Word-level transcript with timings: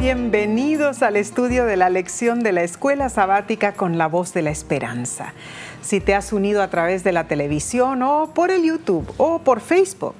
Bienvenidos 0.00 1.02
al 1.02 1.16
estudio 1.16 1.66
de 1.66 1.76
la 1.76 1.90
lección 1.90 2.42
de 2.42 2.52
la 2.52 2.62
escuela 2.62 3.10
sabática 3.10 3.74
con 3.74 3.98
la 3.98 4.06
voz 4.06 4.32
de 4.32 4.40
la 4.40 4.48
esperanza. 4.48 5.34
Si 5.82 6.00
te 6.00 6.14
has 6.14 6.32
unido 6.32 6.62
a 6.62 6.70
través 6.70 7.04
de 7.04 7.12
la 7.12 7.28
televisión 7.28 8.02
o 8.02 8.32
por 8.32 8.50
el 8.50 8.62
YouTube 8.62 9.12
o 9.18 9.40
por 9.40 9.60
Facebook, 9.60 10.14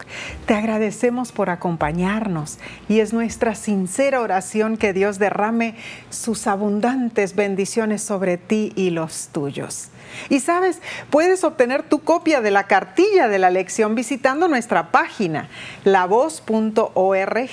te 0.45 0.53
agradecemos 0.53 1.33
por 1.33 1.49
acompañarnos 1.49 2.59
y 2.91 3.01
es 3.01 3.15
nuestra 3.15 3.55
sincera 3.55 4.21
oración 4.21 4.77
que 4.77 4.93
Dios 4.93 5.19
derrame 5.19 5.77
sus 6.11 6.47
abundantes 6.47 7.35
bendiciones 7.35 8.03
sobre 8.03 8.37
ti 8.37 8.75
y 8.77 8.91
los 8.91 9.29
tuyos. 9.33 9.89
Y 10.29 10.41
sabes, 10.41 10.83
puedes 11.09 11.43
obtener 11.43 11.85
tu 11.85 12.01
copia 12.01 12.43
de 12.43 12.51
la 12.51 12.65
cartilla 12.65 13.29
de 13.29 13.39
la 13.39 13.49
lección 13.49 13.95
visitando 13.95 14.47
nuestra 14.47 14.93
página 14.93 15.49
lavoz.org 15.85 17.47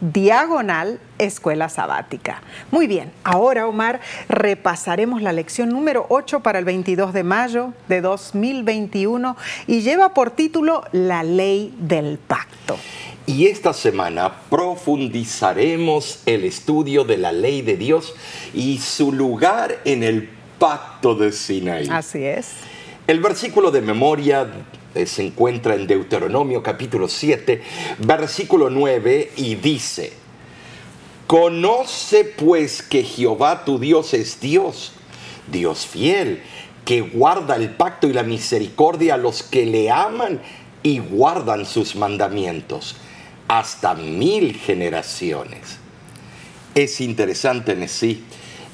diagonal 0.00 1.00
escuela 1.18 1.68
sabática. 1.68 2.42
Muy 2.70 2.86
bien, 2.86 3.12
ahora 3.22 3.66
Omar 3.66 4.00
repasaremos 4.28 5.22
la 5.22 5.32
lección 5.32 5.70
número 5.70 6.06
8 6.08 6.40
para 6.40 6.58
el 6.58 6.64
22 6.64 7.12
de 7.12 7.24
mayo 7.24 7.72
de 7.88 8.00
2021 8.00 9.36
y 9.66 9.80
lleva 9.80 10.14
por 10.14 10.30
título 10.30 10.84
La 10.92 11.22
ley 11.22 11.74
del 11.78 12.18
pacto. 12.18 12.78
Y 13.26 13.46
esta 13.46 13.72
semana 13.72 14.32
profundizaremos 14.50 16.20
el 16.26 16.44
estudio 16.44 17.04
de 17.04 17.16
la 17.16 17.32
ley 17.32 17.62
de 17.62 17.76
Dios 17.76 18.14
y 18.52 18.78
su 18.78 19.12
lugar 19.12 19.80
en 19.86 20.02
el 20.02 20.28
pacto 20.58 21.14
de 21.14 21.32
Sinaí. 21.32 21.88
Así 21.90 22.22
es. 22.22 22.52
El 23.06 23.20
versículo 23.20 23.70
de 23.70 23.80
memoria 23.80 24.46
se 25.06 25.26
encuentra 25.26 25.74
en 25.74 25.86
Deuteronomio 25.86 26.62
capítulo 26.62 27.08
7, 27.08 27.62
versículo 27.98 28.70
9, 28.70 29.32
y 29.36 29.56
dice, 29.56 30.12
Conoce 31.26 32.24
pues 32.24 32.82
que 32.82 33.02
Jehová 33.02 33.64
tu 33.64 33.78
Dios 33.78 34.14
es 34.14 34.40
Dios, 34.40 34.92
Dios 35.50 35.86
fiel, 35.86 36.42
que 36.84 37.00
guarda 37.00 37.56
el 37.56 37.70
pacto 37.70 38.06
y 38.06 38.12
la 38.12 38.22
misericordia 38.22 39.14
a 39.14 39.18
los 39.18 39.42
que 39.42 39.66
le 39.66 39.90
aman 39.90 40.40
y 40.82 40.98
guardan 40.98 41.64
sus 41.66 41.96
mandamientos 41.96 42.96
hasta 43.48 43.94
mil 43.94 44.54
generaciones. 44.54 45.78
Es 46.74 47.00
interesante 47.00 47.72
en 47.72 47.88
sí 47.88 48.24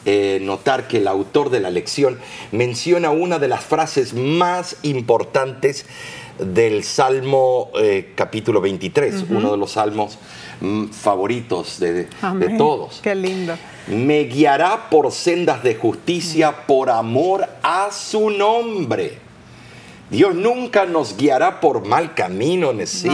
eh, 0.07 0.39
notar 0.43 0.89
que 0.89 0.99
el 0.99 1.09
autor 1.09 1.51
de 1.51 1.61
la 1.61 1.71
lección 1.71 2.19
menciona 2.53 3.11
una 3.11 3.39
de 3.39 3.49
las 3.49 3.65
frases 3.65 4.15
más 4.15 4.77
importantes 4.83 5.87
del 6.39 6.85
Salmo 6.85 7.71
eh, 7.79 8.13
capítulo 8.15 8.61
23, 8.61 9.27
uno 9.29 9.51
de 9.51 9.57
los 9.59 9.73
salmos 9.73 10.19
mm, 10.61 10.87
favoritos 10.87 11.79
de, 11.79 12.05
de, 12.05 12.57
todos. 12.57 13.01
Qué 13.03 13.15
lindo. 13.15 13.57
Me 13.89 14.25
guiará 14.25 14.89
por 14.89 15.13
sendas 15.13 15.63
de 15.63 15.75
justicia 15.75 16.67
por 16.67 16.91
amor 16.91 17.47
a 17.63 17.91
su 17.93 18.31
nombre. 18.31 19.19
Dios 20.11 20.35
nunca 20.35 20.87
nos 20.87 21.17
guiará 21.17 21.61
por 21.61 21.87
mal 21.87 22.15
camino, 22.15 22.71
en 22.71 22.87
sí. 22.87 23.11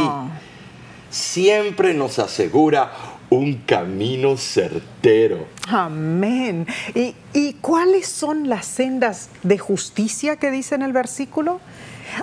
Siempre 1.11 1.95
nos 1.95 2.19
asegura 2.19 2.92
un 3.31 3.55
camino 3.67 4.37
certero. 4.37 5.47
Amén. 5.69 6.67
¿Y, 6.95 7.15
¿Y, 7.33 7.55
cuáles 7.55 8.07
son 8.07 8.49
las 8.49 8.67
sendas 8.67 9.31
de 9.43 9.59
justicia 9.59 10.37
que 10.37 10.51
dice 10.51 10.75
en 10.75 10.83
el 10.83 10.93
versículo? 10.93 11.61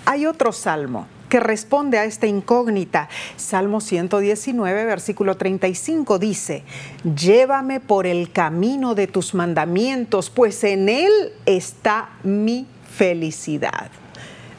Hay 0.05 0.25
otro 0.25 0.51
salmo 0.51 1.07
que 1.33 1.39
responde 1.39 1.97
a 1.97 2.05
esta 2.05 2.27
incógnita. 2.27 3.09
Salmo 3.37 3.81
119, 3.81 4.85
versículo 4.85 5.35
35 5.35 6.19
dice, 6.19 6.63
llévame 7.15 7.79
por 7.79 8.05
el 8.05 8.31
camino 8.31 8.93
de 8.93 9.07
tus 9.07 9.33
mandamientos, 9.33 10.29
pues 10.29 10.63
en 10.63 10.89
él 10.89 11.11
está 11.47 12.09
mi 12.21 12.67
felicidad. 12.95 13.89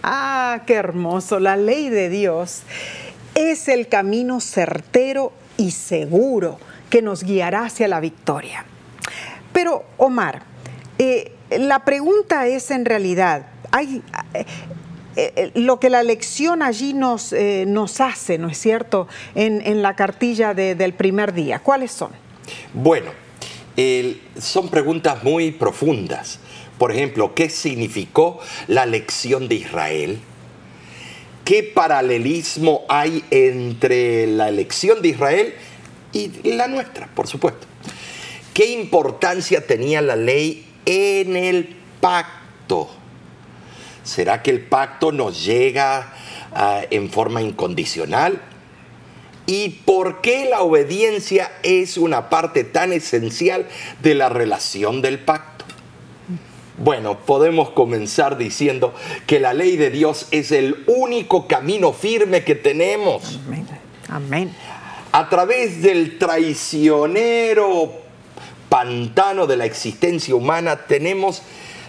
Ah, 0.03 0.63
qué 0.67 0.75
hermoso. 0.75 1.39
La 1.39 1.57
ley 1.57 1.91
de 1.91 2.09
Dios 2.09 2.63
es 3.37 3.69
el 3.69 3.87
camino 3.87 4.41
certero 4.41 5.33
y 5.57 5.71
seguro 5.71 6.59
que 6.91 7.03
nos 7.03 7.25
guiará 7.25 7.65
hacia 7.67 7.89
la 7.89 8.01
victoria. 8.01 8.65
Pero, 9.53 9.85
Omar, 9.97 10.43
eh, 10.99 11.33
la 11.51 11.85
pregunta 11.85 12.47
es 12.47 12.71
en 12.71 12.85
realidad, 12.85 13.47
hay, 13.71 14.03
eh, 14.35 14.45
eh, 15.17 15.51
lo 15.55 15.79
que 15.81 15.91
la 15.91 16.03
lección 16.03 16.63
allí 16.63 16.93
nos, 16.93 17.35
nos 17.67 18.01
hace, 18.01 18.39
¿no 18.39 18.49
es 18.49 18.59
cierto?, 18.59 19.09
en, 19.35 19.83
la 19.83 19.95
cartilla 19.95 20.55
del 20.55 20.93
primer 20.95 21.33
día. 21.33 21.61
¿Cuáles 21.61 21.93
son? 21.93 22.11
Bueno, 22.73 23.11
son 24.39 24.69
preguntas 24.69 25.23
muy 25.23 25.53
profundas. 25.53 26.41
Por 26.79 26.91
ejemplo, 26.91 27.35
¿qué 27.35 27.49
significó 27.49 28.41
la 28.67 28.87
lección 28.87 29.47
de 29.49 29.55
Israel? 29.55 30.21
¿Qué 31.45 31.63
paralelismo 31.63 32.87
hay 32.89 33.23
entre 33.31 34.27
la 34.27 34.49
elección 34.49 35.03
de 35.03 35.09
Israel 35.09 35.55
y 36.13 36.53
la 36.53 36.69
nuestra, 36.69 37.07
por 37.15 37.27
supuesto? 37.27 37.67
¿Qué 38.55 38.67
importancia 38.67 39.67
tenía 39.67 40.01
la 40.01 40.17
ley 40.17 40.67
en 40.87 41.37
el 41.37 41.77
pacto? 42.01 42.89
¿Será 44.05 44.43
que 44.43 44.53
el 44.53 44.63
pacto 44.63 45.13
nos 45.13 45.45
llega 45.45 46.15
ah, 46.53 46.81
en 46.91 47.11
forma 47.11 47.43
incondicional? 47.43 48.41
¿Y 49.47 49.81
por 49.85 50.23
qué 50.23 50.47
la 50.47 50.63
obediencia 50.63 51.53
es 51.63 51.99
una 51.99 52.31
parte 52.31 52.65
tan 52.65 52.93
esencial 52.95 53.69
de 54.03 54.15
la 54.15 54.31
relación 54.31 55.03
del 55.03 55.19
pacto? 55.19 55.54
Bueno, 56.79 57.19
podemos 57.19 57.71
comenzar 57.71 58.37
diciendo 58.37 58.95
que 59.27 59.39
la 59.39 59.55
ley 59.55 59.77
de 59.77 59.91
Dios 59.91 60.27
es 60.33 60.51
el 60.51 60.85
único 60.87 61.47
camino 61.47 61.93
firme 61.93 62.43
que 62.43 62.55
tenemos. 62.55 63.39
Amén. 63.47 63.67
Amén. 64.09 64.55
A 65.13 65.29
través 65.29 65.83
del 65.83 66.19
traicionero 66.19 67.93
pantano 68.69 69.47
de 69.47 69.57
la 69.57 69.65
existencia 69.65 70.35
humana 70.35 70.87
tenemos 70.89 71.43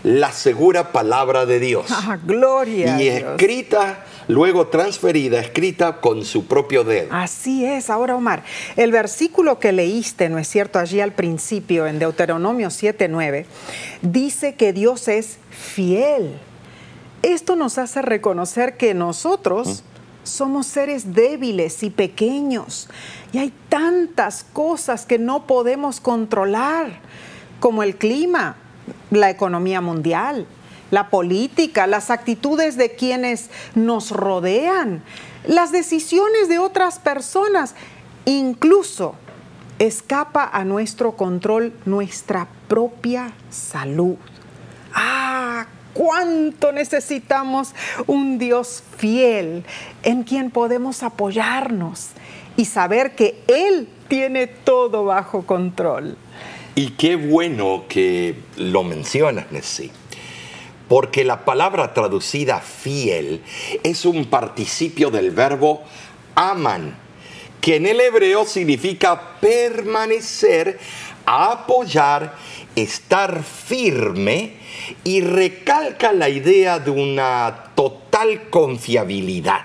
la 0.03 0.31
segura 0.31 0.91
palabra 0.91 1.47
de 1.47 1.59
Dios. 1.59 1.87
Ah, 1.89 2.19
gloria. 2.23 3.01
Y 3.01 3.07
escrita 3.07 4.05
luego 4.27 4.67
transferida, 4.67 5.39
escrita 5.39 5.99
con 6.01 6.25
su 6.25 6.45
propio 6.45 6.83
dedo. 6.83 7.09
Así 7.11 7.65
es. 7.65 7.89
Ahora, 7.89 8.15
Omar, 8.15 8.43
el 8.75 8.91
versículo 8.91 9.59
que 9.59 9.71
leíste, 9.71 10.29
¿no 10.29 10.37
es 10.37 10.47
cierto? 10.47 10.79
Allí 10.79 11.01
al 11.01 11.13
principio, 11.13 11.87
en 11.87 11.99
Deuteronomio 11.99 12.69
7:9, 12.69 13.45
dice 14.01 14.55
que 14.55 14.73
Dios 14.73 15.07
es 15.07 15.37
fiel. 15.49 16.37
Esto 17.21 17.55
nos 17.55 17.77
hace 17.77 18.01
reconocer 18.01 18.77
que 18.77 18.93
nosotros 18.93 19.83
somos 20.23 20.67
seres 20.67 21.13
débiles 21.13 21.83
y 21.83 21.89
pequeños 21.89 22.89
y 23.31 23.37
hay 23.37 23.53
tantas 23.69 24.45
cosas 24.53 25.05
que 25.05 25.19
no 25.19 25.47
podemos 25.47 25.99
controlar, 25.99 26.99
como 27.59 27.83
el 27.83 27.95
clima, 27.95 28.57
la 29.11 29.29
economía 29.29 29.81
mundial, 29.81 30.45
la 30.91 31.09
política, 31.09 31.87
las 31.87 32.09
actitudes 32.09 32.77
de 32.77 32.95
quienes 32.95 33.49
nos 33.73 34.11
rodean, 34.11 35.03
las 35.45 35.71
decisiones 35.71 36.49
de 36.49 36.59
otras 36.59 36.99
personas, 36.99 37.75
incluso 38.25 39.15
escapa 39.79 40.49
a 40.51 40.63
nuestro 40.63 41.15
control 41.15 41.73
nuestra 41.85 42.47
propia 42.67 43.33
salud. 43.49 44.15
Ah, 44.93 45.67
cuánto 45.93 46.71
necesitamos 46.71 47.73
un 48.07 48.37
Dios 48.37 48.83
fiel 48.97 49.63
en 50.03 50.23
quien 50.23 50.51
podemos 50.51 51.03
apoyarnos 51.03 52.09
y 52.57 52.65
saber 52.65 53.15
que 53.15 53.43
Él 53.47 53.89
tiene 54.07 54.47
todo 54.47 55.05
bajo 55.05 55.45
control. 55.45 56.17
Y 56.75 56.91
qué 56.91 57.15
bueno 57.15 57.85
que 57.87 58.39
lo 58.57 58.83
mencionas, 58.83 59.51
Nessie 59.51 59.91
porque 60.87 61.23
la 61.23 61.45
palabra 61.45 61.93
traducida 61.93 62.59
fiel 62.59 63.41
es 63.83 64.05
un 64.05 64.25
participio 64.25 65.09
del 65.09 65.31
verbo 65.31 65.83
aman, 66.35 66.97
que 67.61 67.77
en 67.77 67.87
el 67.87 67.99
hebreo 67.99 68.45
significa 68.45 69.39
permanecer, 69.39 70.79
apoyar, 71.25 72.35
estar 72.75 73.43
firme 73.43 74.53
y 75.03 75.21
recalca 75.21 76.11
la 76.11 76.29
idea 76.29 76.77
de 76.79 76.91
una 76.91 77.71
total 77.73 78.49
confiabilidad. 78.49 79.61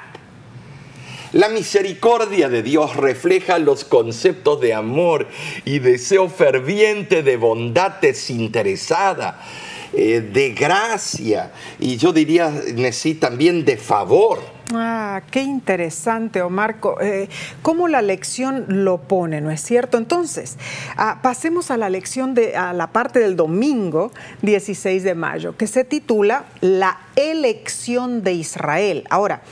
La 1.33 1.49
misericordia 1.49 2.49
de 2.49 2.63
Dios 2.63 2.97
refleja 2.97 3.59
los 3.59 3.85
conceptos 3.85 4.61
de 4.61 4.75
amor 4.75 5.29
y 5.65 5.79
deseo 5.79 6.29
ferviente 6.29 7.23
de 7.23 7.37
bondad 7.37 8.01
desinteresada 8.01 9.41
eh, 9.93 10.21
de 10.21 10.51
gracia 10.51 11.53
y 11.79 11.97
yo 11.97 12.13
diría, 12.13 12.53
sí, 12.93 13.15
también 13.15 13.65
de 13.65 13.77
favor. 13.77 14.39
Ah, 14.73 15.23
qué 15.31 15.43
interesante, 15.43 16.43
Omar. 16.43 16.77
Eh, 17.01 17.29
¿Cómo 17.63 17.89
la 17.89 18.03
lección 18.03 18.67
lo 18.69 18.99
pone, 18.99 19.41
no 19.41 19.51
es 19.51 19.61
cierto? 19.63 19.99
Entonces, 19.99 20.59
ah, 20.97 21.19
pasemos 21.23 21.73
a 21.73 21.77
la 21.77 21.91
lección 21.91 22.35
de 22.35 22.57
a 22.57 22.73
la 22.73 22.93
parte 22.93 23.19
del 23.19 23.35
domingo 23.35 24.13
16 24.43 25.03
de 25.03 25.15
mayo, 25.15 25.57
que 25.57 25.67
se 25.67 25.85
titula 25.85 26.45
La 26.61 26.99
elección 27.17 28.23
de 28.23 28.35
Israel. 28.35 29.05
Ahora, 29.11 29.43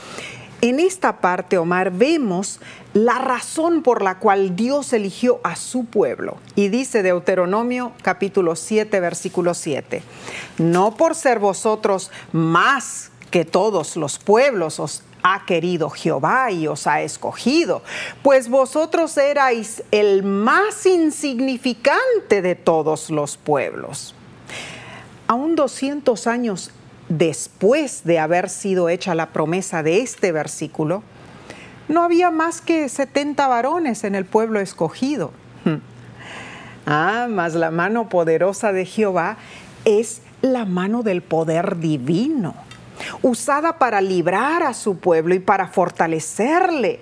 en 0.60 0.80
esta 0.80 1.20
parte, 1.20 1.58
Omar, 1.58 1.92
vemos 1.92 2.60
la 2.92 3.18
razón 3.18 3.82
por 3.82 4.02
la 4.02 4.18
cual 4.18 4.56
Dios 4.56 4.92
eligió 4.92 5.40
a 5.44 5.54
su 5.56 5.84
pueblo. 5.84 6.38
Y 6.56 6.68
dice 6.68 7.02
Deuteronomio 7.02 7.92
capítulo 8.02 8.56
7, 8.56 8.98
versículo 9.00 9.54
7, 9.54 10.02
no 10.58 10.96
por 10.96 11.14
ser 11.14 11.38
vosotros 11.38 12.10
más 12.32 13.10
que 13.30 13.44
todos 13.44 13.96
los 13.96 14.18
pueblos 14.18 14.80
os 14.80 15.02
ha 15.22 15.44
querido 15.44 15.90
Jehová 15.90 16.50
y 16.50 16.66
os 16.66 16.86
ha 16.86 17.02
escogido, 17.02 17.82
pues 18.22 18.48
vosotros 18.48 19.16
erais 19.16 19.82
el 19.90 20.22
más 20.22 20.86
insignificante 20.86 22.42
de 22.42 22.54
todos 22.54 23.10
los 23.10 23.36
pueblos. 23.36 24.14
Aún 25.26 25.56
200 25.56 26.26
años 26.26 26.70
después 27.08 28.04
de 28.04 28.18
haber 28.18 28.48
sido 28.48 28.88
hecha 28.88 29.14
la 29.14 29.30
promesa 29.30 29.82
de 29.82 30.00
este 30.00 30.32
versículo, 30.32 31.02
no 31.88 32.02
había 32.02 32.30
más 32.30 32.60
que 32.60 32.88
70 32.88 33.46
varones 33.48 34.04
en 34.04 34.14
el 34.14 34.24
pueblo 34.24 34.60
escogido. 34.60 35.32
Ah, 36.86 37.26
mas 37.28 37.54
la 37.54 37.70
mano 37.70 38.08
poderosa 38.08 38.72
de 38.72 38.86
Jehová 38.86 39.36
es 39.84 40.22
la 40.40 40.64
mano 40.64 41.02
del 41.02 41.22
poder 41.22 41.78
divino, 41.78 42.54
usada 43.20 43.78
para 43.78 44.00
librar 44.00 44.62
a 44.62 44.72
su 44.72 44.98
pueblo 44.98 45.34
y 45.34 45.38
para 45.38 45.68
fortalecerle, 45.68 47.00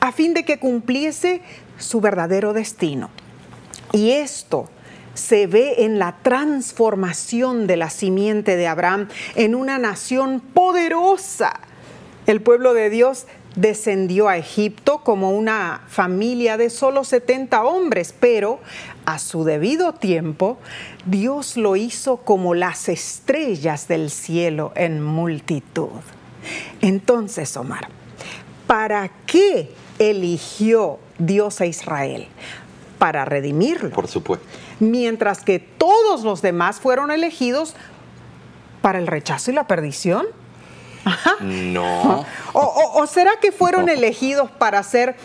a 0.00 0.10
fin 0.10 0.34
de 0.34 0.44
que 0.44 0.58
cumpliese 0.58 1.42
su 1.78 2.00
verdadero 2.00 2.52
destino. 2.52 3.10
Y 3.92 4.10
esto 4.10 4.68
se 5.14 5.46
ve 5.46 5.84
en 5.84 5.98
la 5.98 6.16
transformación 6.22 7.66
de 7.66 7.76
la 7.76 7.90
simiente 7.90 8.56
de 8.56 8.66
Abraham 8.66 9.08
en 9.36 9.54
una 9.54 9.78
nación 9.78 10.40
poderosa. 10.40 11.60
El 12.26 12.40
pueblo 12.40 12.74
de 12.74 12.90
Dios 12.90 13.26
descendió 13.56 14.28
a 14.28 14.36
Egipto 14.36 15.02
como 15.04 15.30
una 15.30 15.82
familia 15.86 16.56
de 16.56 16.70
solo 16.70 17.04
70 17.04 17.64
hombres, 17.64 18.14
pero 18.18 18.60
a 19.04 19.18
su 19.18 19.44
debido 19.44 19.94
tiempo 19.94 20.58
Dios 21.06 21.56
lo 21.56 21.76
hizo 21.76 22.18
como 22.18 22.54
las 22.54 22.88
estrellas 22.88 23.86
del 23.86 24.10
cielo 24.10 24.72
en 24.74 25.02
multitud. 25.02 25.90
Entonces, 26.80 27.56
Omar, 27.56 27.88
¿para 28.66 29.10
qué 29.26 29.70
eligió 29.98 30.98
Dios 31.18 31.60
a 31.60 31.66
Israel? 31.66 32.26
Para 32.98 33.24
redimirlo. 33.24 33.90
Por 33.90 34.08
supuesto 34.08 34.46
mientras 34.80 35.40
que 35.42 35.58
todos 35.58 36.22
los 36.22 36.42
demás 36.42 36.80
fueron 36.80 37.10
elegidos 37.10 37.74
para 38.82 38.98
el 38.98 39.06
rechazo 39.06 39.50
y 39.50 39.54
la 39.54 39.66
perdición? 39.66 40.26
No. 41.40 42.24
O, 42.52 43.06
será 43.06 43.32
que 43.40 43.52
fueron 43.52 43.88
elegidos 43.88 44.50
para 44.50 44.82
ser 44.82 45.16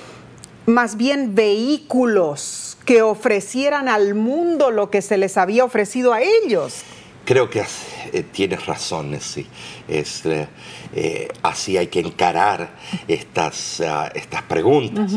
más 0.66 0.98
bien 0.98 1.36
vehículos 1.36 2.78
que 2.86 3.01
ofrecieran 3.01 3.88
al 3.88 4.16
mundo 4.16 4.72
lo 4.72 4.90
que 4.90 5.01
se 5.01 5.18
les 5.18 5.38
había 5.38 5.63
ofrecido 5.63 6.13
a 6.13 6.22
ellos? 6.22 6.84
Creo 7.25 7.50
que 7.50 7.63
eh, 8.12 8.24
tienes 8.31 8.66
razón, 8.66 9.16
sí. 9.22 9.46
Es, 9.88 10.25
eh, 10.25 10.48
eh, 10.96 11.28
así 11.44 11.78
hay 11.78 11.88
que 11.88 12.00
encarar 12.00 12.72
estas, 13.07 13.81
ah, 13.81 14.12
estas 14.16 14.42
preguntas. 14.44 15.12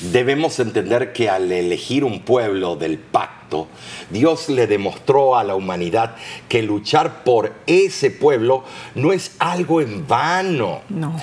Debemos 0.00 0.58
entender 0.58 1.12
que 1.12 1.30
al 1.30 1.52
elegir 1.52 2.04
un 2.04 2.22
pueblo 2.22 2.74
del 2.74 2.98
pacto, 3.46 3.68
Dios 4.10 4.48
le 4.48 4.66
demostró 4.66 5.36
a 5.36 5.44
la 5.44 5.54
humanidad 5.54 6.16
que 6.48 6.62
luchar 6.62 7.24
por 7.24 7.52
ese 7.66 8.10
pueblo 8.10 8.64
no 8.94 9.12
es 9.12 9.32
algo 9.38 9.80
en 9.80 10.06
vano. 10.06 10.80
No. 10.88 11.16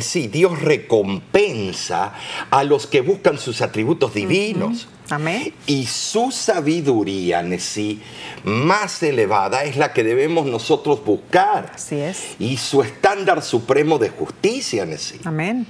sí, 0.00 0.28
Dios 0.28 0.60
recompensa 0.60 2.14
a 2.50 2.64
los 2.64 2.86
que 2.86 3.00
buscan 3.00 3.38
sus 3.38 3.60
atributos 3.60 4.14
divinos. 4.14 4.88
Amén. 5.10 5.52
Y 5.66 5.84
su 5.84 6.30
sabiduría, 6.30 7.44
sí, 7.58 8.00
más 8.44 9.02
elevada 9.02 9.64
es 9.64 9.76
la 9.76 9.92
que 9.92 10.02
debemos 10.02 10.46
nosotros 10.46 11.04
buscar. 11.04 11.72
Así 11.74 11.96
es. 11.96 12.36
Y 12.38 12.56
su 12.56 12.82
estándar 12.82 13.42
supremo 13.42 13.98
de 13.98 14.08
justicia, 14.08 14.86
sí. 14.96 15.20
Amén. 15.24 15.66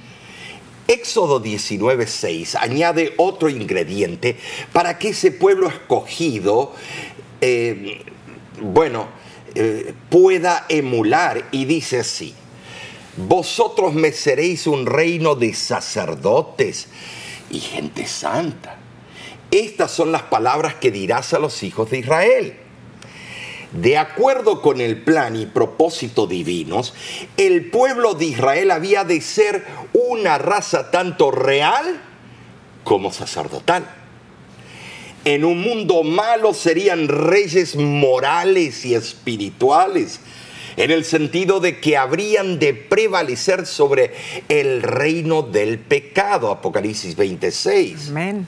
Éxodo 0.87 1.39
19:6 1.39 2.55
añade 2.55 3.13
otro 3.17 3.49
ingrediente 3.49 4.37
para 4.71 4.99
que 4.99 5.09
ese 5.09 5.31
pueblo 5.31 5.67
escogido, 5.67 6.73
eh, 7.41 8.01
bueno, 8.61 9.07
eh, 9.55 9.93
pueda 10.09 10.65
emular 10.69 11.47
y 11.51 11.65
dice 11.65 11.99
así, 11.99 12.35
vosotros 13.17 13.93
me 13.93 14.11
seréis 14.11 14.67
un 14.67 14.85
reino 14.85 15.35
de 15.35 15.53
sacerdotes 15.53 16.87
y 17.49 17.59
gente 17.59 18.05
santa. 18.05 18.77
Estas 19.51 19.91
son 19.91 20.11
las 20.11 20.23
palabras 20.23 20.75
que 20.75 20.91
dirás 20.91 21.33
a 21.33 21.39
los 21.39 21.63
hijos 21.63 21.89
de 21.89 21.99
Israel. 21.99 22.64
De 23.75 23.97
acuerdo 23.97 24.61
con 24.61 24.79
el 24.79 25.01
plan 25.01 25.35
y 25.35 25.45
propósito 25.45 26.27
divinos, 26.27 26.93
el 27.35 27.69
pueblo 27.69 28.13
de 28.13 28.25
Israel 28.25 28.71
había 28.71 29.03
de 29.03 29.19
ser 29.19 29.65
una 29.91 30.37
raza 30.37 30.91
tanto 30.91 31.29
real 31.29 32.01
como 32.85 33.11
sacerdotal. 33.11 33.85
En 35.25 35.43
un 35.43 35.59
mundo 35.59 36.03
malo 36.03 36.53
serían 36.53 37.09
reyes 37.09 37.75
morales 37.75 38.85
y 38.85 38.95
espirituales, 38.95 40.21
en 40.77 40.91
el 40.91 41.03
sentido 41.03 41.59
de 41.59 41.79
que 41.81 41.97
habrían 41.97 42.59
de 42.59 42.73
prevalecer 42.73 43.65
sobre 43.65 44.13
el 44.47 44.83
reino 44.83 45.41
del 45.41 45.79
pecado, 45.79 46.49
Apocalipsis 46.49 47.15
26. 47.17 48.09
Amén 48.09 48.47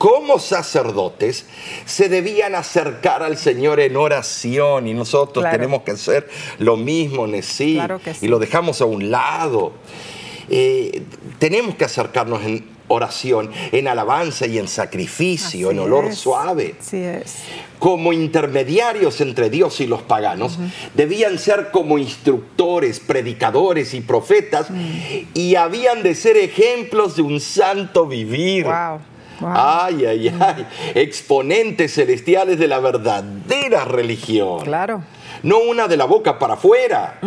como 0.00 0.38
sacerdotes 0.38 1.44
se 1.84 2.08
debían 2.08 2.54
acercar 2.54 3.22
al 3.22 3.36
Señor 3.36 3.80
en 3.80 3.98
oración 3.98 4.88
y 4.88 4.94
nosotros 4.94 5.44
tenemos 5.50 5.82
que 5.82 5.90
hacer 5.90 6.26
lo 6.58 6.78
mismo, 6.78 7.26
Nesí, 7.26 7.78
y 8.22 8.28
lo 8.28 8.38
dejamos 8.38 8.80
a 8.80 8.86
un 8.86 9.10
lado. 9.10 9.74
Eh, 10.48 11.02
tenemos 11.38 11.74
que 11.74 11.84
acercarnos 11.84 12.42
en 12.46 12.66
oración, 12.88 13.50
en 13.72 13.88
alabanza 13.88 14.46
y 14.46 14.56
en 14.56 14.68
sacrificio, 14.68 15.70
en 15.70 15.80
olor 15.80 16.14
suave. 16.16 16.76
es. 16.90 17.36
Como 17.78 18.14
intermediarios 18.14 19.20
entre 19.20 19.50
Dios 19.50 19.82
y 19.82 19.86
los 19.86 20.00
paganos, 20.00 20.58
debían 20.94 21.38
ser 21.38 21.70
como 21.70 21.98
instructores, 21.98 23.00
predicadores 23.00 23.92
y 23.92 24.00
profetas, 24.00 24.70
mm. 24.70 25.26
y 25.34 25.56
habían 25.56 26.02
de 26.02 26.14
ser 26.14 26.38
ejemplos 26.38 27.16
de 27.16 27.22
un 27.22 27.38
santo 27.38 28.06
vivir. 28.06 28.64
Ay, 29.42 30.04
ay, 30.04 30.34
ay. 30.40 30.66
Exponentes 30.94 31.94
celestiales 31.94 32.58
de 32.58 32.68
la 32.68 32.80
verdadera 32.80 33.84
religión. 33.84 34.64
Claro. 34.64 35.02
No 35.42 35.58
una 35.60 35.88
de 35.88 35.96
la 35.96 36.04
boca 36.04 36.38
para 36.38 36.54
afuera. 36.54 37.18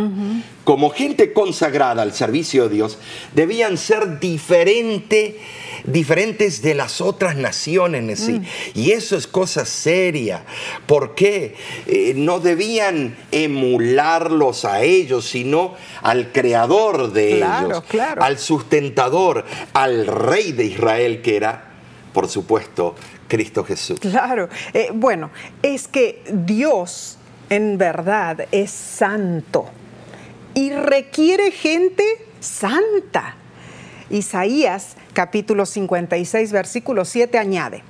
Como 0.63 0.91
gente 0.91 1.33
consagrada 1.33 2.03
al 2.03 2.13
servicio 2.13 2.69
de 2.69 2.75
Dios, 2.75 2.97
debían 3.33 3.77
ser 3.77 4.19
diferente, 4.19 5.39
diferentes 5.83 6.61
de 6.61 6.75
las 6.75 7.01
otras 7.01 7.35
naciones. 7.35 8.19
¿sí? 8.19 8.33
Mm. 8.33 8.45
Y 8.75 8.91
eso 8.91 9.17
es 9.17 9.25
cosa 9.27 9.65
seria. 9.65 10.43
porque 10.85 11.55
eh, 11.87 12.13
no 12.15 12.39
debían 12.39 13.15
emularlos 13.31 14.65
a 14.65 14.83
ellos, 14.83 15.25
sino 15.25 15.75
al 16.01 16.31
creador 16.31 17.13
de 17.13 17.37
ellos, 17.37 17.83
al 18.19 18.37
sustentador, 18.37 19.45
al 19.73 20.05
rey 20.05 20.51
de 20.51 20.65
Israel 20.65 21.21
que 21.21 21.35
era 21.35 21.72
por 22.13 22.27
supuesto, 22.27 22.95
Cristo 23.27 23.63
Jesús. 23.63 23.99
Claro, 23.99 24.49
eh, 24.73 24.89
bueno, 24.93 25.31
es 25.61 25.87
que 25.87 26.23
Dios 26.31 27.17
en 27.49 27.77
verdad 27.77 28.47
es 28.51 28.71
santo 28.71 29.65
y 30.53 30.71
requiere 30.71 31.51
gente 31.51 32.03
santa. 32.39 33.35
Isaías 34.09 34.95
capítulo 35.13 35.65
56 35.65 36.51
versículo 36.51 37.05
7 37.05 37.37
añade, 37.37 37.83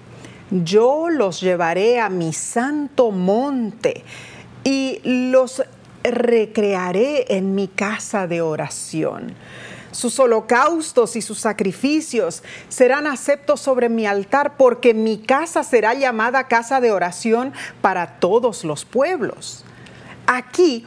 yo 0.51 1.09
los 1.09 1.41
llevaré 1.41 1.99
a 1.99 2.09
mi 2.09 2.31
santo 2.33 3.11
monte 3.11 4.03
y 4.63 4.99
los 5.03 5.63
recrearé 6.03 7.25
en 7.35 7.55
mi 7.55 7.67
casa 7.67 8.27
de 8.27 8.41
oración. 8.41 9.33
Sus 9.93 10.19
holocaustos 10.19 11.15
y 11.15 11.21
sus 11.21 11.39
sacrificios 11.39 12.41
serán 12.67 13.05
aceptos 13.05 13.61
sobre 13.61 13.89
mi 13.89 14.07
altar 14.07 14.57
porque 14.57 14.93
mi 14.93 15.19
casa 15.19 15.63
será 15.63 15.93
llamada 15.93 16.47
casa 16.47 16.81
de 16.81 16.91
oración 16.91 17.53
para 17.81 18.19
todos 18.19 18.63
los 18.63 18.85
pueblos. 18.85 19.63
Aquí 20.25 20.85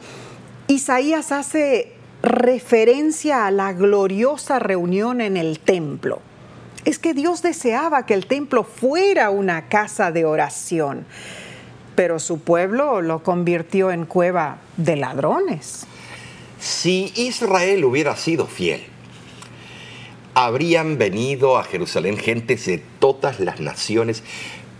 Isaías 0.67 1.31
hace 1.31 1.93
referencia 2.21 3.45
a 3.45 3.51
la 3.51 3.71
gloriosa 3.71 4.59
reunión 4.59 5.21
en 5.21 5.37
el 5.37 5.59
templo. 5.59 6.19
Es 6.83 6.99
que 6.99 7.13
Dios 7.13 7.41
deseaba 7.41 8.05
que 8.05 8.13
el 8.13 8.27
templo 8.27 8.65
fuera 8.65 9.29
una 9.29 9.69
casa 9.69 10.11
de 10.11 10.25
oración, 10.25 11.05
pero 11.95 12.19
su 12.19 12.39
pueblo 12.39 13.01
lo 13.01 13.23
convirtió 13.23 13.91
en 13.91 14.05
cueva 14.05 14.57
de 14.75 14.97
ladrones. 14.97 15.85
Si 16.59 17.13
Israel 17.15 17.85
hubiera 17.85 18.15
sido 18.17 18.47
fiel, 18.47 18.83
habrían 20.37 20.99
venido 20.99 21.57
a 21.57 21.63
Jerusalén 21.63 22.15
gentes 22.15 22.67
de 22.67 22.77
todas 22.99 23.39
las 23.39 23.59
naciones 23.59 24.21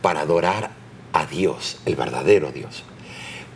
para 0.03 0.19
adorar 0.21 0.69
a 1.13 1.25
Dios, 1.25 1.79
el 1.87 1.95
verdadero 1.95 2.51
Dios. 2.51 2.83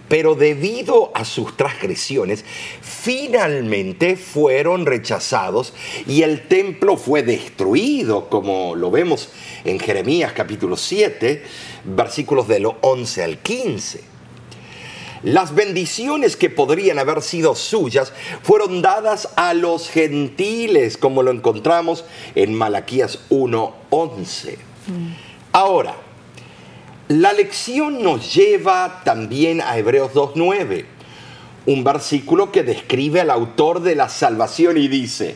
Pero 0.08 0.34
debido 0.34 1.12
a 1.13 1.25
sus 1.25 1.55
transgresiones, 1.55 2.43
finalmente 2.81 4.15
fueron 4.15 4.88
rechazados 4.88 5.75
y 6.08 6.24
el 6.24 6.48
templo 6.48 6.98
fue 6.98 7.22
destruido, 7.22 8.29
como 8.29 8.74
lo 8.74 8.89
vemos 8.89 9.29
en 9.63 9.79
Jeremías 9.79 10.34
capítulo 10.34 10.77
7, 10.77 11.43
versículos 11.86 12.48
del 12.48 12.65
11 12.81 13.24
al 13.24 13.38
15. 13.38 14.11
Las 15.24 15.54
bendiciones 15.54 16.36
que 16.36 16.50
podrían 16.50 16.98
haber 16.98 17.22
sido 17.22 17.56
suyas 17.56 18.12
fueron 18.42 18.82
dadas 18.82 19.30
a 19.36 19.54
los 19.54 19.88
gentiles, 19.90 20.98
como 20.98 21.22
lo 21.22 21.32
encontramos 21.32 22.06
en 22.34 22.56
Malaquías 22.56 23.20
1:11. 23.30 24.58
Ahora, 25.51 25.96
la 27.08 27.34
lección 27.34 28.01
nos 28.01 28.34
lleva 28.34 29.01
también 29.04 29.62
a 29.62 29.78
Hebreos 29.78 30.13
2:9, 30.13 30.86
un 31.68 31.84
versículo 31.84 32.51
que 32.51 32.63
describe 32.63 33.22
al 33.22 33.30
autor 33.30 33.82
de 33.82 33.96
la 33.96 34.10
salvación 34.10 34.78
y 34.78 34.88
dice, 34.88 35.36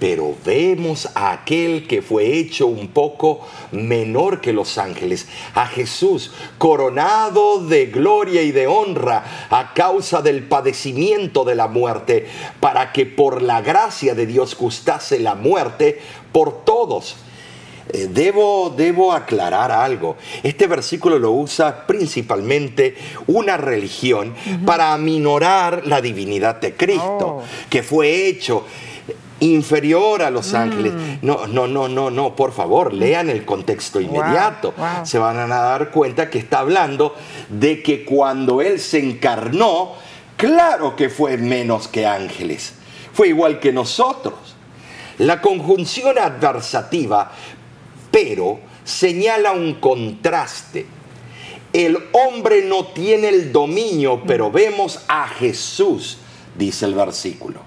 pero 0.00 0.34
vemos 0.44 1.10
a 1.14 1.30
aquel 1.30 1.86
que 1.86 2.00
fue 2.00 2.38
hecho 2.38 2.66
un 2.66 2.88
poco 2.88 3.46
menor 3.70 4.40
que 4.40 4.54
los 4.54 4.78
ángeles, 4.78 5.28
a 5.54 5.66
Jesús, 5.66 6.32
coronado 6.56 7.64
de 7.66 7.86
gloria 7.86 8.42
y 8.42 8.50
de 8.50 8.66
honra 8.66 9.46
a 9.50 9.74
causa 9.74 10.22
del 10.22 10.44
padecimiento 10.44 11.44
de 11.44 11.54
la 11.54 11.68
muerte, 11.68 12.26
para 12.60 12.92
que 12.92 13.04
por 13.04 13.42
la 13.42 13.60
gracia 13.60 14.14
de 14.14 14.26
Dios 14.26 14.56
gustase 14.56 15.20
la 15.20 15.34
muerte 15.34 16.00
por 16.32 16.64
todos. 16.64 17.16
Eh, 17.92 18.08
debo, 18.08 18.72
debo 18.74 19.12
aclarar 19.12 19.72
algo. 19.72 20.16
Este 20.42 20.66
versículo 20.66 21.18
lo 21.18 21.32
usa 21.32 21.86
principalmente 21.86 22.96
una 23.26 23.56
religión 23.56 24.34
para 24.64 24.94
aminorar 24.94 25.86
la 25.86 26.00
divinidad 26.00 26.60
de 26.60 26.74
Cristo, 26.74 27.00
Oh. 27.20 27.42
que 27.68 27.82
fue 27.82 28.28
hecho 28.28 28.64
inferior 29.40 30.22
a 30.22 30.30
los 30.30 30.52
Mm. 30.52 30.56
ángeles. 30.56 30.92
No, 31.22 31.46
no, 31.46 31.66
no, 31.66 31.88
no, 31.88 32.10
no, 32.10 32.36
por 32.36 32.52
favor, 32.52 32.92
lean 32.92 33.28
el 33.28 33.44
contexto 33.44 34.00
inmediato. 34.00 34.72
wow. 34.76 35.04
Se 35.04 35.18
van 35.18 35.38
a 35.38 35.46
dar 35.46 35.90
cuenta 35.90 36.30
que 36.30 36.38
está 36.38 36.60
hablando 36.60 37.14
de 37.48 37.82
que 37.82 38.04
cuando 38.04 38.60
Él 38.62 38.78
se 38.80 38.98
encarnó, 38.98 39.92
claro 40.36 40.94
que 40.96 41.08
fue 41.08 41.36
menos 41.36 41.88
que 41.88 42.06
ángeles. 42.06 42.74
Fue 43.12 43.28
igual 43.28 43.58
que 43.60 43.72
nosotros. 43.72 44.34
La 45.18 45.40
conjunción 45.40 46.18
adversativa, 46.18 47.30
pero, 48.10 48.60
señala 48.84 49.52
un 49.52 49.74
contraste. 49.74 50.86
El 51.72 51.98
hombre 52.12 52.62
no 52.64 52.86
tiene 52.86 53.28
el 53.28 53.52
dominio, 53.52 54.22
pero 54.26 54.50
vemos 54.50 55.00
a 55.08 55.28
Jesús, 55.28 56.18
dice 56.56 56.86
el 56.86 56.94
versículo. 56.94 57.60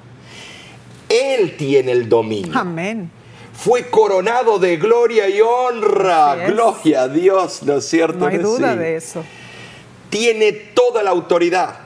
Él 1.14 1.56
tiene 1.58 1.92
el 1.92 2.10
dominio. 2.10 2.58
Amén. 2.58 3.12
Fue 3.54 3.90
coronado 3.90 4.58
de 4.58 4.78
gloria 4.78 5.30
y 5.30 5.40
honra. 5.42 6.48
Gloria 6.48 7.04
a 7.04 7.08
Dios, 7.08 7.62
¿no 7.64 7.78
es 7.78 7.86
cierto? 7.86 8.18
No 8.20 8.26
hay 8.28 8.38
que 8.38 8.44
duda 8.44 8.74
sí? 8.74 8.80
de 8.80 8.96
eso. 8.96 9.24
Tiene 10.10 10.52
toda 10.52 11.04
la 11.04 11.12
autoridad. 11.12 11.80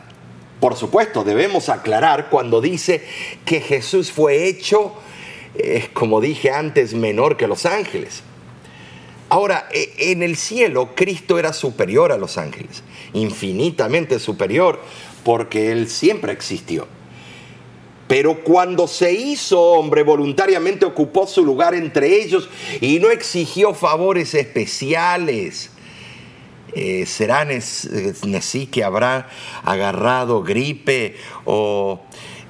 Por 0.60 0.76
supuesto, 0.76 1.24
debemos 1.24 1.70
aclarar 1.70 2.30
cuando 2.30 2.62
dice 2.62 3.04
que 3.46 3.60
Jesús 3.62 4.12
fue 4.12 4.48
hecho, 4.48 4.94
eh, 5.56 5.90
como 5.94 6.20
dije 6.22 6.50
antes, 6.52 6.94
menor 6.94 7.38
que 7.38 7.48
los 7.48 7.66
ángeles. 7.66 8.24
Ahora, 9.30 9.68
e- 9.72 10.12
en 10.12 10.24
el 10.24 10.38
cielo, 10.38 10.92
Cristo 10.96 11.38
era 11.38 11.52
superior 11.54 12.12
a 12.12 12.18
los 12.18 12.38
ángeles, 12.38 12.82
infinitamente 13.14 14.20
superior, 14.20 14.80
porque 15.24 15.72
Él 15.72 15.90
siempre 15.90 16.32
existió. 16.32 16.88
Pero 18.08 18.42
cuando 18.44 18.88
se 18.88 19.12
hizo 19.14 19.62
hombre, 19.62 20.04
voluntariamente 20.04 20.86
ocupó 20.86 21.28
su 21.28 21.44
lugar 21.44 21.74
entre 21.76 22.22
ellos 22.22 22.50
y 22.80 23.00
no 23.00 23.10
exigió 23.10 23.74
favores 23.74 24.34
especiales. 24.34 25.72
Eh, 26.74 27.06
¿Será 27.06 27.46
así 28.38 28.68
que 28.68 28.84
habrá 28.84 29.28
agarrado 29.64 30.44
gripe 30.44 31.16
o 31.46 32.02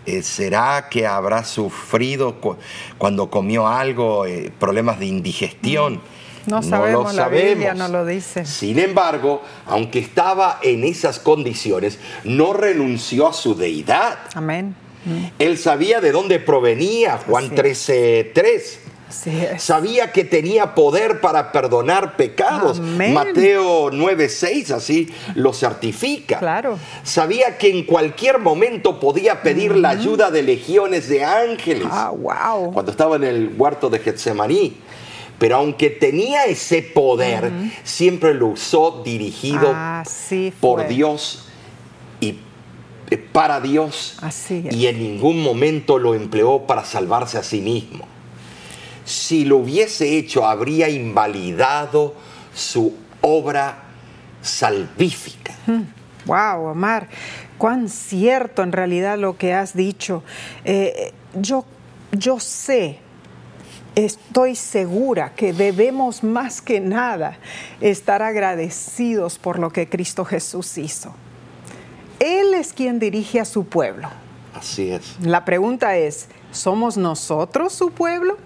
eh, 0.06 0.22
será 0.22 0.90
que 0.90 1.08
habrá 1.08 1.44
sufrido 1.44 2.40
cu- 2.42 2.58
cuando 2.98 3.30
comió 3.30 3.68
algo, 3.68 4.26
eh, 4.26 4.52
problemas 4.60 5.00
de 5.00 5.06
indigestión? 5.06 6.02
No 6.46 6.62
sabemos, 6.64 7.14
la 7.14 7.28
Biblia 7.30 7.74
no 7.74 7.88
lo 7.90 8.06
dice. 8.06 8.46
Sin 8.46 8.80
embargo, 8.80 9.42
aunque 9.66 10.00
estaba 10.00 10.60
en 10.62 10.84
esas 10.84 11.20
condiciones, 11.20 12.00
no 12.24 12.54
renunció 12.54 13.28
a 13.28 13.34
su 13.34 13.54
deidad. 13.56 14.18
Amén. 14.34 14.76
Él 15.40 15.58
sabía 15.58 16.02
de 16.02 16.12
dónde 16.12 16.40
provenía, 16.40 17.18
Juan 17.18 17.46
Así 17.46 17.56
13:3. 17.56 18.80
Así 19.10 19.30
es. 19.30 19.64
Sabía 19.64 20.12
que 20.12 20.26
tenía 20.26 20.76
poder 20.76 21.22
para 21.22 21.54
perdonar 21.54 22.18
pecados. 22.18 22.80
Amén. 22.80 23.14
Mateo 23.14 23.90
9:6 23.90 24.72
así 24.72 25.14
lo 25.36 25.54
certifica. 25.54 26.40
Claro. 26.40 26.78
Sabía 27.04 27.58
que 27.58 27.70
en 27.70 27.84
cualquier 27.84 28.40
momento 28.40 29.00
podía 29.00 29.42
pedir 29.42 29.78
la 29.78 29.90
ayuda 29.90 30.30
de 30.30 30.44
legiones 30.44 31.08
de 31.08 31.24
ángeles. 31.24 31.88
Ah, 31.90 32.12
wow. 32.12 32.74
Cuando 32.74 32.92
estaba 32.92 33.16
en 33.16 33.24
el 33.24 33.54
huerto 33.58 33.90
de 33.90 34.00
Getsemaní. 34.00 34.76
Pero 35.40 35.58
aunque 35.58 35.92
tenía 35.92 36.46
ese 36.46 36.82
poder, 36.82 37.52
siempre 37.84 38.34
lo 38.34 38.48
usó 38.48 39.04
dirigido 39.06 39.74
por. 40.60 40.88
Dios 40.88 41.47
para 43.16 43.62
Dios. 43.62 44.18
Así. 44.22 44.68
Y 44.70 44.88
en 44.88 45.00
ningún 45.00 45.42
momento 45.42 45.98
lo 45.98 46.14
empleó 46.14 46.68
para 46.68 46.84
salvarse 46.84 47.38
a 47.38 47.44
sí 47.44 47.62
mismo. 47.62 48.06
Si 49.06 49.46
lo 49.46 49.58
hubiese 49.58 50.18
hecho, 50.18 50.46
habría 50.46 50.90
invalidado 50.90 52.14
su 52.54 52.94
obra 53.22 53.84
salvífica. 54.42 55.56
Wow, 56.26 56.72
Omar, 56.72 57.08
cuán 57.58 57.88
cierto 57.88 58.64
en 58.64 58.74
realidad 58.74 59.18
lo 59.18 59.38
que 59.38 59.54
has 59.54 59.76
dicho. 59.76 60.24
Eh, 60.66 61.14
yo, 61.34 61.64
yo 62.12 62.40
sé, 62.42 63.00
estoy 63.96 64.56
segura 64.56 65.34
que 65.36 65.54
debemos 65.54 66.24
más 66.24 66.62
que 66.62 66.82
nada 66.82 67.38
estar 67.80 68.22
agradecidos 68.22 69.40
por 69.40 69.58
lo 69.58 69.70
que 69.70 69.88
Cristo 69.88 70.26
Jesús 70.26 70.78
hizo. 70.78 71.16
Él 72.20 72.54
es 72.54 72.74
quien 72.74 73.00
dirige 73.00 73.40
a 73.40 73.46
su 73.46 73.66
pueblo. 73.66 74.10
Así 74.54 74.90
es. 74.90 75.18
La 75.22 75.46
pregunta 75.46 75.98
es, 75.98 76.28
¿somos 76.52 76.98
nosotros 76.98 77.74
su 77.74 77.92
pueblo? 77.92 78.38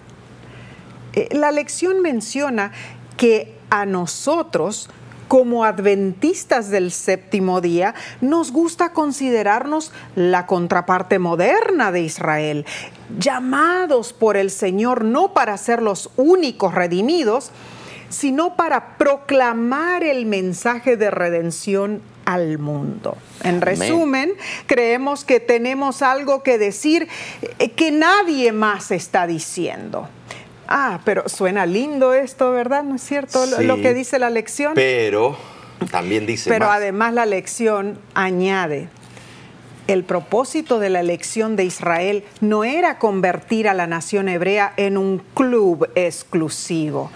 Eh, 1.14 1.28
La 1.32 1.50
lección 1.50 2.00
menciona 2.02 2.72
que 3.16 3.56
a 3.70 3.86
nosotros, 3.86 4.90
como 5.28 5.64
adventistas 5.64 6.68
del 6.68 6.92
séptimo 6.92 7.62
día, 7.62 7.94
nos 8.20 8.52
gusta 8.52 8.92
considerarnos 8.92 9.92
la 10.14 10.46
contraparte 10.46 11.18
moderna 11.18 11.92
de 11.92 12.02
Israel, 12.02 12.66
llamados 13.18 14.12
por 14.12 14.36
el 14.36 14.50
Señor 14.50 15.04
no 15.04 15.32
para 15.32 15.56
ser 15.56 15.80
los 15.80 16.10
únicos 16.16 16.74
redimidos, 16.74 17.50
sino 18.10 18.56
para 18.56 18.98
proclamar 18.98 20.04
el 20.04 20.26
mensaje 20.26 20.98
de 20.98 21.10
redención 21.10 22.02
al 22.24 22.58
mundo. 22.58 23.16
En 23.42 23.50
Amén. 23.56 23.60
resumen, 23.62 24.32
creemos 24.66 25.24
que 25.24 25.40
tenemos 25.40 26.02
algo 26.02 26.42
que 26.42 26.58
decir 26.58 27.08
eh, 27.58 27.70
que 27.70 27.90
nadie 27.90 28.52
más 28.52 28.90
está 28.90 29.26
diciendo. 29.26 30.08
Ah, 30.68 31.00
pero 31.04 31.28
suena 31.28 31.66
lindo 31.66 32.14
esto, 32.14 32.50
¿verdad? 32.52 32.82
¿No 32.84 32.94
es 32.94 33.02
cierto 33.02 33.44
lo- 33.46 33.58
Sí, 33.58 33.64
lo 33.64 33.80
que 33.82 33.92
dice 33.94 34.18
la 34.18 34.30
lección? 34.30 34.72
Pero 34.74 35.36
también 35.90 36.24
dice 36.26 36.48
Pero 36.48 36.66
más. 36.66 36.76
además 36.76 37.12
la 37.12 37.26
lección 37.26 37.98
añade, 38.14 38.88
el 39.88 40.04
propósito 40.04 40.78
de 40.78 40.88
la 40.90 41.00
elección 41.00 41.56
de 41.56 41.64
Israel 41.64 42.24
no 42.40 42.62
era 42.64 42.98
convertir 42.98 43.68
a 43.68 43.74
la 43.74 43.86
nación 43.88 44.28
hebrea 44.28 44.72
en 44.76 44.96
un 44.96 45.18
club 45.34 45.88
exclusivo, 45.96 47.10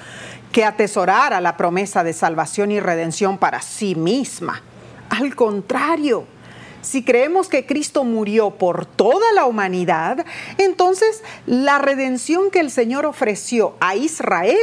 que 0.52 0.64
atesorara 0.64 1.40
la 1.40 1.56
promesa 1.56 2.02
de 2.02 2.12
salvación 2.12 2.72
y 2.72 2.80
redención 2.80 3.38
para 3.38 3.62
sí 3.62 3.94
misma. 3.94 4.62
Al 5.10 5.34
contrario, 5.34 6.24
Si 6.82 7.02
creemos 7.02 7.48
que 7.48 7.66
Cristo 7.66 8.04
murió 8.04 8.50
por 8.50 8.86
toda 8.86 9.32
la 9.34 9.44
humanidad, 9.46 10.24
entonces 10.56 11.24
la 11.44 11.78
redención 11.78 12.48
que 12.52 12.60
el 12.60 12.70
Señor 12.70 13.06
ofreció 13.06 13.74
a 13.80 13.96
Israel 13.96 14.56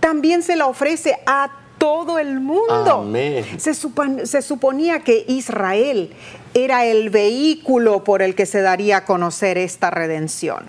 también 0.00 0.42
se 0.42 0.56
la 0.56 0.66
ofrece 0.66 1.16
a 1.26 1.50
todo 1.78 2.18
el 2.18 2.40
mundo. 2.40 3.02
Amén. 3.02 3.44
Se, 3.58 3.70
supon- 3.74 4.26
se 4.26 4.42
suponía 4.42 5.04
que 5.04 5.24
Israel 5.28 6.12
era 6.52 6.84
el 6.84 7.10
vehículo 7.10 8.02
por 8.02 8.22
el 8.22 8.34
que 8.34 8.46
se 8.46 8.60
daría 8.60 8.96
a 8.96 9.04
conocer 9.04 9.56
esta 9.56 9.88
redención. 9.90 10.64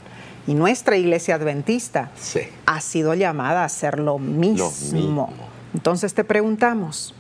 Y 0.46 0.54
nuestra 0.54 0.96
iglesia 0.96 1.36
adventista 1.36 2.12
Sí. 2.22 2.42
ha 2.68 2.82
sido 2.82 3.16
llamada 3.16 3.64
a 3.64 3.66
hacer 3.66 3.98
lo 3.98 4.20
mismo. 4.20 4.72
mismo. 4.94 5.34
Entonces 5.74 6.14
te 6.14 6.24
preguntamos, 6.24 7.16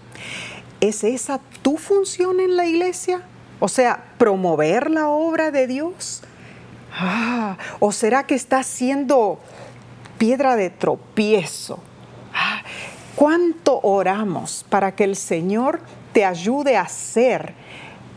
¿es 0.81 1.03
esa 1.03 1.39
tu 1.61 1.77
función 1.77 2.39
en 2.39 2.57
la 2.57 2.65
iglesia? 2.65 3.21
O 3.59 3.67
sea, 3.67 4.05
promover 4.17 4.89
la 4.89 5.09
obra 5.09 5.51
de 5.51 5.67
Dios. 5.67 6.21
Ah, 6.93 7.57
¿O 7.79 7.91
será 7.91 8.25
que 8.25 8.35
estás 8.35 8.65
siendo 8.65 9.39
piedra 10.17 10.55
de 10.55 10.69
tropiezo? 10.69 11.79
Ah, 12.33 12.61
¿Cuánto 13.15 13.79
oramos 13.81 14.65
para 14.69 14.95
que 14.95 15.03
el 15.03 15.15
Señor 15.15 15.81
te 16.13 16.25
ayude 16.25 16.77
a 16.77 16.87
ser 16.87 17.53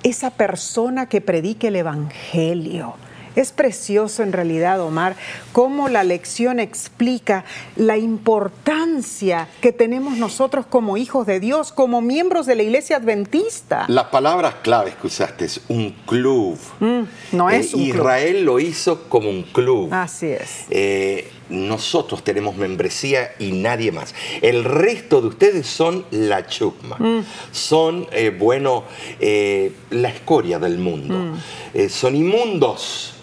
esa 0.03 0.31
persona 0.31 1.09
que 1.09 1.21
predique 1.21 1.69
el 1.69 1.77
Evangelio? 1.77 2.95
Es 3.37 3.53
precioso 3.53 4.23
en 4.23 4.33
realidad, 4.33 4.81
Omar, 4.81 5.17
cómo 5.53 5.89
la 5.89 6.05
lección 6.05 6.61
explica 6.61 7.45
la 7.77 7.97
importancia 7.97 9.49
que 9.61 9.73
tenemos 9.73 10.17
nosotros 10.17 10.67
como 10.67 10.97
hijos 10.97 11.27
de 11.27 11.41
Dios, 11.41 11.73
como 11.73 12.01
miembros 12.01 12.47
de 12.47 12.55
la 12.57 12.63
iglesia 12.63 12.97
adventista. 12.97 13.85
La 13.89 14.11
palabra 14.11 14.61
clave 14.63 14.95
que 15.01 15.07
usaste 15.07 15.45
es 15.47 15.61
un 15.69 15.91
club. 16.07 16.59
Mm, 16.81 17.03
no 17.33 17.51
es 17.51 17.73
Eh, 17.73 17.77
un 17.77 17.83
club. 17.85 17.95
Israel 17.97 18.45
lo 18.45 18.61
hizo 18.61 19.09
como 19.09 19.31
un 19.31 19.43
club. 19.43 19.89
Así 19.93 20.27
es. 20.27 20.67
Eh, 20.71 21.31
nosotros 21.49 22.25
tenemos 22.25 22.57
membresía 22.57 23.33
y 23.39 23.53
nadie 23.53 23.93
más. 23.93 24.15
El 24.41 24.65
resto 24.65 25.21
de 25.21 25.29
ustedes 25.29 25.67
son 25.67 26.05
la 26.11 26.47
chusma. 26.47 26.97
Mm. 26.99 27.25
Son, 27.51 28.07
eh, 28.13 28.31
bueno, 28.37 28.85
eh, 29.21 29.73
la 29.91 30.09
escoria 30.09 30.59
del 30.59 30.79
mundo. 30.79 31.15
Mm. 31.15 31.35
Eh, 31.75 31.89
son 31.89 32.17
inmundos. 32.17 33.15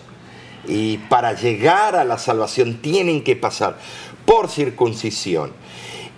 Y 0.70 1.00
para 1.10 1.34
llegar 1.34 1.96
a 1.96 2.04
la 2.04 2.20
salvación 2.20 2.76
tienen 2.76 3.24
que 3.24 3.36
pasar 3.36 3.78
por 4.26 4.50
circuncisión. 4.50 5.52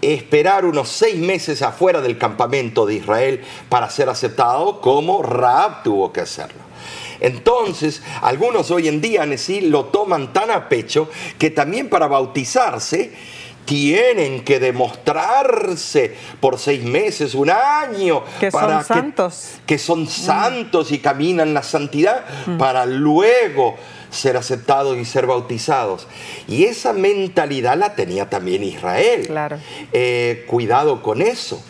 Esperar 0.01 0.65
unos 0.65 0.89
seis 0.89 1.17
meses 1.17 1.61
afuera 1.61 2.01
del 2.01 2.17
campamento 2.17 2.85
de 2.85 2.95
Israel 2.95 3.41
para 3.69 3.89
ser 3.89 4.09
aceptado 4.09 4.81
como 4.81 5.23
Raab 5.23 5.83
tuvo 5.83 6.11
que 6.11 6.19
hacerlo. 6.19 6.59
Entonces, 7.21 8.01
algunos 8.21 8.71
hoy 8.71 8.87
en 8.87 8.99
día 8.99 9.25
sí 9.37 9.61
lo 9.61 9.85
toman 9.85 10.33
tan 10.33 10.51
a 10.51 10.67
pecho 10.67 11.09
que 11.37 11.51
también 11.51 11.87
para 11.87 12.07
bautizarse 12.07 13.13
tienen 13.63 14.43
que 14.43 14.59
demostrarse 14.59 16.15
por 16.39 16.57
seis 16.57 16.83
meses, 16.83 17.35
un 17.35 17.51
año, 17.51 18.23
Que 18.39 18.51
son 18.51 18.83
santos. 18.83 19.51
que 19.65 19.77
son 19.77 20.07
santos 20.07 20.91
y 20.91 20.99
caminan 20.99 21.53
la 21.53 21.63
santidad 21.63 22.25
para 22.57 22.85
luego 22.85 23.77
ser 24.11 24.37
aceptados 24.37 24.97
y 24.97 25.05
ser 25.05 25.25
bautizados. 25.25 26.07
Y 26.47 26.65
esa 26.65 26.93
mentalidad 26.93 27.77
la 27.77 27.95
tenía 27.95 28.29
también 28.29 28.63
Israel. 28.63 29.25
Claro. 29.25 29.57
Eh, 29.93 30.45
cuidado 30.47 31.01
con 31.01 31.21
eso, 31.21 31.63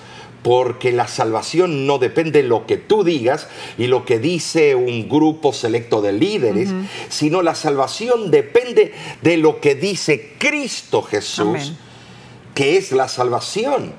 porque 0.43 0.91
la 0.91 1.07
salvación 1.07 1.85
no 1.85 1.99
depende 1.99 2.41
de 2.41 2.47
lo 2.47 2.65
que 2.65 2.77
tú 2.77 3.03
digas 3.03 3.47
y 3.77 3.87
lo 3.87 4.05
que 4.05 4.19
dice 4.19 4.75
un 4.75 5.07
grupo 5.07 5.53
selecto 5.53 6.01
de 6.01 6.13
líderes, 6.13 6.69
sino 7.09 7.43
la 7.43 7.53
salvación 7.53 8.31
depende 8.31 8.93
de 9.21 9.37
lo 9.37 9.61
que 9.61 9.75
dice 9.75 10.33
Cristo 10.39 11.03
Jesús, 11.03 11.47
Amén. 11.47 11.77
que 12.55 12.77
es 12.77 12.91
la 12.91 13.07
salvación. 13.07 13.93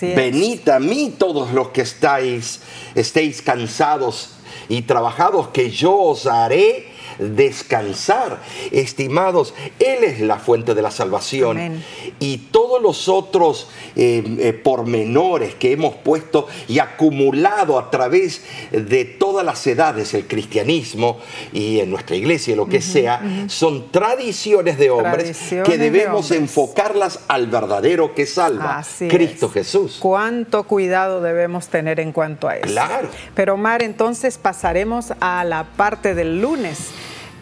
Venid 0.00 0.68
a 0.68 0.78
mí 0.78 1.14
todos 1.18 1.52
los 1.52 1.68
que 1.68 1.80
estáis, 1.80 2.60
estéis 2.94 3.42
cansados 3.42 4.30
y 4.68 4.82
trabajados, 4.82 5.48
que 5.48 5.70
yo 5.70 5.96
os 5.96 6.26
haré 6.26 6.91
descansar. 7.18 8.40
Estimados, 8.70 9.54
Él 9.78 10.04
es 10.04 10.20
la 10.20 10.38
fuente 10.38 10.74
de 10.74 10.82
la 10.82 10.90
salvación. 10.90 11.56
Amén. 11.58 11.84
Y 12.18 12.38
todos 12.50 12.80
los 12.80 13.08
otros 13.08 13.68
eh, 13.96 14.22
eh, 14.38 14.52
pormenores 14.52 15.54
que 15.54 15.72
hemos 15.72 15.94
puesto 15.96 16.46
y 16.68 16.78
acumulado 16.78 17.78
a 17.78 17.90
través 17.90 18.42
de 18.70 19.04
todas 19.04 19.44
las 19.44 19.66
edades, 19.66 20.14
el 20.14 20.26
cristianismo 20.26 21.18
y 21.52 21.80
en 21.80 21.90
nuestra 21.90 22.16
iglesia, 22.16 22.56
lo 22.56 22.66
que 22.66 22.80
sea, 22.80 23.46
son 23.48 23.90
tradiciones 23.90 24.78
de 24.78 24.90
hombres 24.90 25.12
Tradiciones 25.12 25.68
que 25.68 25.78
de 25.78 25.90
debemos 25.90 26.30
hombres. 26.30 26.40
enfocarlas 26.40 27.20
al 27.28 27.46
verdadero 27.46 28.14
que 28.14 28.26
salva, 28.26 28.78
Así 28.78 29.08
Cristo 29.08 29.46
es. 29.46 29.52
Jesús. 29.52 29.96
Cuánto 30.00 30.64
cuidado 30.64 31.20
debemos 31.20 31.68
tener 31.68 32.00
en 32.00 32.12
cuanto 32.12 32.48
a 32.48 32.56
eso. 32.56 32.66
Claro. 32.66 33.08
Pero 33.34 33.54
Omar, 33.54 33.82
entonces 33.82 34.38
pasaremos 34.38 35.12
a 35.20 35.44
la 35.44 35.64
parte 35.76 36.14
del 36.14 36.40
lunes. 36.40 36.90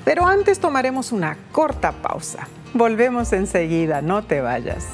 Pero 0.04 0.26
antes 0.26 0.60
tomaremos 0.60 1.12
una 1.12 1.36
corta 1.52 1.92
pausa. 1.92 2.48
Volvemos 2.74 3.32
enseguida, 3.32 4.02
no 4.02 4.22
te 4.22 4.40
vayas. 4.40 4.86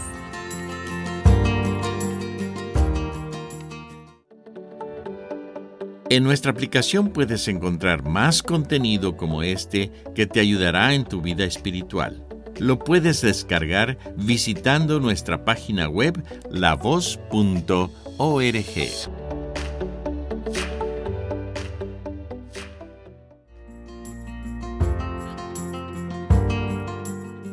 En 6.09 6.23
nuestra 6.23 6.53
aplicación 6.53 7.09
puedes 7.09 7.49
encontrar 7.49 8.05
más 8.05 8.43
contenido 8.43 9.17
como 9.17 9.43
este 9.43 9.91
que 10.15 10.27
te 10.27 10.39
ayudará 10.39 10.95
en 10.95 11.05
tu 11.05 11.21
vida 11.21 11.45
espiritual. 11.45 12.25
Lo 12.59 12.79
puedes 12.79 13.23
descargar 13.23 13.99
visitando 14.17 15.01
nuestra 15.01 15.45
página 15.45 15.89
web 15.89 16.23
lavoz.org. 16.49 17.27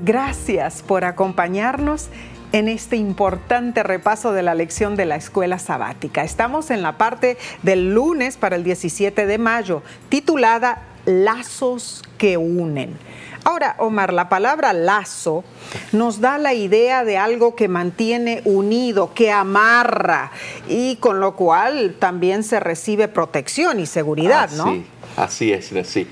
Gracias 0.06 0.82
por 0.82 1.06
acompañarnos 1.06 2.10
en 2.52 2.68
este 2.68 2.98
importante 2.98 3.84
repaso 3.84 4.34
de 4.34 4.44
la 4.44 4.54
lección 4.54 4.98
de 4.98 5.06
la 5.06 5.16
escuela 5.16 5.60
sabática. 5.60 6.26
Estamos 6.26 6.72
en 6.72 6.82
la 6.82 6.98
parte 6.98 7.38
del 7.62 7.94
lunes 7.94 8.36
para 8.36 8.58
el 8.58 8.66
17 8.66 9.26
de 9.26 9.38
mayo, 9.38 9.82
titulada 10.10 10.84
Lazos 11.06 12.04
que 12.18 12.36
unen. 12.36 12.98
Ahora, 13.46 13.76
Omar, 13.80 14.12
la 14.12 14.28
palabra 14.28 14.74
lazo 14.74 15.46
nos 15.94 16.20
da 16.20 16.38
la 16.38 16.54
idea 16.54 17.06
de 17.06 17.18
algo 17.18 17.56
que 17.56 17.70
mantiene 17.70 18.42
unido, 18.44 19.14
que 19.14 19.32
amarra 19.32 20.32
y 20.68 20.98
con 20.98 21.22
lo 21.22 21.38
cual 21.38 21.96
también 21.98 22.44
se 22.44 22.60
recibe 22.60 23.08
protección 23.08 23.80
y 23.80 23.86
seguridad, 23.86 24.52
¿no? 24.52 24.66
Así, 24.66 24.86
así 25.18 25.52
es, 25.52 25.72
así. 25.74 26.08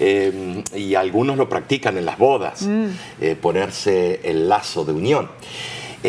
Eh, 0.00 0.62
y 0.74 0.94
algunos 0.94 1.36
lo 1.36 1.48
practican 1.48 1.96
en 1.98 2.04
las 2.06 2.18
bodas, 2.18 2.62
Mm. 2.62 2.86
eh, 3.20 3.36
ponerse 3.40 4.20
el 4.24 4.48
lazo 4.48 4.84
de 4.84 4.92
unión. 4.92 5.28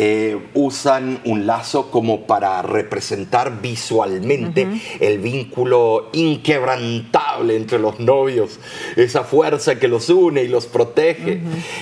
Eh, 0.00 0.38
usan 0.54 1.20
un 1.24 1.46
lazo 1.46 1.90
como 1.90 2.26
para 2.26 2.62
representar 2.62 3.60
visualmente 3.60 4.68
el 5.00 5.18
vínculo 5.18 6.10
inquebrantable 6.12 7.56
entre 7.56 7.78
los 7.80 7.98
novios, 7.98 8.60
esa 8.94 9.24
fuerza 9.24 9.78
que 9.80 9.88
los 9.88 10.08
une 10.08 10.44
y 10.44 10.48
los 10.48 10.66
protege. 10.66 11.40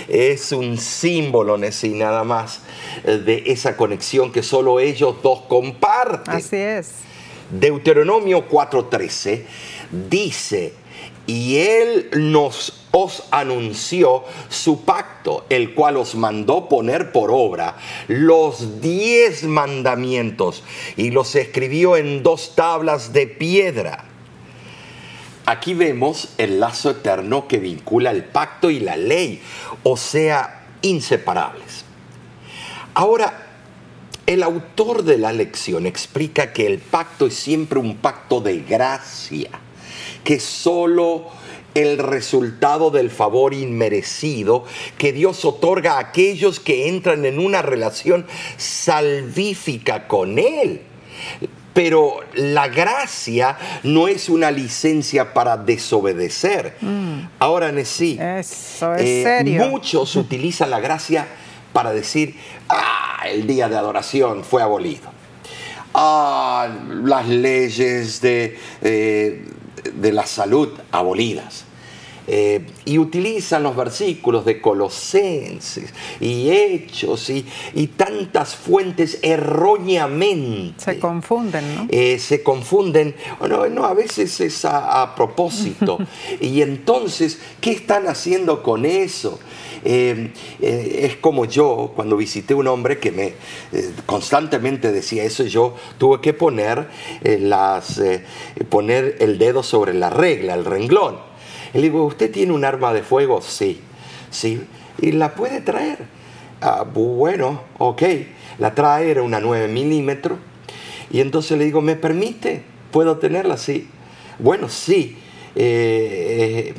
Es 0.09 0.53
un 0.53 0.79
símbolo, 0.79 1.59
Nessie, 1.59 1.91
nada 1.95 2.25
más, 2.25 2.63
eh, 3.05 3.19
de 3.19 3.43
esa 3.47 3.77
conexión 3.77 4.33
que 4.33 4.43
solo 4.43 4.81
ellos 4.81 5.17
dos 5.23 5.43
comparten. 5.49 6.35
Así 6.37 6.57
es. 6.57 6.93
Deuteronomio 7.51 8.49
4:13 8.49 9.45
dice, 9.91 10.75
y 11.27 11.57
él 11.57 12.09
nos 12.15 12.87
os 12.99 13.25
anunció 13.31 14.25
su 14.49 14.85
pacto, 14.87 15.45
el 15.51 15.75
cual 15.75 15.99
os 15.99 16.15
mandó 16.15 16.67
poner 16.67 17.13
por 17.13 17.31
obra 17.31 17.77
los 18.09 18.81
diez 18.81 19.43
mandamientos 19.43 20.65
y 20.97 21.11
los 21.11 21.35
escribió 21.35 21.99
en 21.99 22.23
dos 22.23 22.55
tablas 22.55 23.13
de 23.13 23.27
piedra. 23.27 24.07
Aquí 25.45 25.75
vemos 25.75 26.31
el 26.39 26.59
lazo 26.59 26.91
eterno 26.91 27.47
que 27.47 27.59
vincula 27.59 28.11
el 28.13 28.25
pacto 28.25 28.71
y 28.71 28.81
la 28.81 28.97
ley, 28.97 29.43
o 29.83 29.99
sea, 29.99 30.67
inseparables. 30.81 31.85
Ahora, 32.95 33.47
el 34.27 34.43
autor 34.43 35.05
de 35.05 35.19
la 35.19 35.33
lección 35.33 35.85
explica 35.85 36.53
que 36.53 36.67
el 36.67 36.79
pacto 36.79 37.27
es 37.27 37.35
siempre 37.35 37.79
un 37.79 37.99
pacto 37.99 38.41
de 38.41 38.61
gracia, 38.61 39.51
que 40.27 40.41
solo 40.41 41.27
el 41.75 41.99
resultado 41.99 42.91
del 42.91 43.11
favor 43.11 43.55
inmerecido 43.55 44.65
que 44.99 45.13
Dios 45.13 45.45
otorga 45.45 45.95
a 45.95 45.99
aquellos 46.01 46.59
que 46.59 46.89
entran 46.89 47.25
en 47.25 47.39
una 47.39 47.63
relación 47.63 48.27
salvífica 48.57 50.09
con 50.09 50.41
Él. 50.41 50.83
Pero 51.73 52.21
la 52.35 52.67
gracia 52.67 53.57
no 53.85 54.09
es 54.09 54.29
una 54.29 54.51
licencia 54.51 55.33
para 55.33 55.57
desobedecer. 55.59 56.77
Ahora, 57.39 57.71
Nesí, 57.71 58.19
Eso 58.21 58.95
es 58.97 59.03
eh, 59.03 59.23
serio. 59.23 59.69
muchos 59.69 60.17
utilizan 60.17 60.71
la 60.71 60.81
gracia 60.81 61.29
para 61.73 61.93
decir, 61.93 62.35
ah, 62.69 63.23
el 63.31 63.47
día 63.47 63.69
de 63.69 63.77
adoración 63.77 64.43
fue 64.43 64.61
abolido. 64.61 65.15
Ah, 65.95 66.69
las 67.05 67.29
leyes 67.29 68.21
de, 68.21 68.59
eh, 68.83 69.45
de 69.95 70.13
la 70.13 70.27
salud 70.27 70.71
abolidas. 70.91 71.66
Eh, 72.29 72.67
y 72.85 72.99
utilizan 72.99 73.63
los 73.63 73.77
versículos 73.77 74.45
de 74.45 74.61
Colosenses 74.61 75.93
y 76.21 76.51
Hechos 76.51 77.31
y, 77.31 77.47
y 77.75 77.87
tantas 77.89 78.57
fuentes 78.57 79.21
erróneamente. 79.23 80.83
Se 80.83 80.99
confunden, 80.99 81.75
¿no? 81.75 81.87
Eh, 81.89 82.19
se 82.19 82.43
confunden, 82.43 83.15
no, 83.49 83.69
no, 83.69 83.85
a 83.85 83.95
veces 83.95 84.41
es 84.41 84.65
a, 84.65 85.03
a 85.03 85.15
propósito. 85.15 85.99
y 86.41 86.63
entonces, 86.63 87.41
¿qué 87.61 87.71
están 87.71 88.09
haciendo 88.09 88.63
con 88.63 88.87
eso? 88.87 89.39
Eh, 89.85 90.33
es 90.61 91.17
como 91.19 91.45
yo, 91.45 91.93
cuando 91.95 92.17
visité 92.17 92.55
un 92.55 92.67
hombre 92.67 92.99
que 92.99 93.13
me 93.13 93.35
constantemente 94.05 94.91
decía 94.91 95.23
eso, 95.23 95.45
yo 95.45 95.77
tuve 95.97 96.21
que 96.21 96.33
poner, 96.33 96.89
las, 97.23 98.03
poner 98.69 99.17
el 99.21 99.39
dedo 99.39 99.63
sobre 99.63 99.95
la 99.95 100.11
regla, 100.11 100.55
el 100.55 100.65
renglón. 100.65 101.36
Y 101.77 101.81
le 101.81 101.83
digo, 101.91 102.05
¿usted 102.07 102.33
tiene 102.33 102.53
un 102.55 102.65
arma 102.65 102.95
de 102.95 103.03
fuego? 103.03 103.43
Sí, 103.43 103.83
sí. 104.31 104.63
¿Y 104.99 105.13
la 105.13 105.35
puede 105.35 105.61
traer? 105.61 105.99
"Ah, 106.63 106.85
bueno, 106.91 107.65
ok. 107.77 108.03
La 108.59 108.75
trae, 108.75 109.11
era 109.11 109.23
una 109.23 109.41
9 109.41 109.69
milímetros. 109.69 110.39
Y 111.11 111.21
entonces 111.21 111.59
le 111.59 111.67
digo, 111.67 111.83
¿me 111.83 111.95
permite? 111.95 112.63
¿Puedo 112.91 113.19
tenerla? 113.19 113.59
Sí. 113.59 113.89
Bueno, 114.39 114.71
sí. 114.71 115.19
Eh, 115.55 116.73
eh, 116.73 116.75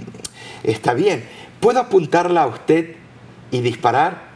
está 0.63 0.95
bien. 0.95 1.23
¿Puedo 1.59 1.79
apuntarla 1.79 2.41
a 2.41 2.47
usted 2.47 2.95
y 3.51 3.61
disparar? 3.61 4.29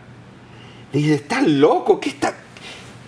Dice, 0.93 1.15
¿está 1.15 1.41
loco? 1.41 2.00
¿Qué 2.00 2.10
está, 2.10 2.36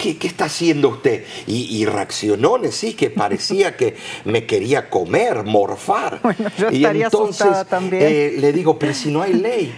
qué, 0.04 0.18
qué 0.18 0.28
está 0.28 0.46
haciendo 0.46 0.90
usted? 0.90 1.24
Y, 1.48 1.78
y 1.78 1.86
reaccionó, 1.86 2.60
sí, 2.72 2.94
que 2.94 3.10
parecía 3.10 3.78
que 3.78 3.96
me 4.26 4.46
quería 4.46 4.90
comer, 4.90 5.44
morfar. 5.44 6.20
Bueno, 6.24 6.50
yo 6.58 6.70
y 6.72 6.78
estaría 6.78 7.06
entonces 7.06 7.68
también. 7.70 8.04
eh, 8.06 8.34
le 8.38 8.52
digo, 8.52 8.78
pero 8.78 8.94
si 8.94 9.12
no 9.12 9.22
hay 9.22 9.34
ley 9.34 9.74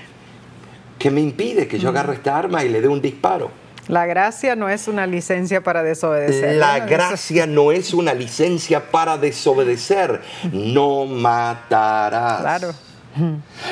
que 0.97 1.11
me 1.11 1.21
impide 1.21 1.67
que 1.67 1.77
yo 1.77 1.89
agarre 1.89 2.15
esta 2.15 2.37
arma 2.37 2.63
y 2.63 2.69
le 2.69 2.81
dé 2.81 2.87
un 2.87 3.01
disparo. 3.01 3.51
La 3.87 4.07
gracia 4.07 4.55
no 4.55 4.67
es 4.67 4.87
una 4.87 5.05
licencia 5.05 5.61
para 5.61 5.83
desobedecer. 5.83 6.55
La 6.55 6.79
gracia 6.79 7.45
no 7.45 7.71
es 7.71 7.93
una 7.93 8.15
licencia 8.15 8.89
para 8.89 9.17
desobedecer. 9.19 10.21
No 10.51 11.05
matarás. 11.05 12.41
Claro. 12.41 12.73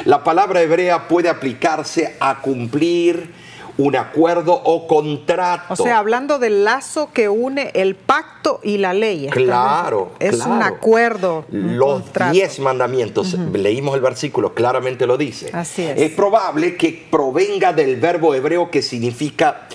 La 0.05 0.23
palabra 0.23 0.61
hebrea 0.61 1.07
puede 1.07 1.29
aplicarse 1.29 2.15
a 2.19 2.39
cumplir 2.41 3.42
un 3.77 3.95
acuerdo 3.95 4.53
o 4.53 4.87
contrato. 4.87 5.73
O 5.73 5.75
sea, 5.75 5.97
hablando 5.97 6.37
del 6.39 6.63
lazo 6.63 7.09
que 7.13 7.27
une 7.29 7.71
el 7.73 7.95
pacto 7.95 8.59
y 8.63 8.77
la 8.77 8.93
ley. 8.93 9.27
Claro, 9.31 10.11
Es 10.19 10.35
claro. 10.35 10.51
un 10.51 10.63
acuerdo. 10.63 11.45
Los 11.49 12.03
contrato. 12.03 12.33
diez 12.33 12.59
mandamientos, 12.59 13.33
leímos 13.53 13.95
el 13.95 14.01
versículo, 14.01 14.53
claramente 14.53 15.07
lo 15.07 15.17
dice. 15.17 15.49
Así 15.53 15.83
es. 15.83 15.99
Es 15.99 16.11
probable 16.11 16.75
que 16.77 17.07
provenga 17.09 17.73
del 17.73 17.95
verbo 17.99 18.35
hebreo 18.35 18.69
que 18.69 18.81
significa 18.81 19.67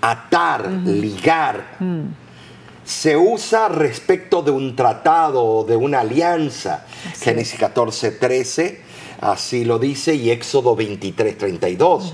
atar, 0.00 0.68
ligar. 0.84 1.76
Mm. 1.78 2.02
Se 2.84 3.16
usa 3.16 3.68
respecto 3.68 4.42
de 4.42 4.50
un 4.50 4.76
tratado 4.76 5.42
o 5.42 5.64
de 5.64 5.76
una 5.76 6.00
alianza. 6.00 6.84
Así 7.10 7.24
Génesis 7.24 7.58
14, 7.58 8.10
13, 8.10 8.80
así 9.20 9.64
lo 9.64 9.78
dice, 9.78 10.14
y 10.14 10.30
Éxodo 10.30 10.76
23, 10.76 11.38
32. 11.38 12.12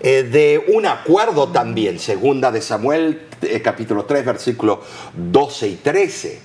Eh, 0.00 0.22
de 0.24 0.64
un 0.74 0.86
acuerdo 0.86 1.48
también, 1.48 1.98
segunda 1.98 2.50
de 2.50 2.60
Samuel, 2.60 3.22
eh, 3.42 3.60
capítulo 3.62 4.04
3, 4.04 4.24
versículos 4.24 4.80
12 5.14 5.68
y 5.68 5.76
13. 5.76 6.40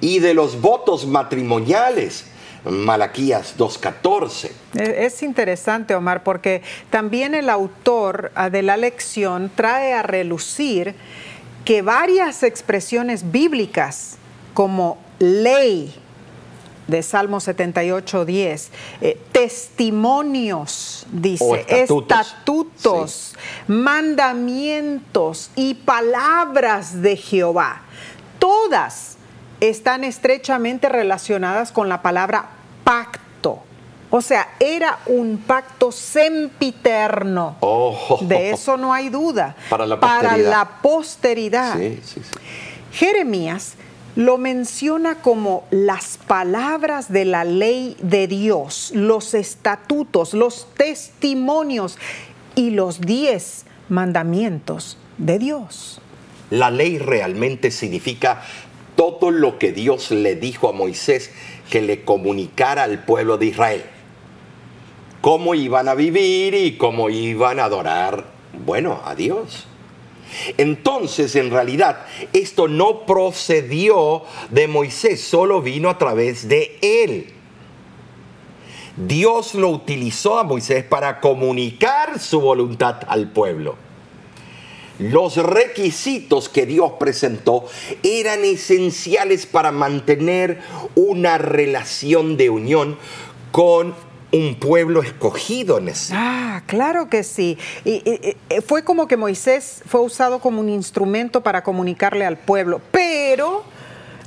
Y 0.00 0.18
de 0.20 0.34
los 0.34 0.60
votos 0.60 1.06
matrimoniales, 1.06 2.26
Malaquías 2.64 3.56
2.14. 3.58 4.50
Eh, 4.76 5.04
Es 5.06 5.22
interesante, 5.22 5.94
Omar, 5.94 6.22
porque 6.22 6.62
también 6.90 7.34
el 7.34 7.50
autor 7.50 8.32
ah, 8.34 8.48
de 8.48 8.62
la 8.62 8.76
lección 8.76 9.50
trae 9.54 9.92
a 9.92 10.02
relucir 10.02 10.94
que 11.64 11.82
varias 11.82 12.42
expresiones 12.42 13.30
bíblicas 13.30 14.16
como 14.54 14.98
ley 15.18 15.94
de 16.86 17.02
Salmo 17.02 17.40
78, 17.40 18.24
10, 18.24 18.70
eh, 19.00 19.18
testimonios, 19.32 21.06
dice, 21.10 21.44
O 21.44 21.54
estatutos. 21.56 22.26
estatutos, 22.26 23.34
mandamientos 23.68 25.50
y 25.56 25.74
palabras 25.74 27.02
de 27.02 27.16
Jehová, 27.16 27.82
todas 28.38 29.16
están 29.60 30.04
estrechamente 30.04 30.88
relacionadas 30.88 31.72
con 31.72 31.88
la 31.88 32.02
palabra 32.02 32.50
pacto. 32.84 33.62
O 34.10 34.20
sea, 34.20 34.48
era 34.60 34.98
un 35.06 35.38
pacto 35.38 35.90
sempiterno. 35.90 37.56
Oh. 37.60 38.18
De 38.20 38.50
eso 38.50 38.76
no 38.76 38.92
hay 38.92 39.08
duda. 39.08 39.56
Para 39.70 39.86
la 39.86 39.98
Para 39.98 40.20
posteridad. 40.28 40.50
la 40.50 40.68
posteridad. 40.82 41.76
Sí, 41.78 42.00
sí, 42.04 42.20
sí. 42.22 42.38
Jeremías 42.92 43.74
lo 44.16 44.38
menciona 44.38 45.16
como 45.16 45.64
las 45.70 46.18
palabras 46.18 47.12
de 47.12 47.24
la 47.24 47.44
ley 47.44 47.96
de 48.00 48.28
Dios, 48.28 48.92
los 48.94 49.34
estatutos, 49.34 50.34
los 50.34 50.68
testimonios 50.76 51.98
y 52.54 52.70
los 52.70 53.00
diez 53.00 53.64
mandamientos 53.88 54.98
de 55.18 55.38
Dios. 55.38 56.00
La 56.50 56.70
ley 56.70 56.98
realmente 56.98 57.70
significa 57.70 58.42
todo 58.96 59.32
lo 59.32 59.58
que 59.58 59.72
Dios 59.72 60.12
le 60.12 60.36
dijo 60.36 60.68
a 60.68 60.72
Moisés 60.72 61.32
que 61.68 61.82
le 61.82 62.04
comunicara 62.04 62.84
al 62.84 63.04
pueblo 63.04 63.38
de 63.38 63.46
Israel. 63.46 63.82
Cómo 65.20 65.54
iban 65.54 65.88
a 65.88 65.94
vivir 65.94 66.54
y 66.54 66.76
cómo 66.76 67.10
iban 67.10 67.58
a 67.58 67.64
adorar, 67.64 68.26
bueno, 68.64 69.00
a 69.04 69.14
Dios. 69.14 69.66
Entonces, 70.56 71.36
en 71.36 71.50
realidad, 71.50 72.06
esto 72.32 72.68
no 72.68 73.06
procedió 73.06 74.22
de 74.50 74.68
Moisés, 74.68 75.22
solo 75.22 75.62
vino 75.62 75.90
a 75.90 75.98
través 75.98 76.48
de 76.48 76.78
él. 76.82 77.32
Dios 78.96 79.54
lo 79.54 79.70
utilizó 79.70 80.38
a 80.38 80.44
Moisés 80.44 80.84
para 80.84 81.20
comunicar 81.20 82.20
su 82.20 82.40
voluntad 82.40 83.00
al 83.08 83.32
pueblo. 83.32 83.76
Los 85.00 85.36
requisitos 85.36 86.48
que 86.48 86.66
Dios 86.66 86.92
presentó 87.00 87.66
eran 88.04 88.44
esenciales 88.44 89.46
para 89.46 89.72
mantener 89.72 90.60
una 90.94 91.38
relación 91.38 92.36
de 92.36 92.50
unión 92.50 92.96
con 93.50 93.94
un 94.34 94.56
pueblo 94.56 95.02
escogido 95.02 95.78
en 95.78 95.88
ese. 95.88 96.12
Ah, 96.16 96.62
claro 96.66 97.08
que 97.08 97.22
sí. 97.22 97.56
Y, 97.84 98.02
y- 98.08 98.36
y 98.56 98.60
fue 98.60 98.82
como 98.84 99.06
que 99.06 99.16
Moisés 99.16 99.82
fue 99.86 100.00
usado 100.00 100.40
como 100.40 100.60
un 100.60 100.68
instrumento 100.68 101.42
para 101.42 101.62
comunicarle 101.62 102.26
al 102.26 102.36
pueblo, 102.36 102.80
pero 102.90 103.64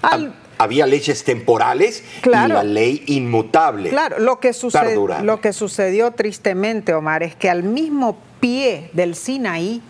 al, 0.01 0.33
Había 0.59 0.87
leyes 0.87 1.23
temporales 1.23 2.03
Claro. 2.21 2.47
y 2.47 2.51
la 2.53 2.63
ley 2.63 3.03
inmutable. 3.07 3.89
Claro, 3.89 4.17
lo 4.19 4.39
que, 4.39 4.49
suced- 4.53 4.79
Perdurable. 4.79 5.25
lo 5.25 5.39
que 5.41 5.53
sucedió 5.53 6.11
tristemente, 6.11 6.93
Omar, 6.93 7.21
es 7.21 7.35
que 7.35 7.49
al 7.49 7.63
mismo 7.63 8.17
pie 8.39 8.89
del 8.93 9.13
Sinaí, 9.15 9.81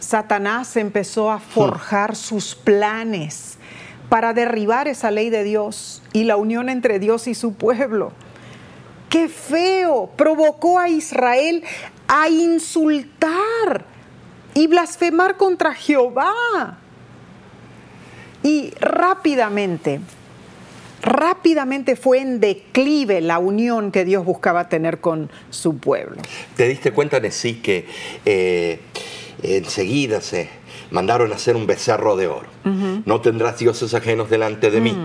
Satanás 0.00 0.76
empezó 0.76 1.30
a 1.30 1.38
forjar 1.38 2.16
sus 2.16 2.54
planes 2.54 3.56
para 4.08 4.32
derribar 4.32 4.88
esa 4.88 5.10
ley 5.10 5.28
de 5.30 5.42
Dios 5.44 6.02
y 6.12 6.24
la 6.24 6.36
unión 6.36 6.68
entre 6.68 6.98
Dios 6.98 7.26
y 7.28 7.34
su 7.34 7.54
pueblo. 7.54 8.12
¡Qué 9.08 9.28
feo! 9.28 10.10
Provocó 10.16 10.78
a 10.78 10.88
Israel 10.88 11.64
a 12.08 12.28
insultar 12.28 13.84
y 14.54 14.66
blasfemar 14.66 15.36
contra 15.36 15.74
Jehová. 15.74 16.78
Y 18.42 18.72
rápidamente, 18.80 20.00
rápidamente 21.02 21.96
fue 21.96 22.20
en 22.20 22.40
declive 22.40 23.20
la 23.20 23.38
unión 23.38 23.92
que 23.92 24.04
Dios 24.04 24.24
buscaba 24.24 24.68
tener 24.68 25.00
con 25.00 25.30
su 25.50 25.78
pueblo. 25.78 26.16
¿Te 26.56 26.68
diste 26.68 26.92
cuenta, 26.92 27.20
Nesí, 27.20 27.54
que 27.54 27.86
eh, 28.24 28.80
enseguida 29.42 30.20
se 30.20 30.48
mandaron 30.90 31.32
a 31.32 31.36
hacer 31.36 31.56
un 31.56 31.66
becerro 31.66 32.16
de 32.16 32.28
oro? 32.28 32.48
No 33.04 33.20
tendrás 33.20 33.58
dioses 33.58 33.94
ajenos 33.94 34.28
delante 34.28 34.70
de 34.70 34.80
mí. 34.80 34.96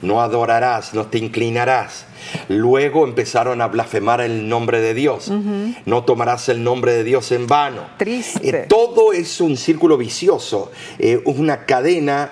No 0.00 0.20
adorarás, 0.20 0.94
no 0.94 1.06
te 1.06 1.18
inclinarás. 1.18 2.06
Luego 2.48 3.04
empezaron 3.04 3.60
a 3.60 3.68
blasfemar 3.68 4.20
el 4.20 4.48
nombre 4.48 4.80
de 4.80 4.94
Dios. 4.94 5.30
No 5.84 6.04
tomarás 6.04 6.48
el 6.48 6.64
nombre 6.64 6.92
de 6.92 7.04
Dios 7.04 7.32
en 7.32 7.46
vano. 7.46 7.82
Triste. 7.98 8.48
Eh, 8.48 8.66
todo 8.68 9.12
es 9.12 9.40
un 9.40 9.56
círculo 9.56 9.96
vicioso, 9.96 10.72
eh, 10.98 11.20
una 11.24 11.64
cadena 11.66 12.30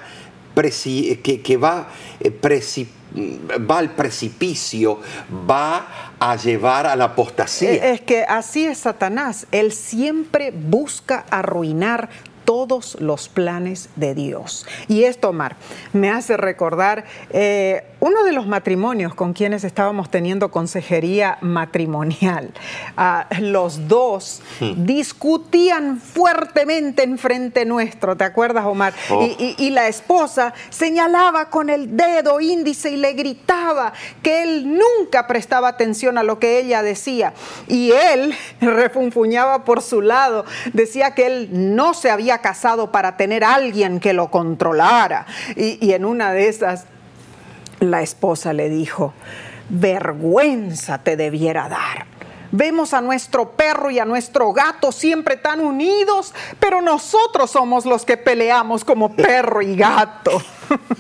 que, 0.55 1.41
que 1.43 1.57
va, 1.57 1.89
eh, 2.21 2.31
va 3.59 3.79
al 3.79 3.95
precipicio, 3.95 5.01
va 5.49 6.15
a 6.19 6.37
llevar 6.37 6.87
a 6.87 6.97
la 6.97 7.05
apostasía. 7.05 7.93
Es 7.93 8.03
que 8.03 8.25
así 8.25 8.67
es 8.67 8.79
Satanás. 8.79 9.47
Él 9.53 9.73
siempre 9.73 10.51
busca 10.51 11.25
arruinar 11.31 12.11
todos 12.45 12.97
los 13.01 13.29
planes 13.29 13.89
de 13.97 14.15
Dios. 14.15 14.67
Y 14.89 15.05
esto, 15.05 15.31
Omar, 15.31 15.57
me 15.93 16.11
hace 16.11 16.37
recordar 16.37 17.05
eh, 17.31 17.85
uno 18.01 18.25
de 18.25 18.33
los 18.33 18.47
matrimonios 18.47 19.15
con 19.15 19.33
quienes 19.33 19.63
estábamos 19.65 20.11
teniendo 20.11 20.51
consejería 20.51 21.39
matrimonial. 21.43 22.53
Ah, 22.97 23.27
los 23.41 23.89
dos 23.89 24.43
hmm. 24.61 24.85
discutían 24.85 26.01
fuertemente 26.01 27.03
en 27.03 27.19
frente 27.19 27.65
nuestro, 27.65 28.17
¿te 28.17 28.25
acuerdas, 28.25 28.65
Omar? 28.65 28.95
Oh. 29.11 29.29
Y, 29.39 29.71
la 29.71 29.87
esposa 29.87 30.53
señalaba 30.69 31.49
con 31.49 31.71
el 31.71 31.97
dedo 31.97 32.41
índice 32.41 32.91
y 32.91 32.97
le 32.97 33.13
gritaba 33.13 33.93
que 34.21 34.43
él 34.43 34.69
nunca 34.69 35.29
prestaba 35.29 35.69
atención 35.69 36.19
a 36.19 36.25
lo 36.25 36.41
que 36.41 36.59
ella 36.59 36.83
decía. 36.83 37.35
Y 37.69 37.93
él 37.93 38.35
refunfuñaba 38.61 39.65
por 39.65 39.83
su 39.83 40.01
lado, 40.01 40.45
decía 40.73 41.15
que 41.15 41.27
él 41.27 41.49
no 41.53 41.95
se 41.95 42.11
había 42.11 42.39
casado 42.39 42.91
para 42.91 43.17
tener 43.17 43.45
a 43.45 43.55
alguien 43.55 44.01
que 44.01 44.13
lo 44.13 44.31
controlara. 44.31 45.27
Y, 45.57 45.93
en 45.93 46.05
una 46.05 46.33
de 46.33 46.49
esas, 46.49 46.87
la 47.81 48.03
esposa 48.03 48.53
le 48.53 48.69
dijo, 48.69 49.13
vergüenza 49.69 50.99
te 51.03 51.17
debiera 51.17 51.69
dar. 51.69 52.07
Vemos 52.53 52.95
a 52.95 53.01
nuestro 53.01 53.51
perro 53.53 53.93
y 53.93 54.01
a 54.01 54.05
nuestro 54.05 54.53
gato 54.53 54.91
siempre 54.91 55.37
tan 55.37 55.61
unidos, 55.61 56.35
pero 56.59 56.83
nosotros 56.83 57.53
somos 57.53 57.87
los 57.87 58.05
que 58.05 58.17
peleamos 58.17 58.85
como 58.85 59.15
perro 59.15 59.63
y 59.63 59.77
gato. 59.77 60.43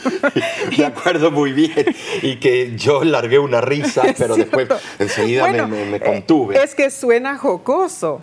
De 0.76 0.86
acuerdo 0.86 1.32
muy 1.32 1.52
bien. 1.52 1.86
Y 2.22 2.36
que 2.36 2.76
yo 2.76 3.02
largué 3.02 3.40
una 3.40 3.60
risa, 3.60 4.02
pero 4.18 4.36
después 4.36 4.68
enseguida 5.00 5.48
me, 5.66 5.86
me, 5.86 6.00
contuve. 6.00 6.62
Es 6.62 6.76
que 6.76 6.88
suena 6.90 7.36
jocoso. 7.36 8.20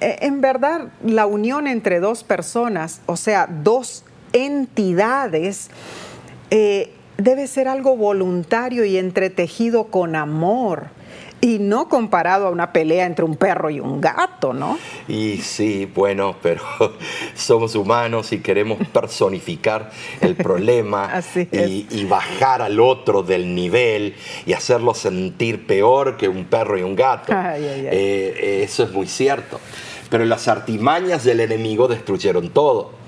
Eh, 0.00 0.18
en 0.20 0.40
verdad, 0.40 0.88
la 1.04 1.26
unión 1.26 1.66
entre 1.66 1.98
dos 1.98 2.22
personas, 2.22 3.00
o 3.06 3.16
sea, 3.16 3.48
dos 3.48 4.04
entidades, 4.32 5.70
eh, 6.50 6.92
debe 7.16 7.46
ser 7.46 7.68
algo 7.68 7.96
voluntario 7.96 8.84
y 8.84 8.98
entretejido 8.98 9.84
con 9.84 10.16
amor 10.16 10.88
y 11.44 11.58
no 11.58 11.90
comparado 11.90 12.46
a 12.46 12.50
una 12.50 12.72
pelea 12.72 13.04
entre 13.04 13.26
un 13.26 13.36
perro 13.36 13.68
y 13.68 13.78
un 13.78 14.00
gato, 14.00 14.54
¿no? 14.54 14.78
Y 15.08 15.36
sí, 15.38 15.84
bueno, 15.94 16.36
pero 16.42 16.62
somos 17.34 17.74
humanos 17.74 18.32
y 18.32 18.38
queremos 18.38 18.78
personificar 18.88 19.90
el 20.22 20.36
problema 20.36 21.10
y, 21.52 22.04
bajar 22.06 22.62
al 22.62 22.80
otro 22.80 23.22
del 23.22 23.54
nivel 23.54 24.14
y 24.46 24.54
hacerlo 24.54 24.94
sentir 24.94 25.66
peor 25.66 26.16
que 26.16 26.28
un 26.28 26.46
perro 26.46 26.78
y 26.78 26.82
un 26.82 26.96
gato. 26.96 27.32
Eh, 27.96 28.62
eso 28.64 28.84
es 28.84 28.92
muy 28.92 29.06
cierto. 29.06 29.60
Pero 30.10 30.24
las 30.24 30.48
artimañas 30.48 31.24
del 31.24 31.40
enemigo 31.40 31.88
destruyeron 31.88 32.50
todo 32.50 33.03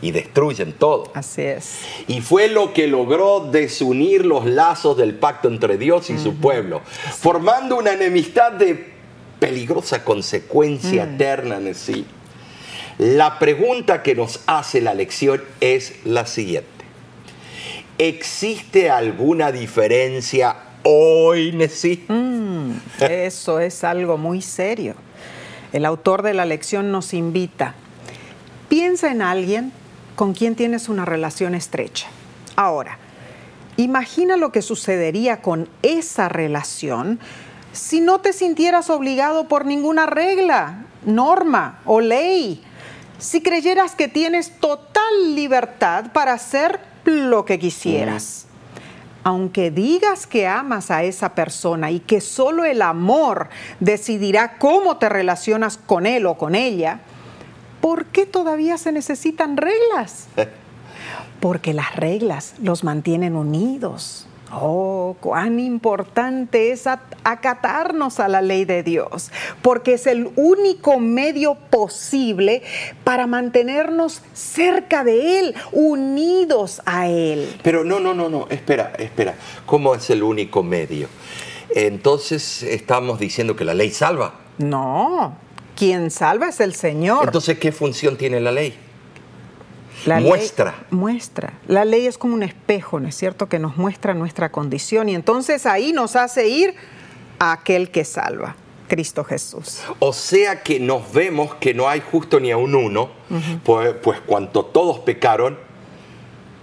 y 0.00 0.10
destruyen 0.12 0.72
todo. 0.72 1.10
Así 1.14 1.42
es. 1.42 1.80
Y 2.06 2.20
fue 2.20 2.48
lo 2.48 2.72
que 2.72 2.86
logró 2.86 3.40
desunir 3.40 4.24
los 4.24 4.46
lazos 4.46 4.96
del 4.96 5.14
pacto 5.14 5.48
entre 5.48 5.78
Dios 5.78 6.10
y 6.10 6.18
su 6.18 6.36
pueblo, 6.36 6.82
formando 7.18 7.76
una 7.76 7.92
enemistad 7.92 8.52
de 8.52 8.92
peligrosa 9.38 10.04
consecuencia 10.04 11.06
mm. 11.06 11.14
eterna 11.14 11.56
en 11.56 11.74
sí. 11.74 12.06
La 12.98 13.38
pregunta 13.38 14.02
que 14.02 14.14
nos 14.14 14.40
hace 14.46 14.80
la 14.80 14.94
lección 14.94 15.42
es 15.60 15.94
la 16.04 16.26
siguiente. 16.26 16.68
¿Existe 17.96 18.90
alguna 18.90 19.52
diferencia 19.52 20.56
hoy, 20.82 21.52
Nesí? 21.52 22.04
Mm, 22.08 22.72
eso 23.00 23.60
es 23.60 23.84
algo 23.84 24.16
muy 24.18 24.42
serio. 24.42 24.94
El 25.72 25.84
autor 25.84 26.22
de 26.22 26.34
la 26.34 26.44
lección 26.44 26.90
nos 26.90 27.12
invita, 27.12 27.74
piensa 28.68 29.10
en 29.10 29.22
alguien 29.22 29.72
con 30.18 30.32
quien 30.32 30.56
tienes 30.56 30.88
una 30.88 31.04
relación 31.04 31.54
estrecha. 31.54 32.08
Ahora, 32.56 32.98
imagina 33.76 34.36
lo 34.36 34.50
que 34.50 34.62
sucedería 34.62 35.42
con 35.42 35.68
esa 35.82 36.28
relación 36.28 37.20
si 37.70 38.00
no 38.00 38.20
te 38.20 38.32
sintieras 38.32 38.90
obligado 38.90 39.46
por 39.46 39.64
ninguna 39.64 40.06
regla, 40.06 40.86
norma 41.06 41.78
o 41.84 42.00
ley, 42.00 42.64
si 43.18 43.42
creyeras 43.42 43.94
que 43.94 44.08
tienes 44.08 44.58
total 44.58 45.36
libertad 45.36 46.06
para 46.12 46.32
hacer 46.32 46.80
lo 47.04 47.44
que 47.44 47.60
quisieras 47.60 48.48
aunque 49.24 49.70
digas 49.70 50.26
que 50.26 50.46
amas 50.46 50.90
a 50.90 51.02
esa 51.02 51.34
persona 51.34 51.90
y 51.90 52.00
que 52.00 52.22
solo 52.22 52.64
el 52.64 52.80
amor 52.80 53.50
decidirá 53.78 54.56
cómo 54.56 54.96
te 54.96 55.10
relacionas 55.10 55.76
con 55.76 56.06
él 56.06 56.24
o 56.24 56.38
con 56.38 56.54
ella, 56.54 57.00
¿por 57.80 58.06
qué 58.06 58.26
todavía 58.26 58.78
se 58.78 58.92
necesitan 58.92 59.56
reglas? 59.56 60.28
Porque 61.40 61.72
las 61.72 61.94
reglas 61.94 62.54
los 62.60 62.84
mantienen 62.84 63.36
unidos. 63.36 64.26
Oh, 64.50 65.16
cuán 65.20 65.60
importante 65.60 66.72
es 66.72 66.86
acatarnos 66.86 68.18
a 68.18 68.28
la 68.28 68.40
ley 68.40 68.64
de 68.64 68.82
Dios, 68.82 69.30
porque 69.60 69.92
es 69.92 70.06
el 70.06 70.30
único 70.36 70.98
medio 70.98 71.54
posible 71.54 72.62
para 73.04 73.26
mantenernos 73.26 74.22
cerca 74.32 75.04
de 75.04 75.38
Él, 75.38 75.54
unidos 75.72 76.80
a 76.86 77.08
Él. 77.08 77.60
Pero 77.62 77.84
no, 77.84 78.00
no, 78.00 78.14
no, 78.14 78.30
no, 78.30 78.46
espera, 78.48 78.94
espera, 78.98 79.34
¿cómo 79.66 79.94
es 79.94 80.08
el 80.08 80.22
único 80.22 80.62
medio? 80.62 81.08
Entonces 81.74 82.62
estamos 82.62 83.18
diciendo 83.18 83.54
que 83.54 83.66
la 83.66 83.74
ley 83.74 83.90
salva. 83.90 84.32
No, 84.56 85.36
quien 85.78 86.10
salva 86.10 86.48
es 86.48 86.58
el 86.58 86.74
Señor. 86.74 87.26
Entonces, 87.26 87.56
¿qué 87.60 87.70
función 87.70 88.16
tiene 88.16 88.40
la 88.40 88.50
ley? 88.50 88.74
muestra. 90.20 90.74
muestra. 90.90 91.52
La 91.68 91.84
ley 91.84 92.06
es 92.06 92.18
como 92.18 92.34
un 92.34 92.42
espejo, 92.42 92.98
¿no 92.98 93.08
es 93.08 93.14
cierto?, 93.14 93.48
que 93.48 93.60
nos 93.60 93.76
muestra 93.76 94.12
nuestra 94.14 94.50
condición 94.50 95.08
y 95.08 95.14
entonces 95.14 95.66
ahí 95.66 95.92
nos 95.92 96.16
hace 96.16 96.48
ir 96.48 96.74
a 97.38 97.52
aquel 97.52 97.90
que 97.90 98.04
salva. 98.04 98.56
Cristo 98.88 99.22
Jesús. 99.22 99.82
O 99.98 100.12
sea 100.12 100.62
que 100.62 100.80
nos 100.80 101.12
vemos 101.12 101.54
que 101.56 101.74
no 101.74 101.88
hay 101.88 102.00
justo 102.00 102.40
ni 102.40 102.50
a 102.50 102.56
un 102.56 102.74
uno, 102.74 103.10
pues, 103.62 103.94
pues, 104.02 104.18
cuanto 104.20 104.64
todos 104.64 105.00
pecaron 105.00 105.58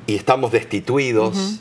y 0.08 0.15
estamos 0.15 0.51
destituidos 0.51 1.60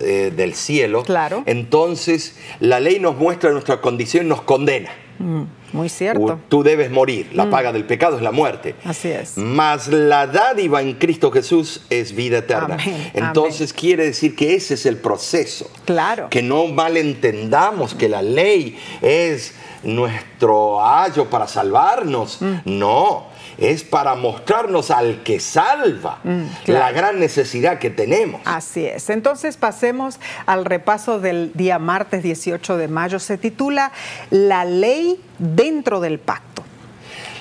eh, 0.00 0.32
del 0.34 0.54
cielo, 0.54 1.04
claro. 1.04 1.44
entonces 1.46 2.36
la 2.60 2.80
ley 2.80 2.98
nos 2.98 3.16
muestra 3.16 3.52
nuestra 3.52 3.80
condición 3.80 4.26
y 4.26 4.28
nos 4.28 4.42
condena. 4.42 4.90
Mm, 5.18 5.44
muy 5.72 5.88
cierto. 5.88 6.38
Tú 6.48 6.62
debes 6.62 6.90
morir. 6.90 7.30
La 7.32 7.46
mm. 7.46 7.50
paga 7.50 7.72
del 7.72 7.84
pecado 7.84 8.16
es 8.16 8.22
la 8.22 8.32
muerte. 8.32 8.74
Así 8.84 9.08
es. 9.08 9.36
Mas 9.36 9.88
la 9.88 10.26
dádiva 10.26 10.82
en 10.82 10.94
Cristo 10.94 11.30
Jesús 11.30 11.82
es 11.90 12.14
vida 12.14 12.38
eterna. 12.38 12.76
Entonces 13.14 13.72
quiere 13.72 14.04
decir 14.04 14.34
que 14.34 14.54
ese 14.54 14.74
es 14.74 14.86
el 14.86 14.96
proceso. 14.96 15.70
Claro. 15.84 16.28
Que 16.30 16.42
no 16.42 16.66
malentendamos 16.66 17.94
que 17.94 18.08
la 18.08 18.22
ley 18.22 18.78
es 19.02 19.54
nuestro 19.82 20.84
ayo 20.84 21.26
para 21.26 21.46
salvarnos. 21.46 22.40
Mm. 22.40 22.56
No 22.64 23.37
es 23.58 23.82
para 23.82 24.14
mostrarnos 24.14 24.90
al 24.90 25.22
que 25.24 25.40
salva 25.40 26.20
mm, 26.22 26.42
la 26.66 26.92
gran 26.92 27.18
necesidad 27.18 27.78
que 27.78 27.90
tenemos. 27.90 28.40
Así 28.44 28.86
es. 28.86 29.10
Entonces 29.10 29.56
pasemos 29.56 30.18
al 30.46 30.64
repaso 30.64 31.18
del 31.18 31.52
día 31.54 31.78
martes 31.78 32.22
18 32.22 32.76
de 32.76 32.88
mayo. 32.88 33.18
Se 33.18 33.36
titula 33.36 33.92
La 34.30 34.64
ley 34.64 35.20
dentro 35.38 36.00
del 36.00 36.20
pacto. 36.20 36.62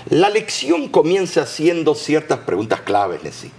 La 0.09 0.29
lección 0.29 0.87
comienza 0.87 1.43
haciendo 1.43 1.93
ciertas 1.93 2.39
preguntas 2.39 2.81
claves, 2.81 3.23
Leslie. 3.23 3.51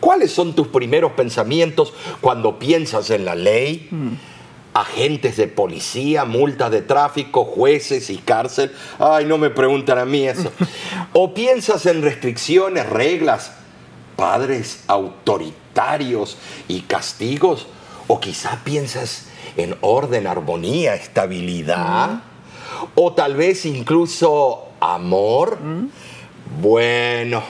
¿Cuáles 0.00 0.32
son 0.32 0.54
tus 0.54 0.68
primeros 0.68 1.12
pensamientos 1.12 1.94
cuando 2.20 2.58
piensas 2.58 3.08
en 3.10 3.24
la 3.24 3.34
ley? 3.34 3.88
Mm 3.90 4.33
agentes 4.74 5.36
de 5.36 5.46
policía, 5.46 6.24
multas 6.24 6.70
de 6.72 6.82
tráfico, 6.82 7.44
jueces 7.44 8.10
y 8.10 8.18
cárcel. 8.18 8.72
Ay, 8.98 9.24
no 9.24 9.38
me 9.38 9.50
preguntan 9.50 9.98
a 9.98 10.04
mí 10.04 10.26
eso. 10.26 10.52
O 11.12 11.32
piensas 11.32 11.86
en 11.86 12.02
restricciones, 12.02 12.88
reglas, 12.88 13.52
padres 14.16 14.82
autoritarios 14.88 16.36
y 16.66 16.80
castigos. 16.80 17.68
O 18.08 18.20
quizá 18.20 18.60
piensas 18.64 19.26
en 19.56 19.76
orden, 19.80 20.26
armonía, 20.26 20.94
estabilidad. 20.94 22.22
O 22.96 23.12
tal 23.12 23.36
vez 23.36 23.64
incluso 23.64 24.70
amor. 24.80 25.58
Bueno, 26.60 27.44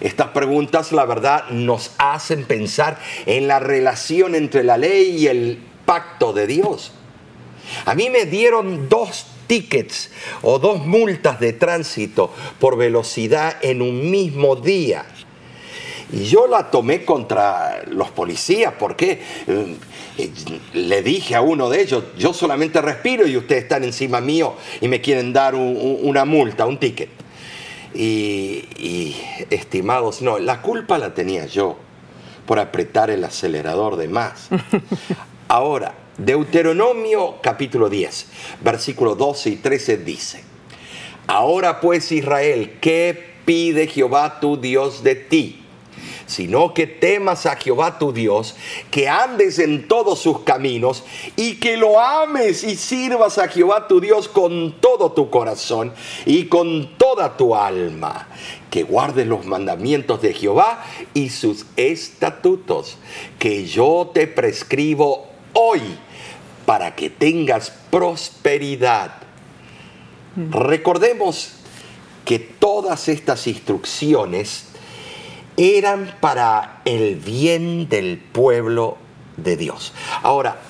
estas 0.00 0.28
preguntas, 0.28 0.92
la 0.92 1.04
verdad, 1.04 1.48
nos 1.50 1.92
hacen 1.98 2.44
pensar 2.44 2.98
en 3.26 3.48
la 3.48 3.58
relación 3.58 4.36
entre 4.36 4.62
la 4.62 4.76
ley 4.76 5.16
y 5.16 5.26
el 5.26 5.67
pacto 5.88 6.34
de 6.34 6.46
Dios. 6.46 6.92
A 7.86 7.94
mí 7.94 8.10
me 8.10 8.26
dieron 8.26 8.90
dos 8.90 9.24
tickets 9.46 10.10
o 10.42 10.58
dos 10.58 10.84
multas 10.84 11.40
de 11.40 11.54
tránsito 11.54 12.30
por 12.60 12.76
velocidad 12.76 13.56
en 13.62 13.80
un 13.80 14.10
mismo 14.10 14.54
día. 14.54 15.06
Y 16.12 16.24
yo 16.24 16.46
la 16.46 16.70
tomé 16.70 17.06
contra 17.06 17.84
los 17.86 18.10
policías 18.10 18.74
porque 18.78 19.22
eh, 19.46 19.76
eh, 20.18 20.30
le 20.74 21.02
dije 21.02 21.34
a 21.34 21.40
uno 21.40 21.70
de 21.70 21.80
ellos, 21.80 22.04
yo 22.18 22.34
solamente 22.34 22.82
respiro 22.82 23.26
y 23.26 23.38
ustedes 23.38 23.62
están 23.62 23.82
encima 23.82 24.20
mío 24.20 24.56
y 24.82 24.88
me 24.88 25.00
quieren 25.00 25.32
dar 25.32 25.54
una 25.54 26.26
multa, 26.26 26.66
un 26.66 26.78
ticket. 26.78 27.08
Y, 27.94 28.66
y, 28.76 29.16
estimados, 29.48 30.20
no, 30.20 30.38
la 30.38 30.60
culpa 30.60 30.98
la 30.98 31.14
tenía 31.14 31.46
yo 31.46 31.78
por 32.44 32.58
apretar 32.58 33.08
el 33.08 33.24
acelerador 33.24 33.96
de 33.96 34.08
más. 34.08 34.50
Ahora, 35.50 35.94
Deuteronomio 36.18 37.36
capítulo 37.40 37.88
10, 37.88 38.26
versículos 38.60 39.16
12 39.16 39.48
y 39.48 39.56
13 39.56 39.96
dice, 39.96 40.44
Ahora 41.26 41.80
pues 41.80 42.12
Israel, 42.12 42.76
¿qué 42.82 43.32
pide 43.46 43.86
Jehová 43.86 44.40
tu 44.40 44.58
Dios 44.58 45.02
de 45.02 45.14
ti? 45.14 45.64
sino 46.26 46.74
que 46.74 46.86
temas 46.86 47.46
a 47.46 47.56
Jehová 47.56 47.98
tu 47.98 48.12
Dios, 48.12 48.54
que 48.90 49.08
andes 49.08 49.58
en 49.58 49.88
todos 49.88 50.18
sus 50.18 50.40
caminos 50.40 51.02
y 51.36 51.54
que 51.54 51.78
lo 51.78 51.98
ames 51.98 52.64
y 52.64 52.76
sirvas 52.76 53.38
a 53.38 53.48
Jehová 53.48 53.88
tu 53.88 53.98
Dios 53.98 54.28
con 54.28 54.78
todo 54.78 55.12
tu 55.12 55.30
corazón 55.30 55.94
y 56.26 56.44
con 56.44 56.98
toda 56.98 57.38
tu 57.38 57.56
alma, 57.56 58.28
que 58.70 58.82
guardes 58.82 59.26
los 59.26 59.46
mandamientos 59.46 60.20
de 60.20 60.34
Jehová 60.34 60.84
y 61.14 61.30
sus 61.30 61.64
estatutos, 61.76 62.98
que 63.38 63.64
yo 63.64 64.10
te 64.12 64.26
prescribo 64.26 65.27
hoy 65.52 65.80
para 66.66 66.94
que 66.94 67.10
tengas 67.10 67.70
prosperidad. 67.90 69.14
Recordemos 70.36 71.52
que 72.24 72.38
todas 72.38 73.08
estas 73.08 73.46
instrucciones 73.46 74.66
eran 75.56 76.14
para 76.20 76.82
el 76.84 77.16
bien 77.16 77.88
del 77.88 78.18
pueblo 78.18 78.98
de 79.36 79.56
Dios. 79.56 79.92
Ahora, 80.22 80.60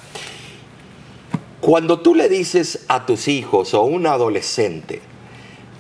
cuando 1.61 2.01
tú 2.01 2.15
le 2.15 2.29
dices 2.29 2.85
a 2.89 3.05
tus 3.05 3.29
hijos 3.29 3.75
o 3.75 3.81
a 3.81 3.85
un 3.85 4.07
adolescente, 4.07 5.03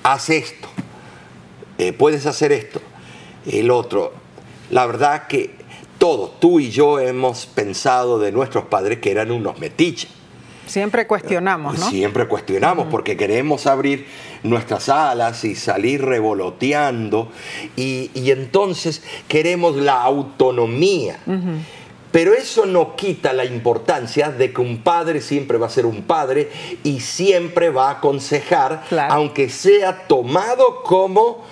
haz 0.02 0.30
esto, 0.30 0.68
eh, 1.78 1.92
puedes 1.92 2.26
hacer 2.26 2.50
esto, 2.50 2.80
el 3.46 3.70
otro, 3.70 4.12
la 4.70 4.84
verdad 4.86 5.28
que 5.28 5.57
todos, 5.98 6.38
tú 6.40 6.60
y 6.60 6.70
yo 6.70 6.98
hemos 7.00 7.46
pensado 7.46 8.18
de 8.18 8.32
nuestros 8.32 8.64
padres 8.64 8.98
que 8.98 9.10
eran 9.10 9.30
unos 9.30 9.58
metiches. 9.58 10.10
Siempre 10.66 11.06
cuestionamos, 11.06 11.78
¿no? 11.78 11.88
Siempre 11.88 12.28
cuestionamos 12.28 12.88
porque 12.90 13.16
queremos 13.16 13.66
abrir 13.66 14.06
nuestras 14.42 14.88
alas 14.90 15.44
y 15.44 15.54
salir 15.54 16.04
revoloteando 16.04 17.30
y, 17.74 18.10
entonces 18.30 19.02
queremos 19.28 19.76
la 19.76 20.02
autonomía. 20.02 21.18
Pero 22.12 22.32
eso 22.34 22.64
no 22.66 22.96
quita 22.96 23.32
la 23.32 23.44
importancia 23.44 24.30
de 24.30 24.52
que 24.52 24.60
un 24.60 24.78
padre 24.78 25.20
siempre 25.20 25.58
va 25.58 25.66
a 25.66 25.70
ser 25.70 25.86
un 25.86 26.02
padre 26.02 26.50
y 26.82 27.00
siempre 27.00 27.70
va 27.70 27.88
a 27.88 27.92
aconsejar, 27.92 28.84
aunque 29.08 29.48
sea 29.48 30.06
tomado 30.06 30.82
como 30.82 31.44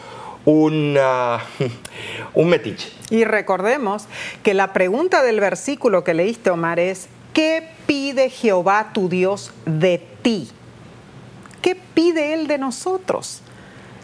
una, 0.47 1.41
un 2.35 2.49
metiche. 2.49 2.91
Y 3.11 3.25
recordemos 3.25 4.07
que 4.43 4.55
la 4.55 4.73
pregunta 4.73 5.23
del 5.23 5.41
versículo 5.41 6.03
que 6.03 6.15
leíste, 6.15 6.51
Omar, 6.51 6.81
es, 6.81 7.09
¿qué 7.35 7.69
pide 7.87 8.31
Jehová 8.31 8.93
tu 8.95 9.11
Dios 9.11 9.53
de 9.67 9.99
ti? 10.23 10.49
¿Qué 11.61 11.75
pide 11.75 12.33
Él 12.33 12.47
de 12.47 12.57
nosotros? 12.57 13.43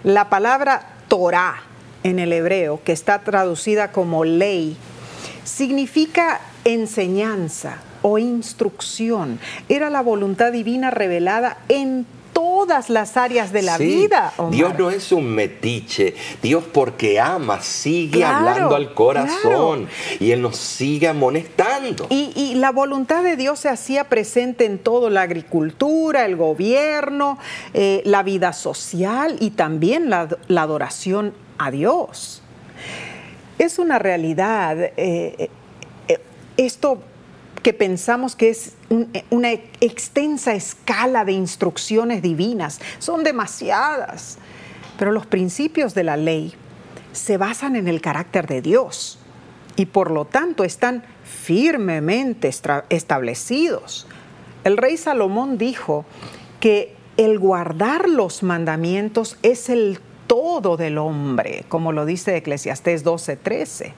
La 0.05 0.29
palabra 0.29 0.97
Torah 1.09 1.63
en 2.03 2.19
el 2.19 2.33
hebreo, 2.33 2.81
que 2.85 2.93
está 2.93 3.21
traducida 3.21 3.93
como 3.93 4.25
ley, 4.25 4.77
significa 5.45 6.41
enseñanza 6.65 7.79
o 8.03 8.19
instrucción. 8.19 9.39
Era 9.69 9.91
la 9.91 10.01
voluntad 10.01 10.53
divina 10.53 10.91
revelada 10.91 11.59
en 11.69 12.05
todas 12.33 12.91
las 12.91 13.17
áreas 13.17 13.53
de 13.53 13.63
la 13.63 13.79
vida. 13.79 14.33
Dios 14.51 14.75
no 14.79 14.91
es 14.91 15.13
un 15.13 15.27
metiche. 15.27 16.15
Dios 16.43 16.65
porque 16.73 17.21
ama 17.21 17.61
sigue 17.61 18.25
hablando 18.25 18.75
al 18.75 18.95
corazón 18.95 19.89
y 20.21 20.31
Él 20.31 20.43
nos 20.43 20.57
sigue 20.57 21.09
amonestando. 21.09 22.07
Y, 22.11 22.55
la 22.57 22.71
voluntad 22.71 23.25
de 23.25 23.37
Dios 23.37 23.61
se 23.61 23.69
hacía 23.69 24.05
presente 24.05 24.65
en 24.65 24.79
todo, 24.79 25.11
la 25.11 25.23
agricultura, 25.23 26.25
el 26.25 26.37
gobierno, 26.37 27.39
eh, 27.75 28.03
la 28.05 28.23
vida 28.23 28.53
social 28.53 29.37
y 29.41 29.51
también 29.51 30.11
la, 30.11 30.29
adoración 30.57 31.35
a 31.59 31.71
Dios. 31.71 32.43
Es 33.59 33.79
una 33.79 33.99
realidad. 33.99 34.77
Eh, 34.79 34.93
eh, 36.07 36.21
esto 36.57 37.03
que 37.63 37.73
pensamos 37.73 38.37
que 38.37 38.51
es 38.51 38.75
una 39.31 39.53
extensa 39.53 40.55
escala 40.55 41.25
de 41.25 41.33
instrucciones 41.33 42.23
divinas. 42.23 42.81
Son 42.99 43.23
demasiadas. 43.23 44.39
Pero 44.99 45.13
los 45.13 45.27
principios 45.27 45.95
de 45.95 46.05
la 46.05 46.17
ley 46.17 46.55
se 47.13 47.37
basan 47.37 47.77
en 47.77 47.89
el 47.89 48.01
carácter 48.01 48.47
de 48.47 48.63
Dios 48.63 49.19
y 49.77 49.87
por 49.87 50.11
lo 50.11 50.25
tanto 50.25 50.65
están 50.65 51.05
firmemente 51.25 52.51
establecidos. 52.89 54.07
El 54.65 54.77
rey 54.77 54.97
Salomón 54.97 55.59
dijo 55.59 56.05
que 56.61 56.95
el 57.17 57.39
guardar 57.39 58.09
los 58.09 58.43
mandamientos 58.43 59.39
es 59.43 59.69
el 59.69 59.99
todo 60.27 60.77
del 60.77 60.99
hombre, 60.99 61.65
como 61.69 61.93
lo 61.93 62.07
dice 62.07 62.37
Eclesiastés 62.37 63.05
12:13. 63.05 63.93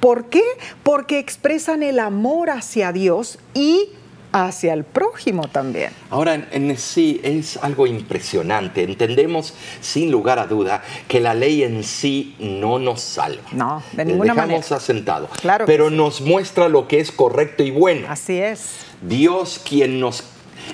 ¿Por 0.00 0.26
qué? 0.26 0.42
Porque 0.82 1.18
expresan 1.18 1.82
el 1.82 1.98
amor 1.98 2.50
hacia 2.50 2.92
Dios 2.92 3.38
y 3.54 3.90
hacia 4.32 4.72
el 4.72 4.84
prójimo 4.84 5.48
también. 5.48 5.90
Ahora, 6.08 6.34
en, 6.34 6.76
sí 6.78 7.20
es 7.22 7.56
algo 7.58 7.86
impresionante. 7.86 8.82
Entendemos 8.82 9.54
sin 9.80 10.10
lugar 10.10 10.38
a 10.38 10.46
duda 10.46 10.82
que 11.08 11.20
la 11.20 11.34
ley 11.34 11.62
en 11.62 11.82
sí 11.84 12.36
no 12.38 12.78
nos 12.78 13.00
salva. 13.00 13.42
No, 13.52 13.82
de 13.92 14.04
ninguna 14.04 14.34
manera. 14.34 14.58
Dejamos 14.58 14.72
asentado. 14.72 15.28
Claro 15.40 15.66
pero 15.66 15.90
nos 15.90 16.20
muestra 16.20 16.68
lo 16.68 16.88
que 16.88 17.00
es 17.00 17.12
correcto 17.12 17.62
y 17.62 17.70
bueno. 17.70 18.06
Así 18.08 18.38
es. 18.38 18.76
Dios 19.02 19.60
quien 19.66 20.00
nos 20.00 20.24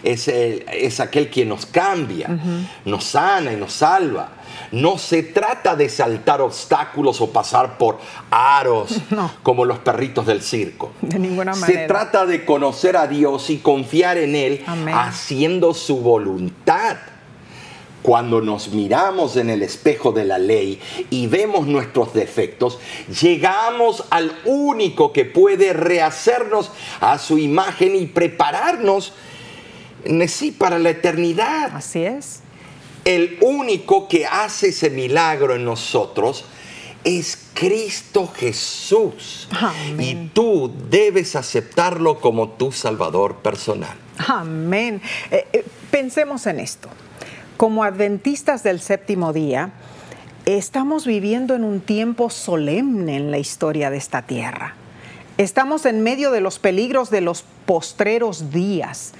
es, 0.03 0.29
es 0.29 1.01
aquel 1.01 1.31
quien 1.31 1.49
nos 1.49 1.67
cambia, 1.67 2.29
nos 2.85 3.05
sana 3.05 3.53
y 3.53 3.57
nos 3.57 3.73
salva. 3.73 4.31
No 4.73 4.99
se 4.99 5.23
trata 5.23 5.77
de 5.77 5.89
saltar 5.89 6.41
obstáculos 6.41 7.21
o 7.21 7.31
pasar 7.31 7.79
por 7.79 7.99
aros 8.31 9.01
como 9.43 9.65
los 9.65 9.79
perritos 9.79 10.27
del 10.27 10.43
circo. 10.43 10.93
De 11.01 11.19
ninguna 11.19 11.55
manera. 11.55 11.81
Se 11.81 11.87
trata 11.87 12.27
de 12.27 12.45
conocer 12.45 12.97
a 12.97 13.07
Dios 13.07 13.51
y 13.51 13.59
confiar 13.59 14.19
en 14.19 14.35
Él 14.35 14.65
haciendo 14.93 15.75
su 15.75 15.99
voluntad. 15.99 16.97
Cuando 18.03 18.41
nos 18.41 18.69
miramos 18.69 19.37
en 19.37 19.51
el 19.51 19.63
espejo 19.63 20.13
de 20.13 20.25
la 20.25 20.39
ley 20.39 20.81
y 21.11 21.27
vemos 21.27 21.67
nuestros 21.67 22.15
defectos, 22.15 22.79
llegamos 23.21 24.05
al 24.11 24.33
único 24.45 25.13
que 25.13 25.25
puede 25.25 25.73
rehacernos 25.73 26.71
a 27.01 27.19
su 27.19 27.37
imagen 27.37 27.97
y 27.97 28.07
prepararnos 28.07 29.13
sí, 30.29 30.53
para 30.53 30.79
la 30.79 30.91
eternidad. 30.91 31.75
Así 31.75 32.05
es 32.05 32.41
el 33.07 33.39
único 33.41 34.09
que 34.09 34.27
hace 34.27 34.69
ese 34.71 34.91
milagro 34.91 35.55
en 35.55 35.65
nosotros 35.65 36.45
es 37.05 37.39
Cristo 37.55 38.27
Jesús. 38.27 39.49
Y 39.97 40.29
tú 40.35 40.73
debes 40.91 41.37
aceptarlo 41.37 42.19
como 42.19 42.49
tu 42.49 42.73
Salvador 42.73 43.37
personal. 43.37 43.97
Amén. 44.27 45.01
Eh, 45.31 45.47
eh, 45.53 45.65
pensemos 45.93 46.49
en 46.49 46.59
esto. 46.59 46.89
Como 47.57 47.85
adventistas 47.85 48.65
del 48.65 48.81
séptimo 48.81 49.33
día, 49.33 49.71
estamos 50.45 51.07
viviendo 51.07 51.55
en 51.55 51.63
un 51.63 51.81
tiempo 51.81 52.29
solemne 52.29 53.17
en 53.17 53.31
la 53.31 53.39
historia 53.39 53.89
de 53.89 53.99
esta 53.99 54.23
tierra. 54.23 54.75
Estamos 55.39 55.87
en 55.87 56.03
medio 56.03 56.33
de 56.33 56.41
los 56.41 56.59
peligros 56.59 57.11
de 57.11 57.20
los 57.20 57.45
postreros 57.66 58.51
días 58.51 59.12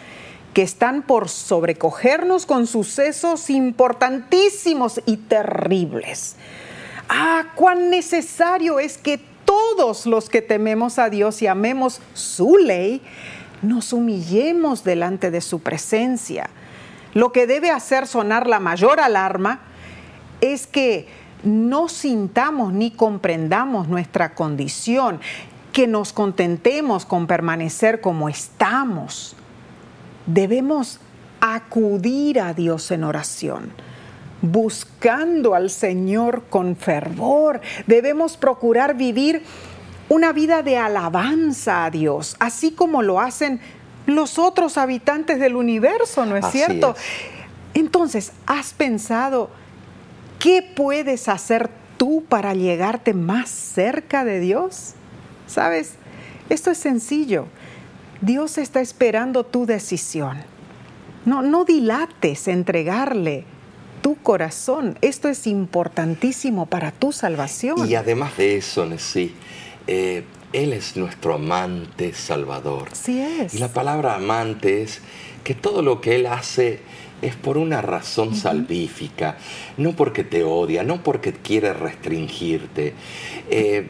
que 0.57 0.63
están 0.63 1.03
por 1.03 1.29
sobrecogernos 1.29 2.47
con 2.47 2.67
sucesos 2.67 3.51
importantísimos 3.51 5.03
y 5.05 5.19
terribles. 5.19 6.37
Ah, 7.11 7.49
cuán 7.55 7.91
necesario 7.91 8.81
es 8.81 8.97
que 8.97 9.21
todos 9.45 10.07
los 10.07 10.31
que 10.31 10.41
tememos 10.41 10.99
a 10.99 11.11
Dios 11.11 11.43
y 11.43 11.47
amemos 11.47 12.01
su 12.15 12.57
ley, 12.57 13.03
nos 13.61 13.93
humillemos 13.93 14.83
delante 14.83 15.31
de 15.31 15.43
su 15.43 15.61
presencia. 15.61 16.49
Lo 17.13 17.33
que 17.33 17.47
debe 17.47 17.71
hacer 17.71 18.07
sonar 18.07 18.47
la 18.47 18.59
mayor 18.59 18.99
alarma 18.99 19.61
es 20.41 20.67
que 20.67 21.07
no 21.43 21.91
sintamos 21.91 22.73
ni 22.73 22.93
comprendamos 22.93 23.89
nuestra 23.89 24.35
condición, 24.35 25.21
que 25.75 25.87
nos 25.87 26.15
contentemos 26.15 27.05
con 27.05 27.27
permanecer 27.27 28.01
como 28.01 28.31
estamos 28.31 29.37
debemos 30.27 31.01
acudir 31.41 32.41
a 32.41 32.55
Dios 32.55 32.91
en 32.91 33.05
oración, 33.05 33.73
buscando 34.43 35.55
al 35.55 35.71
Señor 35.71 36.45
con 36.49 36.77
fervor. 36.77 37.61
Debemos 37.87 38.37
procurar 38.37 38.97
vivir 38.97 39.43
una 40.09 40.33
vida 40.33 40.63
de 40.63 40.77
alabanza 40.77 41.85
a 41.85 41.91
Dios, 41.91 42.37
así 42.39 42.73
como 42.73 43.03
lo 43.03 43.21
hacen 43.21 43.61
los 44.07 44.39
otros 44.39 44.79
habitantes 44.79 45.41
del 45.41 45.57
universo, 45.57 46.27
¿no 46.27 46.37
es 46.37 46.47
cierto? 46.47 46.95
Entonces, 47.75 48.33
¿has 48.47 48.73
pensado 48.73 49.51
qué 50.39 50.63
puedes 50.63 51.29
hacer 51.29 51.69
tú 51.97 52.25
para 52.29 52.55
llegarte 52.55 53.15
más 53.15 53.51
cerca 53.51 54.25
de 54.25 54.39
Dios? 54.39 54.95
¿Sabes? 55.47 55.95
Esto 56.49 56.71
es 56.71 56.79
sencillo. 56.79 57.47
Dios 58.21 58.59
está 58.59 58.81
esperando 58.81 59.45
tu 59.45 59.67
decisión. 59.67 60.39
No, 61.25 61.43
no 61.43 61.65
dilates 61.65 62.49
entregarle 62.49 63.45
tu 64.01 64.17
corazón. 64.17 64.97
Esto 65.01 65.29
es 65.29 65.47
importantísimo 65.47 66.67
para 66.67 66.93
tu 66.93 67.13
salvación. 67.13 67.89
Y 67.89 67.95
además 67.95 68.37
de 68.37 68.57
eso, 68.57 68.89
sí, 68.99 69.35
eh, 69.87 70.25
Él 70.53 70.73
es 70.73 70.97
nuestro 70.97 71.35
amante 71.35 72.13
salvador. 72.15 72.89
Sí 72.93 73.21
es. 73.21 73.55
Y 73.55 73.59
la 73.59 73.69
palabra 73.69 74.15
amante 74.15 74.83
es 74.83 75.01
que 75.43 75.55
todo 75.55 75.83
lo 75.83 76.01
que 76.01 76.17
Él 76.17 76.27
hace 76.27 76.81
es 77.23 77.35
por 77.35 77.59
una 77.59 77.83
razón 77.83 78.35
salvífica, 78.35 79.39
no 79.77 79.93
porque 79.93 80.23
te 80.23 80.45
odia, 80.45 80.83
no 80.85 81.03
porque 81.03 81.33
quiere 81.33 81.73
restringirte. 81.73 82.95
Eh, 83.51 83.89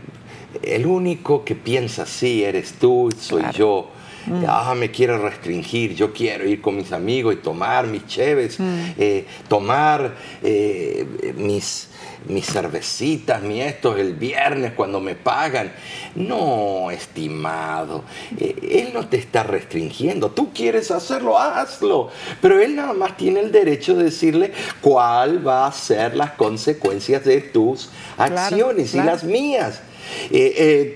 el 0.62 0.87
único 0.87 1.45
que 1.45 1.55
piensa 1.55 2.05
así 2.05 2.45
eres 2.45 2.74
tú, 2.74 3.11
soy 3.18 3.45
yo. 3.53 3.91
Mm. 4.27 4.45
Ah, 4.49 4.74
me 4.77 4.91
quiere 4.91 5.16
restringir, 5.18 5.95
yo 5.95 6.12
quiero 6.12 6.49
ir 6.49 6.61
con 6.61 6.77
mis 6.77 6.93
amigos 6.93 7.35
y 7.35 7.37
tomar 7.37 7.87
mis 7.87 8.07
cheves, 8.07 8.59
mm. 8.59 8.79
eh, 8.99 9.27
tomar 9.49 10.14
eh, 10.43 11.07
mis, 11.37 11.89
mis 12.29 12.45
cervecitas, 12.45 13.41
mi 13.43 13.61
estos 13.61 13.99
el 13.99 14.14
viernes 14.14 14.72
cuando 14.72 15.01
me 15.01 15.14
pagan. 15.14 15.72
No, 16.16 16.91
estimado, 16.91 18.05
eh, 18.39 18.57
él 18.85 18.91
no 18.93 19.07
te 19.07 19.16
está 19.16 19.45
restringiendo. 19.45 20.33
Tú 20.33 20.53
quieres 20.53 20.91
hacerlo, 20.91 21.39
hazlo. 21.39 22.11
Pero 22.41 22.61
él 22.61 22.74
nada 22.74 22.95
más 22.95 23.16
tiene 23.16 23.41
el 23.41 23.53
derecho 23.53 23.95
de 23.95 24.05
decirle 24.05 24.53
cuál 24.81 25.47
va 25.47 25.66
a 25.66 25.72
ser 25.72 26.16
las 26.16 26.33
consecuencias 26.33 27.24
de 27.24 27.43
tus 27.43 27.91
acciones 28.18 28.93
y 28.95 28.99
las 28.99 29.22
mías. 29.22 29.83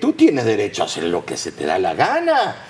tú 0.00 0.14
tienes 0.14 0.44
derecho 0.44 0.82
a 0.82 0.86
hacer 0.86 1.04
lo 1.04 1.24
que 1.24 1.36
se 1.36 1.52
te 1.52 1.64
da 1.64 1.78
la 1.78 1.94
gana 1.94 2.66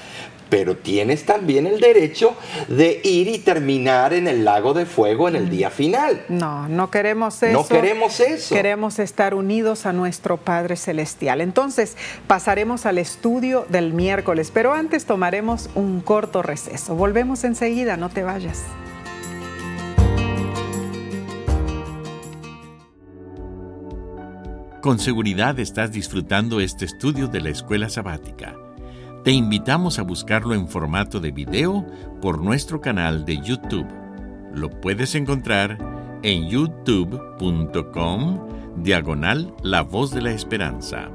pero 0.51 0.77
tienes 0.77 1.25
también 1.25 1.67
el 1.67 1.81
derecho 1.81 2.35
de 2.69 3.01
ir 3.05 3.29
y 3.29 3.39
terminar 3.39 4.13
en 4.13 4.29
el 4.29 4.45
lago 4.45 4.75
de 4.75 4.85
fuego 4.85 5.29
en 5.29 5.37
el 5.37 5.47
mm. 5.47 5.51
día 5.51 5.71
final. 5.71 6.25
No, 6.29 6.69
no 6.69 6.91
queremos 6.91 7.43
eso. 7.43 7.53
No 7.53 7.67
queremos 7.67 8.21
eso. 8.21 8.55
Queremos 8.55 8.99
estar 8.99 9.35
unidos 9.35 9.87
a 9.87 9.93
nuestro 9.93 10.37
Padre 10.37 10.77
Celestial. 10.77 11.41
Entonces, 11.41 11.97
pasaremos 12.27 12.85
al 12.85 12.99
estudio 12.99 13.65
del 13.69 13.93
miércoles, 13.95 14.51
pero 14.53 14.75
antes 14.75 15.07
tomaremos 15.07 15.71
un 15.75 16.01
corto 16.01 16.43
receso. 16.43 16.95
Volvemos 16.95 17.45
enseguida, 17.45 17.97
no 17.97 18.11
te 18.11 18.25
vayas. 18.25 18.63
Con 24.83 24.99
seguridad 24.99 25.59
estás 25.59 25.93
disfrutando 25.93 26.59
este 26.59 26.87
estudio 26.87 27.29
de 27.29 27.43
la 27.43 27.51
escuela 27.51 27.91
sabática. 27.91 28.57
Te 29.25 29.33
invitamos 29.33 29.99
a 29.99 30.03
buscarlo 30.03 30.55
en 30.55 30.67
formato 30.67 31.21
de 31.21 31.31
video 31.31 31.85
por 32.23 32.43
nuestro 32.43 32.81
canal 32.81 33.27
de 33.27 33.37
YouTube. 33.37 33.87
Lo 34.55 34.71
puedes 34.71 35.15
encontrar 35.15 35.77
en 36.23 36.49
youtube.com 36.49 38.39
diagonal 38.83 39.55
La 39.63 39.83
Voz 39.83 40.11
de 40.13 40.23
la 40.23 40.31
Esperanza. 40.31 41.11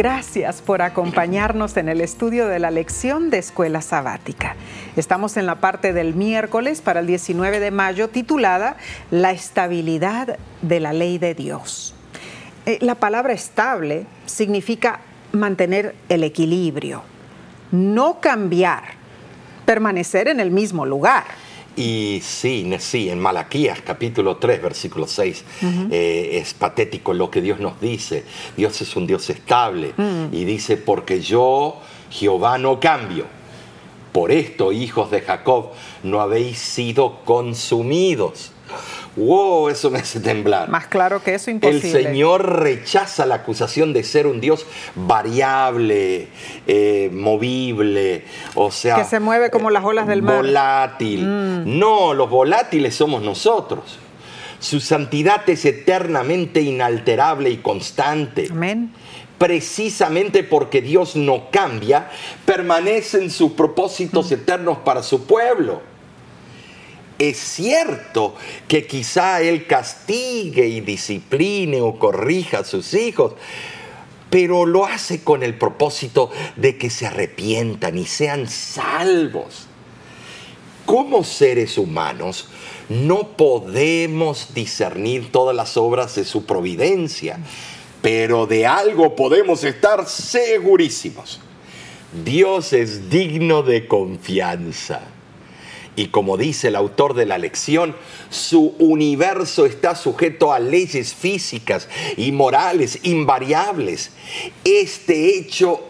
Gracias 0.00 0.62
por 0.62 0.80
acompañarnos 0.80 1.76
en 1.76 1.90
el 1.90 2.00
estudio 2.00 2.48
de 2.48 2.58
la 2.58 2.70
lección 2.70 3.28
de 3.28 3.36
Escuela 3.36 3.82
Sabática. 3.82 4.56
Estamos 4.96 5.36
en 5.36 5.44
la 5.44 5.56
parte 5.56 5.92
del 5.92 6.14
miércoles 6.14 6.80
para 6.80 7.00
el 7.00 7.06
19 7.06 7.60
de 7.60 7.70
mayo 7.70 8.08
titulada 8.08 8.78
La 9.10 9.32
estabilidad 9.32 10.38
de 10.62 10.80
la 10.80 10.94
ley 10.94 11.18
de 11.18 11.34
Dios. 11.34 11.94
Eh, 12.64 12.78
la 12.80 12.94
palabra 12.94 13.34
estable 13.34 14.06
significa 14.24 15.00
mantener 15.32 15.94
el 16.08 16.24
equilibrio, 16.24 17.02
no 17.70 18.20
cambiar, 18.22 18.94
permanecer 19.66 20.28
en 20.28 20.40
el 20.40 20.50
mismo 20.50 20.86
lugar. 20.86 21.24
Y 21.80 22.20
sí, 22.22 22.70
sí, 22.78 23.08
en 23.08 23.18
Malaquías 23.18 23.80
capítulo 23.80 24.36
3, 24.36 24.60
versículo 24.60 25.06
6, 25.06 25.44
eh, 25.90 26.32
es 26.34 26.52
patético 26.52 27.14
lo 27.14 27.30
que 27.30 27.40
Dios 27.40 27.58
nos 27.58 27.80
dice. 27.80 28.22
Dios 28.54 28.78
es 28.82 28.96
un 28.96 29.06
Dios 29.06 29.30
estable 29.30 29.94
mm. 29.96 30.26
y 30.30 30.44
dice, 30.44 30.76
porque 30.76 31.22
yo, 31.22 31.80
Jehová, 32.10 32.58
no 32.58 32.78
cambio. 32.78 33.24
Por 34.12 34.30
esto, 34.30 34.72
hijos 34.72 35.10
de 35.10 35.22
Jacob, 35.22 35.70
no 36.02 36.20
habéis 36.20 36.58
sido 36.58 37.24
consumidos. 37.24 38.52
¡Wow! 39.16 39.68
Eso 39.68 39.90
me 39.90 39.98
hace 39.98 40.20
temblar. 40.20 40.68
Más 40.68 40.86
claro 40.86 41.22
que 41.22 41.34
eso, 41.34 41.50
imposible. 41.50 41.98
El 41.98 42.06
Señor 42.06 42.60
rechaza 42.60 43.26
la 43.26 43.36
acusación 43.36 43.92
de 43.92 44.04
ser 44.04 44.26
un 44.26 44.40
Dios 44.40 44.66
variable, 44.94 46.28
eh, 46.66 47.10
movible, 47.12 48.24
o 48.54 48.70
sea... 48.70 48.96
Que 48.96 49.04
se 49.04 49.20
mueve 49.20 49.50
como 49.50 49.70
las 49.70 49.84
olas 49.84 50.06
del 50.06 50.22
mar. 50.22 50.36
Volátil. 50.36 51.26
Mm. 51.26 51.78
No, 51.78 52.14
los 52.14 52.30
volátiles 52.30 52.94
somos 52.94 53.22
nosotros. 53.22 53.98
Su 54.60 54.80
santidad 54.80 55.48
es 55.48 55.64
eternamente 55.64 56.60
inalterable 56.60 57.50
y 57.50 57.56
constante. 57.58 58.48
Amén 58.50 58.92
precisamente 59.40 60.44
porque 60.44 60.82
Dios 60.82 61.16
no 61.16 61.50
cambia, 61.50 62.10
permanece 62.44 63.22
en 63.22 63.30
sus 63.30 63.52
propósitos 63.52 64.30
mm. 64.30 64.34
eternos 64.34 64.78
para 64.84 65.02
su 65.02 65.24
pueblo. 65.24 65.80
Es 67.20 67.36
cierto 67.36 68.34
que 68.66 68.86
quizá 68.86 69.42
Él 69.42 69.66
castigue 69.66 70.66
y 70.66 70.80
discipline 70.80 71.78
o 71.82 71.98
corrija 71.98 72.60
a 72.60 72.64
sus 72.64 72.94
hijos, 72.94 73.34
pero 74.30 74.64
lo 74.64 74.86
hace 74.86 75.22
con 75.22 75.42
el 75.42 75.58
propósito 75.58 76.30
de 76.56 76.78
que 76.78 76.88
se 76.88 77.06
arrepientan 77.06 77.98
y 77.98 78.06
sean 78.06 78.48
salvos. 78.48 79.66
Como 80.86 81.22
seres 81.22 81.76
humanos, 81.76 82.48
no 82.88 83.36
podemos 83.36 84.54
discernir 84.54 85.30
todas 85.30 85.54
las 85.54 85.76
obras 85.76 86.14
de 86.14 86.24
su 86.24 86.46
providencia, 86.46 87.38
pero 88.00 88.46
de 88.46 88.66
algo 88.66 89.14
podemos 89.14 89.62
estar 89.64 90.08
segurísimos. 90.08 91.38
Dios 92.24 92.72
es 92.72 93.10
digno 93.10 93.62
de 93.62 93.86
confianza. 93.86 95.02
Y 96.00 96.06
como 96.06 96.38
dice 96.38 96.68
el 96.68 96.76
autor 96.76 97.12
de 97.12 97.26
la 97.26 97.36
lección, 97.36 97.94
su 98.30 98.74
universo 98.78 99.66
está 99.66 99.94
sujeto 99.94 100.50
a 100.50 100.58
leyes 100.58 101.12
físicas 101.12 101.90
y 102.16 102.32
morales 102.32 103.00
invariables. 103.02 104.10
Este 104.64 105.36
hecho 105.36 105.82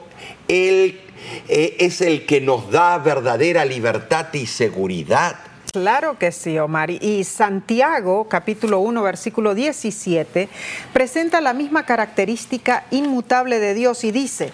eh, 0.48 0.98
es 1.46 2.00
el 2.00 2.26
que 2.26 2.40
nos 2.40 2.72
da 2.72 2.98
verdadera 2.98 3.64
libertad 3.64 4.34
y 4.34 4.46
seguridad. 4.46 5.36
Claro 5.72 6.18
que 6.18 6.32
sí, 6.32 6.58
Omar. 6.58 6.90
Y 6.90 7.22
Santiago, 7.22 8.26
capítulo 8.28 8.80
1, 8.80 9.04
versículo 9.04 9.54
17, 9.54 10.48
presenta 10.92 11.40
la 11.40 11.54
misma 11.54 11.86
característica 11.86 12.84
inmutable 12.90 13.60
de 13.60 13.74
Dios 13.74 14.02
y 14.02 14.10
dice, 14.10 14.52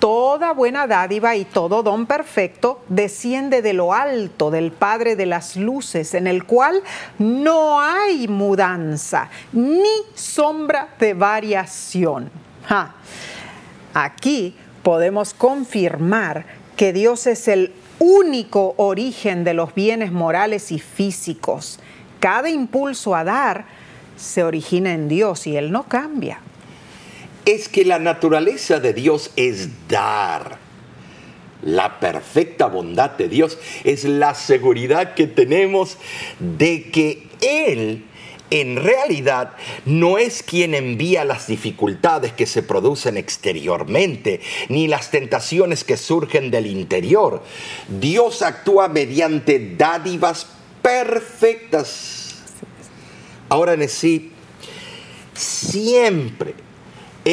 Toda 0.00 0.54
buena 0.54 0.86
dádiva 0.86 1.36
y 1.36 1.44
todo 1.44 1.82
don 1.82 2.06
perfecto 2.06 2.80
desciende 2.88 3.60
de 3.60 3.74
lo 3.74 3.92
alto 3.92 4.50
del 4.50 4.72
Padre 4.72 5.14
de 5.14 5.26
las 5.26 5.56
Luces, 5.56 6.14
en 6.14 6.26
el 6.26 6.44
cual 6.44 6.82
no 7.18 7.78
hay 7.82 8.26
mudanza 8.26 9.28
ni 9.52 9.84
sombra 10.14 10.88
de 10.98 11.12
variación. 11.12 12.30
Aquí 13.92 14.56
podemos 14.82 15.34
confirmar 15.34 16.46
que 16.76 16.94
Dios 16.94 17.26
es 17.26 17.46
el 17.46 17.74
único 17.98 18.72
origen 18.78 19.44
de 19.44 19.52
los 19.52 19.74
bienes 19.74 20.12
morales 20.12 20.72
y 20.72 20.78
físicos. 20.78 21.78
Cada 22.20 22.48
impulso 22.48 23.14
a 23.14 23.22
dar 23.22 23.66
se 24.16 24.44
origina 24.44 24.94
en 24.94 25.08
Dios 25.08 25.46
y 25.46 25.58
Él 25.58 25.70
no 25.70 25.82
cambia 25.82 26.40
es 27.44 27.68
que 27.68 27.84
la 27.84 27.98
naturaleza 27.98 28.80
de 28.80 28.92
Dios 28.92 29.30
es 29.36 29.88
dar. 29.88 30.58
La 31.62 32.00
perfecta 32.00 32.66
bondad 32.66 33.10
de 33.10 33.28
Dios 33.28 33.58
es 33.84 34.04
la 34.04 34.34
seguridad 34.34 35.14
que 35.14 35.26
tenemos 35.26 35.98
de 36.38 36.90
que 36.90 37.28
Él 37.42 38.04
en 38.50 38.76
realidad 38.76 39.52
no 39.84 40.18
es 40.18 40.42
quien 40.42 40.74
envía 40.74 41.24
las 41.24 41.46
dificultades 41.46 42.32
que 42.32 42.46
se 42.46 42.62
producen 42.62 43.16
exteriormente, 43.16 44.40
ni 44.68 44.88
las 44.88 45.10
tentaciones 45.10 45.84
que 45.84 45.96
surgen 45.96 46.50
del 46.50 46.66
interior. 46.66 47.42
Dios 47.88 48.42
actúa 48.42 48.88
mediante 48.88 49.74
dádivas 49.76 50.48
perfectas. 50.82 52.34
Ahora 53.48 53.74
en 53.74 53.88
sí, 53.88 54.32
siempre 55.34 56.54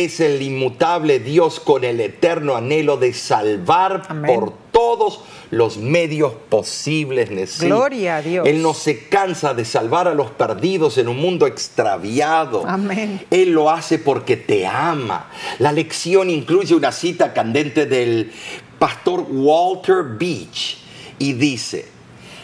es 0.03 0.19
el 0.19 0.41
inmutable 0.41 1.19
Dios 1.19 1.59
con 1.59 1.83
el 1.83 1.99
eterno 1.99 2.55
anhelo 2.55 2.97
de 2.97 3.13
salvar 3.13 4.23
por 4.25 4.53
todos 4.71 5.21
los 5.49 5.77
medios 5.77 6.33
posibles. 6.49 7.59
Gloria 7.61 8.17
a 8.17 8.21
Dios. 8.21 8.47
Él 8.47 8.61
no 8.61 8.73
se 8.73 9.07
cansa 9.07 9.53
de 9.53 9.65
salvar 9.65 10.07
a 10.07 10.13
los 10.13 10.31
perdidos 10.31 10.97
en 10.97 11.07
un 11.07 11.17
mundo 11.17 11.47
extraviado. 11.47 12.63
Amén. 12.67 13.25
Él 13.31 13.51
lo 13.51 13.69
hace 13.69 13.97
porque 13.97 14.37
te 14.37 14.67
ama. 14.67 15.29
La 15.59 15.71
lección 15.71 16.29
incluye 16.29 16.75
una 16.75 16.91
cita 16.91 17.33
candente 17.33 17.85
del 17.85 18.31
pastor 18.77 19.25
Walter 19.29 20.03
Beach 20.17 20.77
y 21.17 21.33
dice, 21.33 21.96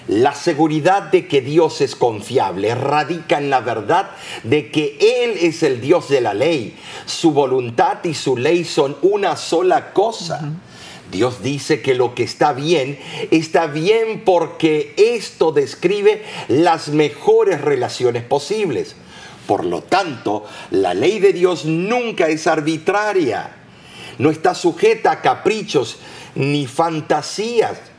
la 0.07 0.35
seguridad 0.35 1.03
de 1.03 1.27
que 1.27 1.41
Dios 1.41 1.81
es 1.81 1.95
confiable 1.95 2.75
radica 2.75 3.37
en 3.37 3.49
la 3.49 3.61
verdad 3.61 4.11
de 4.43 4.69
que 4.69 4.97
Él 4.99 5.37
es 5.39 5.63
el 5.63 5.79
Dios 5.79 6.09
de 6.09 6.21
la 6.21 6.33
ley. 6.33 6.75
Su 7.05 7.31
voluntad 7.31 8.03
y 8.03 8.13
su 8.13 8.35
ley 8.35 8.65
son 8.65 8.97
una 9.01 9.37
sola 9.37 9.93
cosa. 9.93 10.51
Dios 11.11 11.43
dice 11.43 11.81
que 11.81 11.93
lo 11.93 12.15
que 12.15 12.23
está 12.23 12.53
bien 12.53 12.99
está 13.31 13.67
bien 13.67 14.23
porque 14.25 14.93
esto 14.97 15.51
describe 15.51 16.23
las 16.47 16.89
mejores 16.89 17.61
relaciones 17.61 18.23
posibles. 18.23 18.95
Por 19.47 19.65
lo 19.65 19.83
tanto, 19.83 20.45
la 20.71 20.93
ley 20.93 21.19
de 21.19 21.33
Dios 21.33 21.65
nunca 21.65 22.27
es 22.27 22.47
arbitraria. 22.47 23.57
No 24.17 24.31
está 24.31 24.55
sujeta 24.55 25.11
a 25.11 25.21
caprichos 25.21 25.97
ni 26.35 26.65
fantasías 26.65 27.92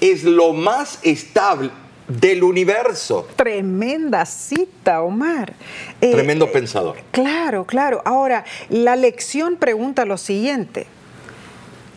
es 0.00 0.24
lo 0.24 0.52
más 0.52 0.98
estable 1.02 1.70
del 2.10 2.42
universo. 2.42 3.26
Tremenda 3.36 4.26
cita, 4.26 5.02
Omar. 5.02 5.54
Eh, 6.00 6.10
Tremendo 6.12 6.46
eh, 6.46 6.50
pensador. 6.52 6.96
Claro, 7.12 7.64
claro. 7.64 8.02
Ahora, 8.04 8.44
la 8.68 8.96
lección 8.96 9.56
pregunta 9.56 10.04
lo 10.04 10.18
siguiente. 10.18 10.86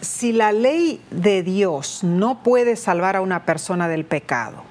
Si 0.02 0.32
la 0.34 0.52
ley 0.52 1.02
de 1.12 1.44
Dios 1.44 2.04
no 2.04 2.44
puede 2.44 2.76
salvar 2.76 3.16
a 3.16 3.22
una 3.22 3.46
persona 3.46 3.88
del 3.88 4.06
pecado, 4.06 4.64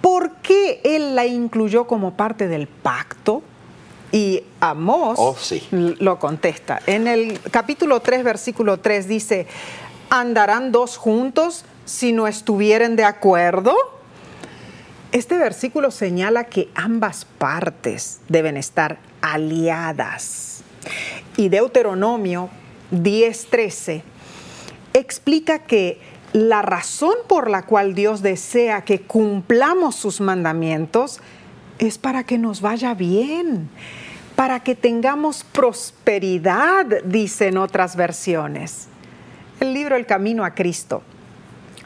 ¿por 0.00 0.36
qué 0.36 0.80
Él 0.84 1.14
la 1.14 1.26
incluyó 1.26 1.86
como 1.86 2.16
parte 2.16 2.46
del 2.46 2.66
pacto? 2.66 3.42
Y 4.12 4.44
Amós 4.60 5.16
oh, 5.18 5.36
lo 5.72 6.20
contesta. 6.20 6.80
En 6.86 7.08
el 7.08 7.40
capítulo 7.50 7.98
3, 7.98 8.22
versículo 8.22 8.78
3 8.78 9.08
dice, 9.08 9.48
¿andarán 10.08 10.70
dos 10.70 10.98
juntos 10.98 11.64
si 11.84 12.12
no 12.12 12.26
estuvieren 12.26 12.96
de 12.96 13.04
acuerdo? 13.04 13.74
Este 15.12 15.38
versículo 15.38 15.90
señala 15.90 16.44
que 16.44 16.68
ambas 16.74 17.24
partes 17.24 18.20
deben 18.28 18.56
estar 18.56 18.98
aliadas. 19.22 20.64
Y 21.36 21.48
Deuteronomio 21.48 22.50
10:13 22.90 24.02
explica 24.92 25.60
que 25.60 26.00
la 26.32 26.62
razón 26.62 27.14
por 27.28 27.48
la 27.48 27.62
cual 27.62 27.94
Dios 27.94 28.22
desea 28.22 28.82
que 28.82 29.02
cumplamos 29.02 29.94
sus 29.94 30.20
mandamientos 30.20 31.20
es 31.78 31.96
para 31.96 32.24
que 32.24 32.38
nos 32.38 32.60
vaya 32.60 32.94
bien, 32.94 33.68
para 34.34 34.60
que 34.60 34.74
tengamos 34.74 35.44
prosperidad, 35.44 36.86
dicen 37.04 37.56
otras 37.56 37.94
versiones. 37.94 38.88
El 39.60 39.74
libro 39.74 39.94
El 39.94 40.06
Camino 40.06 40.44
a 40.44 40.54
Cristo 40.54 41.02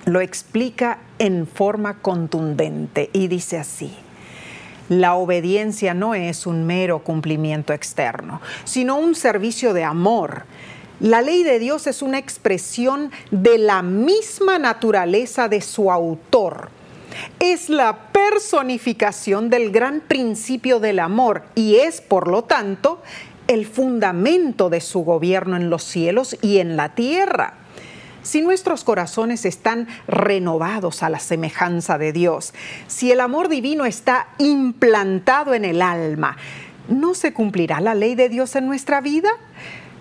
lo 0.09 0.23
explica 0.23 0.99
en 1.19 1.47
forma 1.47 1.99
contundente 2.01 3.11
y 3.13 3.29
dice 3.29 3.59
así. 3.59 3.95
La 4.89 5.15
obediencia 5.15 5.93
no 5.93 6.15
es 6.15 6.47
un 6.47 6.67
mero 6.67 7.01
cumplimiento 7.01 7.75
externo, 7.75 8.41
sino 8.65 8.97
un 8.97 9.15
servicio 9.15 9.75
de 9.75 9.85
amor. 9.85 10.45
La 11.01 11.21
ley 11.21 11.43
de 11.43 11.59
Dios 11.59 11.87
es 11.87 12.01
una 12.01 12.19
expresión 12.19 13.13
de 13.31 13.59
la 13.59 13.83
misma 13.83 14.59
naturaleza 14.59 15.49
de 15.49 15.61
su 15.61 15.93
autor. 15.93 16.71
Es 17.39 17.69
la 17.69 18.11
personificación 18.11 19.51
del 19.51 19.71
gran 19.71 20.01
principio 20.01 20.81
del 20.81 21.01
amor 21.01 21.43
y 21.55 21.77
es, 21.77 22.01
por 22.01 22.29
lo 22.29 22.45
tanto, 22.45 23.03
el 23.47 23.67
fundamento 23.67 24.71
de 24.71 24.81
su 24.81 25.01
gobierno 25.01 25.57
en 25.57 25.69
los 25.69 25.85
cielos 25.85 26.35
y 26.41 26.59
en 26.59 26.77
la 26.77 26.95
tierra. 26.95 27.68
Si 28.23 28.41
nuestros 28.41 28.85
corazones 28.85 29.45
están 29.45 29.89
renovados 30.07 31.03
a 31.03 31.09
la 31.09 31.19
semejanza 31.19 31.99
de 31.99 32.13
Dios, 32.13 32.53
si 32.87 33.13
el 33.13 33.21
amor 33.21 33.49
divino 33.49 33.85
está 33.85 34.29
implantado 34.39 35.55
en 35.55 35.65
el 35.65 35.81
alma, 35.81 36.37
¿no 36.89 37.15
se 37.15 37.33
cumplirá 37.33 37.81
la 37.81 37.95
ley 37.95 38.15
de 38.15 38.29
Dios 38.29 38.57
en 38.57 38.67
nuestra 38.67 39.01
vida? 39.01 39.31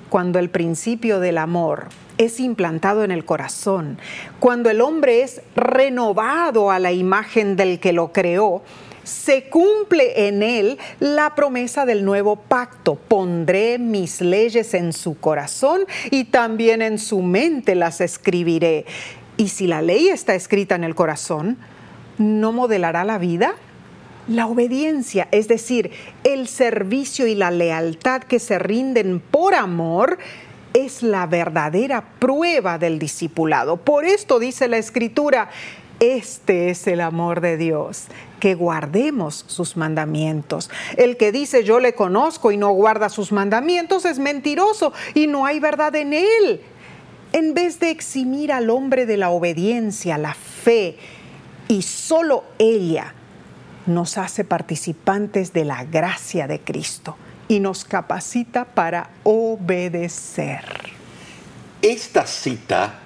Cuando 0.10 0.40
el 0.40 0.50
principio 0.50 1.20
del 1.20 1.38
amor 1.38 1.90
es 2.18 2.40
implantado 2.40 3.04
en 3.04 3.12
el 3.12 3.26
corazón, 3.26 4.00
cuando 4.40 4.70
el 4.70 4.82
hombre 4.82 5.22
es 5.22 5.42
renovado 5.56 6.72
a 6.72 6.80
la 6.80 6.92
imagen 6.92 7.56
del 7.56 7.80
que 7.80 7.94
lo 7.94 8.12
creó, 8.12 8.64
se 9.08 9.50
cumple 9.50 10.28
en 10.28 10.44
él 10.44 10.78
la 11.00 11.34
promesa 11.34 11.86
del 11.86 12.04
nuevo 12.04 12.36
pacto. 12.36 12.96
Pondré 12.96 13.80
mis 13.80 14.22
leyes 14.22 14.74
en 14.74 14.94
su 14.94 15.18
corazón 15.18 15.82
y 16.12 16.26
también 16.26 16.82
en 16.82 17.00
su 17.00 17.22
mente 17.22 17.74
las 17.76 18.02
escribiré. 18.02 18.86
Y 19.38 19.50
si 19.50 19.68
la 19.68 19.82
ley 19.82 20.10
está 20.10 20.36
escrita 20.36 20.76
en 20.76 20.84
el 20.84 20.96
corazón, 20.96 21.58
¿no 22.18 22.52
modelará 22.52 23.04
la 23.04 23.18
vida? 23.18 23.56
La 24.28 24.48
obediencia, 24.48 25.30
es 25.32 25.48
decir, 25.48 25.92
el 26.26 26.48
servicio 26.48 27.28
y 27.28 27.36
la 27.36 27.50
lealtad 27.50 28.22
que 28.22 28.40
se 28.40 28.60
rinden 28.60 29.22
por 29.22 29.56
amor, 29.56 30.18
es 30.74 31.02
la 31.02 31.26
verdadera 31.26 32.04
prueba 32.20 32.78
del 32.78 33.00
discipulado. 33.00 33.78
Por 33.78 34.06
esto 34.06 34.40
dice 34.40 34.68
la 34.68 34.78
escritura, 34.78 35.50
este 36.00 36.70
es 36.70 36.86
el 36.88 37.02
amor 37.02 37.42
de 37.42 37.58
Dios, 37.58 38.06
que 38.40 38.54
guardemos 38.54 39.46
sus 39.48 39.78
mandamientos. 39.78 40.70
El 40.96 41.18
que 41.18 41.32
dice 41.32 41.64
yo 41.64 41.80
le 41.80 41.96
conozco 41.96 42.52
y 42.52 42.58
no 42.58 42.70
guarda 42.72 43.10
sus 43.10 43.32
mandamientos 43.32 44.06
es 44.06 44.20
mentiroso 44.20 44.94
y 45.16 45.28
no 45.28 45.46
hay 45.46 45.60
verdad 45.60 45.96
en 45.96 46.14
él. 46.14 46.62
En 47.34 47.54
vez 47.54 47.80
de 47.80 47.90
eximir 47.90 48.52
al 48.52 48.70
hombre 48.70 49.06
de 49.06 49.18
la 49.18 49.32
obediencia, 49.32 50.18
la 50.18 50.34
fe, 50.34 50.98
y 51.68 51.82
solo 51.82 52.44
ella 52.60 53.14
nos 53.86 54.18
hace 54.18 54.44
participantes 54.44 55.52
de 55.52 55.66
la 55.66 55.84
gracia 55.84 56.48
de 56.48 56.60
Cristo 56.60 57.18
y 57.48 57.60
nos 57.60 57.86
capacita 57.86 58.66
para 58.66 59.10
obedecer. 59.24 60.64
Esta 61.82 62.28
cita 62.28 63.00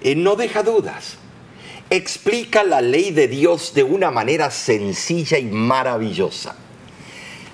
eh, 0.00 0.14
no 0.14 0.36
deja 0.36 0.62
dudas 0.62 1.18
explica 1.90 2.64
la 2.64 2.80
ley 2.80 3.10
de 3.10 3.28
Dios 3.28 3.74
de 3.74 3.82
una 3.82 4.10
manera 4.10 4.50
sencilla 4.50 5.38
y 5.38 5.44
maravillosa. 5.44 6.56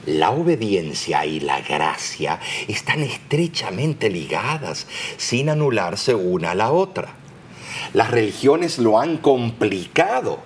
La 0.07 0.31
obediencia 0.33 1.25
y 1.27 1.39
la 1.41 1.61
gracia 1.61 2.41
están 2.67 3.03
estrechamente 3.03 4.11
ligadas, 4.11 4.87
sin 5.17 5.49
anularse 5.49 6.15
una 6.15 6.53
a 6.53 6.55
la 6.57 6.73
otra. 6.73 7.15
Las 7.93 8.11
religiones 8.11 8.79
lo 8.79 8.99
han 8.99 9.19
complicado. 9.19 10.41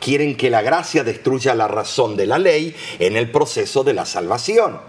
Quieren 0.00 0.36
que 0.36 0.50
la 0.50 0.62
gracia 0.62 1.04
destruya 1.04 1.54
la 1.54 1.68
razón 1.68 2.16
de 2.16 2.26
la 2.26 2.38
ley 2.38 2.74
en 2.98 3.16
el 3.16 3.30
proceso 3.30 3.84
de 3.84 3.94
la 3.94 4.06
salvación. 4.06 4.80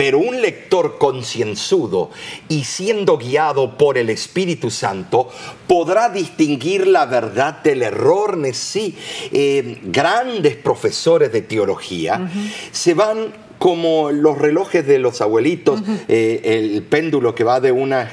Pero 0.00 0.18
un 0.18 0.40
lector 0.40 0.96
concienzudo 0.96 2.08
y 2.48 2.64
siendo 2.64 3.18
guiado 3.18 3.76
por 3.76 3.98
el 3.98 4.08
Espíritu 4.08 4.70
Santo 4.70 5.28
podrá 5.66 6.08
distinguir 6.08 6.86
la 6.86 7.04
verdad 7.04 7.62
del 7.62 7.82
error. 7.82 8.38
Sí, 8.54 8.96
eh, 9.30 9.78
grandes 9.82 10.56
profesores 10.56 11.30
de 11.32 11.42
teología 11.42 12.30
se 12.72 12.94
van 12.94 13.34
como 13.58 14.10
los 14.10 14.38
relojes 14.38 14.86
de 14.86 14.98
los 14.98 15.20
abuelitos, 15.20 15.82
eh, 16.08 16.40
el 16.44 16.82
péndulo 16.82 17.34
que 17.34 17.44
va 17.44 17.60
de 17.60 17.70
una 17.70 18.10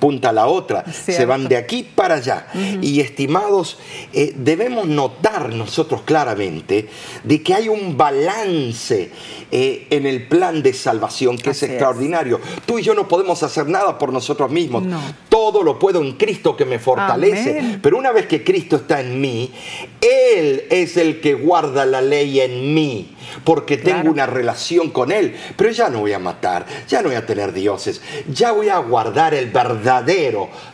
punta 0.00 0.30
a 0.30 0.32
la 0.32 0.46
otra, 0.46 0.84
se 0.92 1.24
van 1.26 1.46
de 1.46 1.56
aquí 1.56 1.86
para 1.94 2.16
allá. 2.16 2.46
Y 2.80 3.00
estimados, 3.00 3.78
eh, 4.12 4.32
debemos 4.34 4.86
notar 4.86 5.50
nosotros 5.50 6.02
claramente 6.02 6.88
de 7.22 7.42
que 7.42 7.54
hay 7.54 7.68
un 7.68 7.96
balance 7.96 9.10
eh, 9.52 9.86
en 9.90 10.06
el 10.06 10.26
plan 10.26 10.62
de 10.62 10.72
salvación 10.72 11.36
que 11.36 11.50
es 11.50 11.62
extraordinario. 11.62 12.40
Tú 12.66 12.78
y 12.78 12.82
yo 12.82 12.94
no 12.94 13.06
podemos 13.06 13.42
hacer 13.42 13.68
nada 13.68 13.98
por 13.98 14.12
nosotros 14.12 14.50
mismos. 14.50 14.84
Todo 15.28 15.62
lo 15.62 15.78
puedo 15.78 16.02
en 16.02 16.12
Cristo 16.12 16.56
que 16.56 16.64
me 16.64 16.78
fortalece. 16.78 17.78
Pero 17.82 17.98
una 17.98 18.10
vez 18.10 18.26
que 18.26 18.42
Cristo 18.42 18.76
está 18.76 19.00
en 19.00 19.20
mí, 19.20 19.52
Él 20.00 20.64
es 20.70 20.96
el 20.96 21.20
que 21.20 21.34
guarda 21.34 21.84
la 21.84 22.00
ley 22.00 22.40
en 22.40 22.74
mí 22.74 23.16
porque 23.44 23.76
tengo 23.76 24.10
una 24.10 24.26
relación 24.26 24.90
con 24.90 25.12
Él. 25.12 25.36
Pero 25.56 25.70
ya 25.70 25.90
no 25.90 26.00
voy 26.00 26.14
a 26.14 26.18
matar, 26.18 26.66
ya 26.88 27.02
no 27.02 27.08
voy 27.08 27.16
a 27.16 27.26
tener 27.26 27.52
dioses, 27.52 28.00
ya 28.32 28.52
voy 28.52 28.70
a 28.70 28.78
guardar 28.78 29.34
el 29.34 29.50
verdadero 29.50 29.89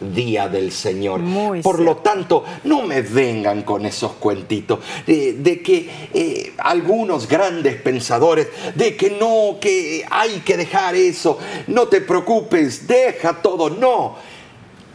día 0.01 0.49
del 0.49 0.73
Señor. 0.73 1.21
Por 1.63 1.81
lo 1.81 1.97
tanto, 1.99 2.45
no 2.65 2.83
me 2.83 3.03
vengan 3.03 3.63
con 3.63 3.87
esos 3.87 4.13
cuentitos 4.13 4.81
de, 5.07 5.63
que 5.65 6.09
eh, 6.13 6.53
algunos 6.59 7.29
grandes 7.29 7.81
pensadores, 7.81 8.49
de 8.75 8.97
que 8.97 9.11
no, 9.11 9.59
que 9.61 10.05
hay 10.11 10.41
que 10.41 10.57
dejar 10.57 10.95
eso, 10.95 11.39
no 11.69 11.89
te 11.89 12.01
preocupes, 12.01 12.87
deja 12.87 13.41
todo, 13.41 13.71
no. 13.71 14.17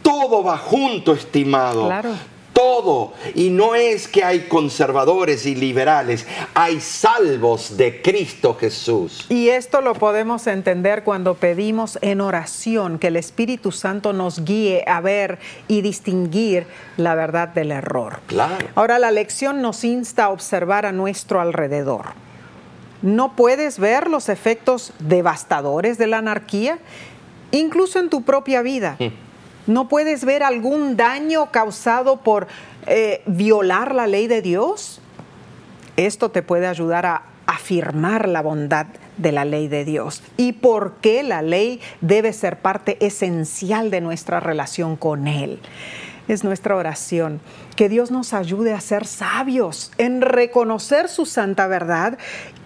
Todo 0.02 0.42
va 0.42 0.58
junto, 0.58 1.12
estimado. 1.12 1.86
Claro 1.86 2.31
todo. 2.62 3.12
Y 3.34 3.50
no 3.50 3.74
es 3.74 4.06
que 4.06 4.22
hay 4.22 4.46
conservadores 4.46 5.46
y 5.46 5.56
liberales, 5.56 6.26
hay 6.54 6.80
salvos 6.80 7.76
de 7.76 8.00
Cristo 8.00 8.54
Jesús. 8.54 9.26
Y 9.28 9.48
esto 9.48 9.80
lo 9.80 9.94
podemos 9.94 10.46
entender 10.46 11.02
cuando 11.02 11.34
pedimos 11.34 11.98
en 12.02 12.20
oración 12.20 13.00
que 13.00 13.08
el 13.08 13.16
Espíritu 13.16 13.72
Santo 13.72 14.12
nos 14.12 14.44
guíe 14.44 14.84
a 14.86 15.00
ver 15.00 15.40
y 15.66 15.82
distinguir 15.82 16.66
la 16.96 17.16
verdad 17.16 17.48
del 17.48 17.72
error. 17.72 18.20
Claro. 18.26 18.68
Ahora 18.76 19.00
la 19.00 19.10
lección 19.10 19.60
nos 19.60 19.82
insta 19.82 20.26
a 20.26 20.30
observar 20.30 20.86
a 20.86 20.92
nuestro 20.92 21.40
alrededor. 21.40 22.10
¿No 23.02 23.34
puedes 23.34 23.80
ver 23.80 24.08
los 24.08 24.28
efectos 24.28 24.92
devastadores 25.00 25.98
de 25.98 26.06
la 26.06 26.18
anarquía? 26.18 26.78
Incluso 27.50 27.98
en 27.98 28.08
tu 28.08 28.22
propia 28.22 28.62
vida. 28.62 28.96
Mm. 29.00 29.31
¿No 29.66 29.88
puedes 29.88 30.24
ver 30.24 30.42
algún 30.42 30.96
daño 30.96 31.50
causado 31.50 32.18
por 32.18 32.48
eh, 32.86 33.22
violar 33.26 33.94
la 33.94 34.06
ley 34.06 34.26
de 34.26 34.42
Dios? 34.42 35.00
Esto 35.96 36.30
te 36.30 36.42
puede 36.42 36.66
ayudar 36.66 37.06
a 37.06 37.22
afirmar 37.46 38.28
la 38.28 38.42
bondad 38.42 38.86
de 39.18 39.30
la 39.30 39.44
ley 39.44 39.68
de 39.68 39.84
Dios 39.84 40.22
y 40.36 40.52
por 40.52 40.94
qué 41.00 41.22
la 41.22 41.42
ley 41.42 41.80
debe 42.00 42.32
ser 42.32 42.58
parte 42.58 42.96
esencial 43.04 43.90
de 43.90 44.00
nuestra 44.00 44.40
relación 44.40 44.96
con 44.96 45.28
Él. 45.28 45.60
Es 46.28 46.44
nuestra 46.44 46.76
oración 46.76 47.40
que 47.76 47.88
Dios 47.88 48.10
nos 48.10 48.32
ayude 48.32 48.72
a 48.72 48.80
ser 48.80 49.06
sabios, 49.06 49.90
en 49.98 50.20
reconocer 50.22 51.08
su 51.08 51.26
santa 51.26 51.66
verdad 51.66 52.16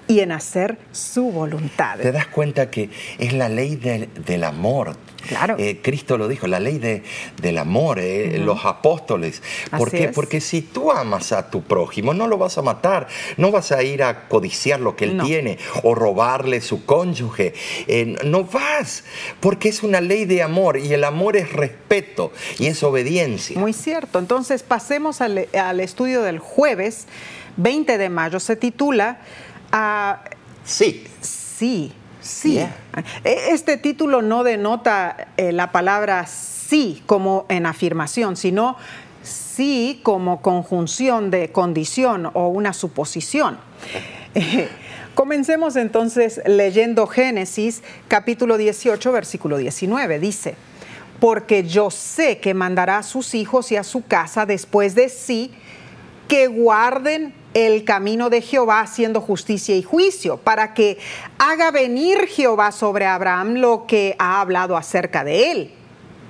y 0.08 0.20
en 0.20 0.32
hacer 0.32 0.78
su 0.92 1.30
voluntad. 1.30 1.98
Te 1.98 2.12
das 2.12 2.26
cuenta 2.26 2.70
que 2.70 2.90
es 3.18 3.32
la 3.32 3.48
ley 3.48 3.76
del 3.76 4.44
amor 4.44 4.96
Claro. 5.26 5.56
Eh, 5.58 5.80
Cristo 5.82 6.18
lo 6.18 6.28
dijo, 6.28 6.46
la 6.46 6.60
ley 6.60 6.78
de, 6.78 7.02
del 7.40 7.58
amor, 7.58 7.98
eh, 7.98 8.38
los 8.38 8.64
apóstoles. 8.64 9.42
¿Por 9.76 9.90
qué? 9.90 10.08
Porque 10.08 10.40
si 10.40 10.62
tú 10.62 10.92
amas 10.92 11.32
a 11.32 11.50
tu 11.50 11.62
prójimo, 11.62 12.14
no 12.14 12.28
lo 12.28 12.38
vas 12.38 12.58
a 12.58 12.62
matar, 12.62 13.08
no 13.36 13.50
vas 13.50 13.72
a 13.72 13.82
ir 13.82 14.02
a 14.02 14.28
codiciar 14.28 14.80
lo 14.80 14.96
que 14.96 15.06
él 15.06 15.20
tiene 15.24 15.58
o 15.82 15.94
robarle 15.94 16.60
su 16.60 16.84
cónyuge. 16.84 17.54
Eh, 17.86 18.16
no 18.24 18.44
vas, 18.44 19.04
porque 19.40 19.68
es 19.68 19.82
una 19.82 20.00
ley 20.00 20.24
de 20.24 20.42
amor 20.42 20.78
y 20.78 20.92
el 20.92 21.04
amor 21.04 21.36
es 21.36 21.52
respeto 21.52 22.32
y 22.58 22.66
es 22.66 22.82
obediencia. 22.82 23.58
Muy 23.58 23.72
cierto. 23.72 24.18
Entonces 24.18 24.62
pasemos 24.62 25.20
al, 25.20 25.48
al 25.52 25.80
estudio 25.80 26.22
del 26.22 26.38
jueves 26.38 27.06
20 27.56 27.98
de 27.98 28.08
mayo. 28.08 28.40
Se 28.40 28.56
titula... 28.56 29.20
Sí. 30.64 31.06
Sí. 31.20 31.92
Sí. 32.20 32.58
E, 32.58 32.70
este 33.24 33.76
título 33.76 34.20
no 34.20 34.42
denota 34.42 35.28
eh, 35.36 35.52
la 35.52 35.70
palabra 35.70 36.26
sí 36.26 37.02
como 37.06 37.46
en 37.48 37.66
afirmación, 37.66 38.36
sino 38.36 38.76
sí 39.22 40.00
como 40.02 40.42
conjunción 40.42 41.30
de 41.30 41.52
condición 41.52 42.30
o 42.34 42.48
una 42.48 42.72
suposición. 42.72 43.58
comencemos 45.16 45.76
entonces 45.76 46.42
leyendo 46.46 47.06
Génesis 47.06 47.82
capítulo 48.06 48.58
18, 48.58 49.12
versículo 49.12 49.56
19. 49.56 50.18
Dice, 50.18 50.56
porque 51.18 51.64
yo 51.64 51.90
sé 51.90 52.38
que 52.38 52.52
mandará 52.52 52.98
a 52.98 53.02
sus 53.02 53.34
hijos 53.34 53.72
y 53.72 53.76
a 53.76 53.82
su 53.82 54.04
casa 54.04 54.44
después 54.44 54.94
de 54.94 55.08
sí 55.08 55.52
que 56.28 56.48
guarden 56.48 57.32
el 57.56 57.84
camino 57.84 58.28
de 58.28 58.42
Jehová 58.42 58.80
haciendo 58.80 59.22
justicia 59.22 59.74
y 59.74 59.82
juicio, 59.82 60.36
para 60.36 60.74
que 60.74 60.98
haga 61.38 61.70
venir 61.70 62.26
Jehová 62.26 62.70
sobre 62.70 63.06
Abraham 63.06 63.54
lo 63.54 63.86
que 63.86 64.14
ha 64.18 64.42
hablado 64.42 64.76
acerca 64.76 65.24
de 65.24 65.52
él. 65.52 65.70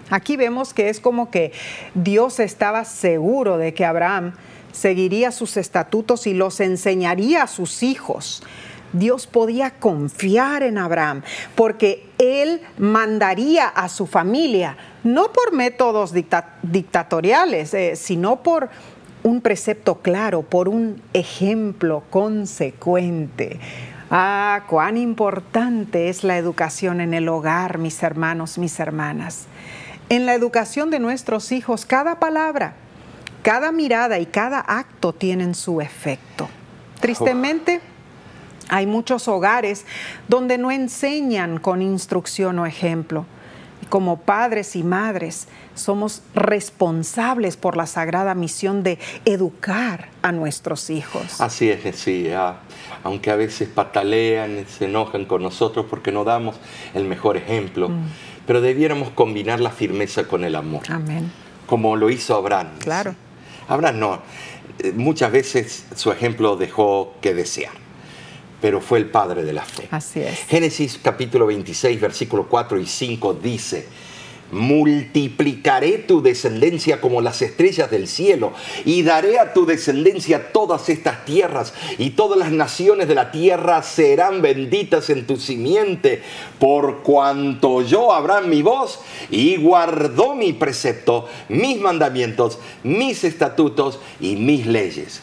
Aquí 0.08 0.36
vemos 0.36 0.72
que 0.72 0.88
es 0.88 1.00
como 1.00 1.32
que 1.32 1.50
Dios 1.96 2.38
estaba 2.38 2.84
seguro 2.84 3.58
de 3.58 3.74
que 3.74 3.84
Abraham 3.84 4.34
seguiría 4.70 5.32
sus 5.32 5.56
estatutos 5.56 6.28
y 6.28 6.34
los 6.34 6.60
enseñaría 6.60 7.42
a 7.42 7.48
sus 7.48 7.82
hijos. 7.82 8.44
Dios 8.92 9.26
podía 9.26 9.72
confiar 9.72 10.62
en 10.62 10.78
Abraham 10.78 11.22
porque 11.56 12.06
él 12.18 12.60
mandaría 12.78 13.66
a 13.66 13.88
su 13.88 14.06
familia, 14.06 14.76
no 15.02 15.32
por 15.32 15.52
métodos 15.52 16.12
dictatoriales, 16.62 17.74
eh, 17.74 17.96
sino 17.96 18.44
por 18.44 18.70
un 19.26 19.40
precepto 19.40 19.96
claro, 20.02 20.42
por 20.42 20.68
un 20.68 21.02
ejemplo 21.12 22.04
consecuente. 22.10 23.58
Ah, 24.08 24.62
cuán 24.68 24.96
importante 24.96 26.08
es 26.08 26.22
la 26.22 26.38
educación 26.38 27.00
en 27.00 27.12
el 27.12 27.28
hogar, 27.28 27.78
mis 27.78 28.04
hermanos, 28.04 28.56
mis 28.56 28.78
hermanas. 28.78 29.46
En 30.10 30.26
la 30.26 30.34
educación 30.34 30.90
de 30.90 31.00
nuestros 31.00 31.50
hijos, 31.50 31.84
cada 31.86 32.20
palabra, 32.20 32.74
cada 33.42 33.72
mirada 33.72 34.20
y 34.20 34.26
cada 34.26 34.60
acto 34.60 35.12
tienen 35.12 35.56
su 35.56 35.80
efecto. 35.80 36.48
Tristemente, 37.00 37.80
hay 38.68 38.86
muchos 38.86 39.26
hogares 39.26 39.86
donde 40.28 40.56
no 40.56 40.70
enseñan 40.70 41.58
con 41.58 41.82
instrucción 41.82 42.60
o 42.60 42.66
ejemplo 42.66 43.26
como 43.88 44.20
padres 44.20 44.76
y 44.76 44.82
madres 44.82 45.48
somos 45.74 46.22
responsables 46.34 47.56
por 47.56 47.76
la 47.76 47.86
sagrada 47.86 48.34
misión 48.34 48.82
de 48.82 48.98
educar 49.24 50.08
a 50.22 50.32
nuestros 50.32 50.90
hijos. 50.90 51.40
Así 51.40 51.70
es, 51.70 51.96
sí, 51.96 52.28
aunque 53.04 53.30
a 53.30 53.36
veces 53.36 53.68
patalean, 53.68 54.66
se 54.66 54.86
enojan 54.86 55.24
con 55.24 55.42
nosotros 55.42 55.86
porque 55.88 56.12
no 56.12 56.24
damos 56.24 56.56
el 56.94 57.04
mejor 57.04 57.36
ejemplo, 57.36 57.88
mm. 57.88 58.04
pero 58.46 58.60
debiéramos 58.60 59.10
combinar 59.10 59.60
la 59.60 59.70
firmeza 59.70 60.24
con 60.24 60.44
el 60.44 60.56
amor. 60.56 60.82
Amén. 60.88 61.30
Como 61.66 61.96
lo 61.96 62.10
hizo 62.10 62.36
Abraham. 62.36 62.68
Claro. 62.78 63.14
Abraham 63.68 63.98
no, 63.98 64.22
eh, 64.78 64.92
muchas 64.94 65.32
veces 65.32 65.86
su 65.94 66.10
ejemplo 66.10 66.56
dejó 66.56 67.14
que 67.20 67.34
desear 67.34 67.85
pero 68.60 68.80
fue 68.80 68.98
el 68.98 69.06
padre 69.06 69.44
de 69.44 69.52
la 69.52 69.64
fe. 69.64 69.88
Así 69.90 70.20
es. 70.20 70.40
Génesis 70.48 70.98
capítulo 71.02 71.46
26, 71.46 72.00
versículos 72.00 72.46
4 72.48 72.78
y 72.80 72.86
5 72.86 73.34
dice, 73.34 73.86
multiplicaré 74.52 75.98
tu 75.98 76.22
descendencia 76.22 77.00
como 77.00 77.20
las 77.20 77.42
estrellas 77.42 77.90
del 77.90 78.06
cielo 78.06 78.52
y 78.84 79.02
daré 79.02 79.38
a 79.38 79.52
tu 79.52 79.66
descendencia 79.66 80.52
todas 80.52 80.88
estas 80.88 81.24
tierras 81.24 81.74
y 81.98 82.10
todas 82.10 82.38
las 82.38 82.52
naciones 82.52 83.08
de 83.08 83.14
la 83.14 83.32
tierra 83.32 83.82
serán 83.82 84.42
benditas 84.42 85.10
en 85.10 85.26
tu 85.26 85.36
simiente 85.36 86.22
por 86.58 87.02
cuanto 87.02 87.82
yo 87.82 88.12
Abraham 88.12 88.48
mi 88.48 88.62
voz 88.62 89.00
y 89.30 89.56
guardó 89.56 90.34
mi 90.34 90.52
precepto, 90.52 91.28
mis 91.48 91.80
mandamientos, 91.80 92.58
mis 92.84 93.24
estatutos 93.24 93.98
y 94.20 94.36
mis 94.36 94.66
leyes. 94.66 95.22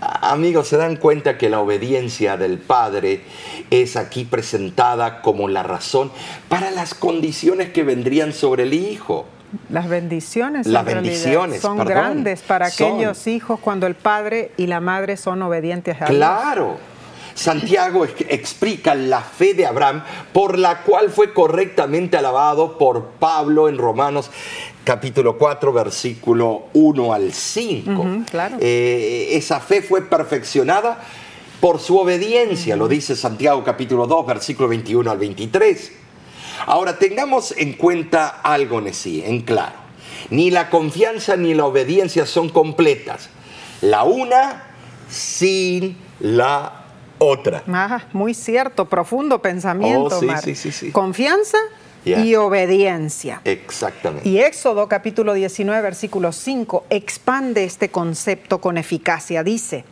Amigos, 0.00 0.68
se 0.68 0.76
dan 0.76 0.96
cuenta 0.96 1.38
que 1.38 1.48
la 1.48 1.60
obediencia 1.60 2.36
del 2.36 2.58
Padre 2.58 3.22
es 3.70 3.96
aquí 3.96 4.24
presentada 4.24 5.22
como 5.22 5.48
la 5.48 5.62
razón 5.62 6.12
para 6.48 6.70
las 6.70 6.94
condiciones 6.94 7.70
que 7.70 7.82
vendrían 7.82 8.32
sobre 8.32 8.62
el 8.64 8.74
Hijo. 8.74 9.26
Las 9.70 9.88
bendiciones, 9.88 10.66
las 10.66 10.84
bendiciones 10.84 11.62
son 11.62 11.78
grandes 11.78 12.42
para 12.42 12.66
aquellos 12.66 13.26
hijos 13.26 13.58
cuando 13.58 13.86
el 13.86 13.94
padre 13.94 14.52
y 14.58 14.66
la 14.66 14.80
madre 14.80 15.16
son 15.16 15.40
obedientes 15.42 15.96
a 16.02 16.06
Dios. 16.06 16.18
Claro. 16.18 16.76
Santiago 17.34 18.04
explica 18.04 18.94
la 18.96 19.20
fe 19.20 19.54
de 19.54 19.64
Abraham 19.64 20.02
por 20.32 20.58
la 20.58 20.82
cual 20.82 21.08
fue 21.08 21.32
correctamente 21.32 22.16
alabado 22.16 22.76
por 22.76 23.10
Pablo 23.20 23.68
en 23.68 23.78
Romanos 23.78 24.30
capítulo 24.88 25.36
4, 25.36 25.70
versículo 25.70 26.68
1 26.72 27.12
al 27.12 27.30
5. 27.30 28.06
Eh, 28.58 29.28
esa 29.32 29.60
fe 29.60 29.82
fue 29.82 30.00
perfeccionada 30.00 31.04
por 31.60 31.78
su 31.78 31.98
obediencia, 31.98 32.74
lo 32.74 32.88
dice 32.88 33.14
Santiago 33.14 33.62
capítulo 33.62 34.06
2, 34.06 34.24
versículo 34.24 34.66
21 34.66 35.10
al 35.10 35.18
23. 35.18 35.92
Ahora, 36.64 36.98
tengamos 36.98 37.52
en 37.58 37.74
cuenta 37.74 38.40
algo, 38.42 38.80
Nesí, 38.80 39.22
en 39.22 39.42
claro. 39.42 39.76
Ni 40.30 40.50
la 40.50 40.70
confianza 40.70 41.36
ni 41.36 41.52
la 41.52 41.66
obediencia 41.66 42.24
son 42.24 42.48
completas. 42.48 43.28
La 43.82 44.04
una 44.04 44.68
sin 45.10 45.98
la 46.18 46.86
otra. 47.18 47.62
Ah, 47.68 48.04
muy 48.14 48.32
cierto, 48.32 48.86
profundo 48.86 49.42
pensamiento. 49.42 50.16
Oh, 50.16 50.20
sí, 50.20 50.24
Mar. 50.24 50.42
sí, 50.42 50.54
sí, 50.54 50.72
sí. 50.72 50.92
Confianza 50.92 51.58
Y 52.04 52.34
obediencia. 52.36 53.40
Exactamente. 53.44 54.28
Y 54.28 54.38
Éxodo 54.38 54.88
capítulo 54.88 55.34
19, 55.34 55.82
versículo 55.82 56.32
5 56.32 56.86
expande 56.90 57.64
este 57.64 57.90
concepto 57.90 58.60
con 58.60 58.78
eficacia. 58.78 59.42
Dice, 59.42 59.84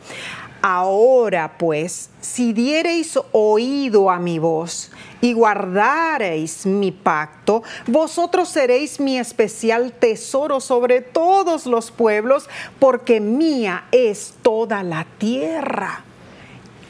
ahora 0.62 1.58
pues, 1.58 2.10
si 2.20 2.52
diereis 2.52 3.18
oído 3.32 4.10
a 4.10 4.18
mi 4.18 4.38
voz 4.38 4.90
y 5.20 5.32
guardareis 5.32 6.66
mi 6.66 6.90
pacto, 6.90 7.62
vosotros 7.86 8.48
seréis 8.48 8.98
mi 8.98 9.18
especial 9.18 9.92
tesoro 9.92 10.60
sobre 10.60 11.02
todos 11.02 11.66
los 11.66 11.90
pueblos, 11.90 12.48
porque 12.78 13.20
mía 13.20 13.84
es 13.92 14.34
toda 14.42 14.82
la 14.82 15.06
tierra. 15.18 16.02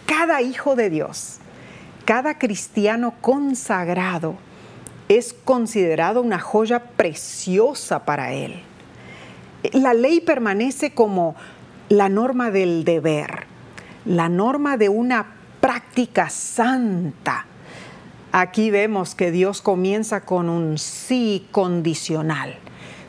Cada 0.07 0.41
hijo 0.41 0.77
de 0.77 0.89
Dios, 0.89 1.39
cada 2.05 2.39
cristiano 2.39 3.15
consagrado, 3.21 4.37
es 5.09 5.35
considerado 5.45 6.21
una 6.21 6.39
joya 6.39 6.81
preciosa 6.81 8.05
para 8.05 8.33
él. 8.33 8.63
La 9.73 9.95
ley 9.95 10.21
permanece 10.21 10.93
como 10.93 11.37
la 11.89 12.09
norma 12.09 12.51
del 12.51 12.85
deber, 12.85 13.47
la 14.05 14.29
norma 14.29 14.77
de 14.77 14.89
una 14.89 15.35
práctica 15.61 16.29
santa. 16.29 17.47
Aquí 18.33 18.71
vemos 18.71 19.15
que 19.15 19.31
Dios 19.31 19.63
comienza 19.63 20.23
con 20.23 20.49
un 20.49 20.79
sí 20.79 21.47
condicional. 21.53 22.59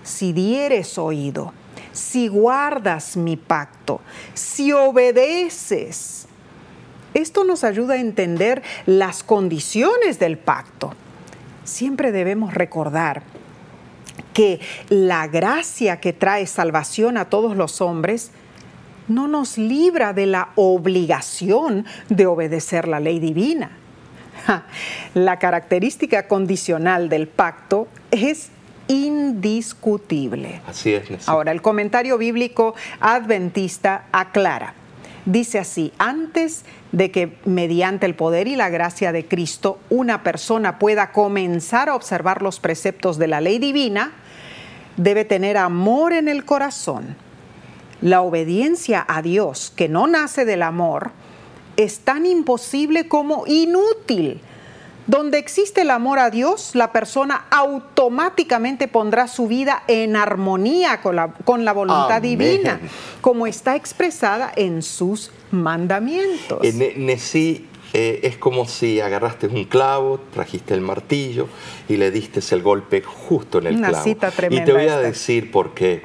Si 0.04 0.32
dieres 0.32 0.98
oído, 0.98 1.54
si 1.92 2.28
guardas 2.28 3.18
mi 3.18 3.36
pacto, 3.36 4.00
si 4.34 4.72
obedeces. 4.72 6.28
Esto 7.14 7.44
nos 7.44 7.64
ayuda 7.64 7.96
a 7.96 8.00
entender 8.00 8.62
las 8.86 9.24
condiciones 9.24 10.20
del 10.20 10.38
pacto 10.38 10.94
siempre 11.68 12.12
debemos 12.12 12.54
recordar 12.54 13.24
que 14.34 14.60
la 14.90 15.28
gracia 15.28 16.00
que 16.00 16.14
trae 16.14 16.48
salvación 16.48 17.18
a 17.18 17.26
todos 17.26 17.56
los 17.56 17.82
hombres 17.82 18.32
no 19.08 19.28
nos 19.28 19.58
libra 19.58 20.14
de 20.14 20.26
la 20.26 20.50
obligación 20.56 21.86
de 22.10 22.26
obedecer 22.26 22.88
la 22.88 23.00
ley 23.00 23.20
divina. 23.20 23.72
La 25.14 25.40
característica 25.40 26.28
condicional 26.28 27.10
del 27.10 27.28
pacto 27.28 27.88
es 28.12 28.50
indiscutible. 28.88 30.62
Así 30.68 30.94
es. 30.94 31.28
Ahora, 31.28 31.52
el 31.52 31.62
comentario 31.62 32.18
bíblico 32.18 32.76
adventista 33.00 34.06
aclara. 34.12 34.74
Dice 35.28 35.60
así, 35.60 35.92
antes 35.98 36.64
de 36.94 37.12
que 37.12 37.38
mediante 37.44 38.06
el 38.06 38.16
poder 38.16 38.48
y 38.48 38.56
la 38.56 38.70
gracia 38.70 39.12
de 39.12 39.26
Cristo 39.26 39.78
una 39.90 40.24
persona 40.24 40.80
pueda 40.80 41.12
comenzar 41.12 41.90
a 41.90 41.96
observar 41.96 42.42
los 42.42 42.62
preceptos 42.62 43.18
de 43.18 43.28
la 43.28 43.42
ley 43.42 43.60
divina, 43.60 44.14
debe 44.96 45.26
tener 45.26 45.58
amor 45.58 46.14
en 46.14 46.30
el 46.30 46.46
corazón. 46.46 47.18
La 48.02 48.22
obediencia 48.22 49.06
a 49.06 49.22
Dios, 49.22 49.74
que 49.76 49.90
no 49.90 50.08
nace 50.08 50.46
del 50.46 50.64
amor, 50.64 51.12
es 51.76 52.00
tan 52.00 52.26
imposible 52.26 53.10
como 53.10 53.44
inútil. 53.48 54.40
Donde 55.08 55.38
existe 55.38 55.82
el 55.82 55.90
amor 55.90 56.20
a 56.20 56.30
Dios, 56.30 56.72
la 56.76 56.92
persona 56.92 57.46
automáticamente 57.50 58.88
pondrá 58.90 59.28
su 59.28 59.48
vida 59.48 59.84
en 59.88 60.16
armonía 60.18 61.02
con 61.02 61.16
la, 61.16 61.30
con 61.46 61.64
la 61.66 61.72
voluntad 61.74 62.18
Amén. 62.18 62.38
divina, 62.38 62.80
como 63.22 63.48
está 63.48 63.76
expresada 63.76 64.52
en 64.56 64.82
sus 64.82 65.32
mandamientos. 65.52 66.60
Eh, 66.62 66.74
Ne- 66.74 66.94
Nesí, 66.98 67.68
eh, 67.94 68.20
es 68.24 68.38
como 68.38 68.66
si 68.66 69.00
agarraste 69.00 69.48
un 69.48 69.64
clavo, 69.64 70.20
trajiste 70.34 70.74
el 70.74 70.82
martillo 70.82 71.48
y 71.88 71.96
le 71.96 72.12
diste 72.12 72.42
el 72.54 72.62
golpe 72.62 73.02
justo 73.02 73.60
en 73.60 73.68
el 73.68 73.76
Una 73.78 73.90
clavo. 73.90 74.04
cita 74.04 74.28
y 74.28 74.32
tremenda 74.36 74.66
te 74.66 74.72
voy 74.74 74.82
a 74.82 74.86
esta. 74.88 75.02
decir 75.02 75.52
por 75.52 75.74
qué. 75.74 76.02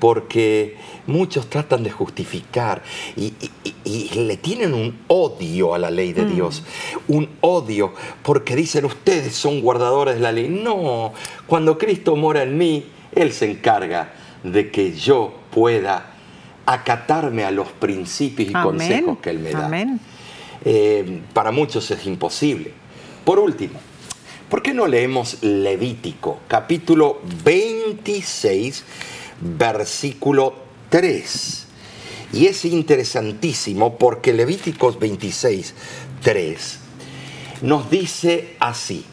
Porque 0.00 0.76
muchos 1.06 1.48
tratan 1.48 1.82
de 1.82 1.90
justificar 1.90 2.82
y, 3.16 3.26
y- 3.40 3.50
y- 3.84 4.10
y 4.12 4.14
le 4.26 4.36
tienen 4.36 4.74
un 4.74 4.98
odio 5.08 5.74
a 5.74 5.78
la 5.78 5.90
ley 5.90 6.10
Mm. 6.12 6.14
de 6.14 6.24
Dios. 6.26 6.62
Un 7.08 7.28
odio 7.40 7.92
porque 8.22 8.54
dicen 8.56 8.84
ustedes 8.84 9.34
son 9.34 9.60
guardadores 9.60 10.14
de 10.16 10.20
la 10.20 10.32
ley. 10.32 10.48
No, 10.48 11.12
cuando 11.46 11.78
Cristo 11.78 12.16
mora 12.16 12.42
en 12.42 12.56
mí, 12.58 12.86
Él 13.14 13.32
se 13.32 13.50
encarga 13.50 14.12
de 14.44 14.70
que 14.70 14.92
yo 14.92 15.34
pueda 15.52 16.14
acatarme 16.66 17.44
a 17.44 17.50
los 17.50 17.68
principios 17.72 18.50
y 18.50 18.54
Amén. 18.54 18.64
consejos 18.64 19.18
que 19.20 19.30
Él 19.30 19.38
me 19.40 19.50
da. 19.50 19.66
Amén. 19.66 20.00
Eh, 20.64 21.22
para 21.32 21.50
muchos 21.50 21.90
es 21.90 22.06
imposible. 22.06 22.72
Por 23.24 23.38
último, 23.38 23.80
¿por 24.48 24.62
qué 24.62 24.72
no 24.74 24.86
leemos 24.86 25.42
Levítico, 25.42 26.40
capítulo 26.46 27.18
26, 27.44 28.84
versículo 29.40 30.54
3? 30.90 31.66
Y 32.32 32.46
es 32.46 32.64
interesantísimo 32.64 33.96
porque 33.96 34.32
Levíticos 34.32 34.98
26, 35.00 35.74
3 36.22 36.78
nos 37.62 37.90
dice 37.90 38.56
así, 38.58 39.04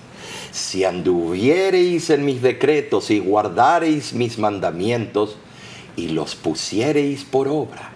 si 0.52 0.84
anduviereis 0.84 2.10
en 2.10 2.26
mis 2.26 2.42
decretos 2.42 3.12
y 3.12 3.20
guardareis 3.20 4.14
mis 4.14 4.38
mandamientos 4.38 5.38
y 5.96 6.10
los 6.10 6.36
pusiereis 6.36 7.24
por 7.24 7.48
obra. 7.48 7.92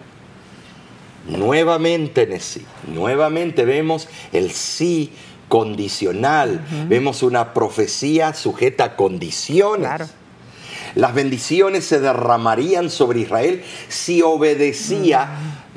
Nuevamente, 1.28 2.26
Nesí, 2.28 2.66
nuevamente 2.88 3.64
vemos 3.64 4.08
el 4.34 4.52
sí 4.52 5.12
condicional, 5.48 6.66
vemos 6.88 7.24
una 7.24 7.54
profecía 7.54 8.34
sujeta 8.34 8.84
a 8.86 8.96
condiciones. 8.96 9.88
Claro. 9.88 10.08
Las 10.96 11.14
bendiciones 11.14 11.86
se 11.86 12.00
derramarían 12.00 12.90
sobre 12.90 13.22
Israel 13.22 13.64
si 13.88 14.22
obedecía, 14.22 15.30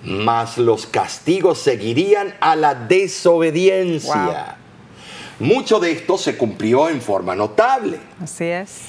mas 0.02 0.58
los 0.58 0.86
castigos 0.86 1.58
seguirían 1.58 2.34
a 2.40 2.56
la 2.56 2.74
desobediencia. 2.74 4.56
Mucho 5.40 5.80
de 5.80 5.92
esto 5.92 6.16
se 6.16 6.36
cumplió 6.36 6.88
en 6.88 7.00
forma 7.00 7.34
notable. 7.34 7.98
Así 8.20 8.44
es. 8.44 8.80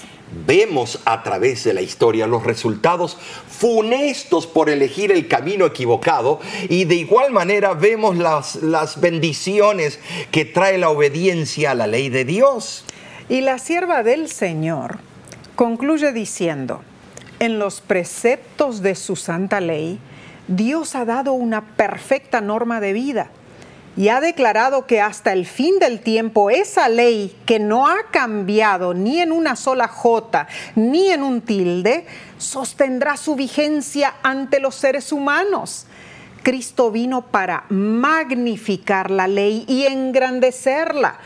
Vemos 0.46 1.00
a 1.06 1.22
través 1.24 1.64
de 1.64 1.74
la 1.74 1.82
historia 1.82 2.28
los 2.28 2.44
resultados 2.44 3.18
funestos 3.48 4.48
por 4.48 4.70
elegir 4.70 5.12
el 5.12 5.28
camino 5.28 5.66
equivocado 5.66 6.40
y 6.68 6.86
de 6.86 6.96
igual 6.96 7.32
manera 7.32 7.74
vemos 7.74 8.18
las, 8.18 8.56
las 8.56 9.00
bendiciones 9.00 10.00
que 10.32 10.44
trae 10.46 10.78
la 10.78 10.90
obediencia 10.90 11.72
a 11.72 11.76
la 11.76 11.88
ley 11.88 12.10
de 12.10 12.26
Dios. 12.26 12.84
Y 13.30 13.42
la 13.42 13.60
sierva 13.60 14.04
del 14.04 14.30
Señor 14.30 15.00
concluye 15.56 16.12
diciendo, 16.12 16.82
en 17.40 17.60
los 17.60 17.82
preceptos 17.82 18.82
de 18.82 18.96
su 18.96 19.16
santa 19.16 19.60
ley, 19.60 20.00
Dios 20.48 20.96
ha 20.96 21.06
dado 21.06 21.34
una 21.34 21.76
perfecta 21.76 22.42
norma 22.42 22.80
de 22.80 22.94
vida 22.94 23.30
y 23.98 24.10
ha 24.10 24.20
declarado 24.20 24.86
que 24.86 25.02
hasta 25.02 25.32
el 25.32 25.46
fin 25.46 25.80
del 25.80 26.02
tiempo 26.02 26.50
esa 26.50 26.90
ley 26.90 27.36
que 27.46 27.60
no 27.60 27.88
ha 27.88 28.04
cambiado 28.12 28.94
ni 28.94 29.22
en 29.22 29.32
una 29.32 29.56
sola 29.56 29.88
jota 29.88 30.48
ni 30.76 31.10
en 31.10 31.24
un 31.24 31.42
tilde, 31.42 32.06
sostendrá 32.38 33.16
su 33.16 33.36
vigencia 33.36 34.16
ante 34.22 34.60
los 34.60 34.76
seres 34.76 35.12
humanos. 35.12 35.88
Cristo 36.44 36.92
vino 36.92 37.26
para 37.28 37.64
magnificar 37.70 39.10
la 39.10 39.28
ley 39.28 39.66
y 39.68 39.86
engrandecerla 39.86 41.18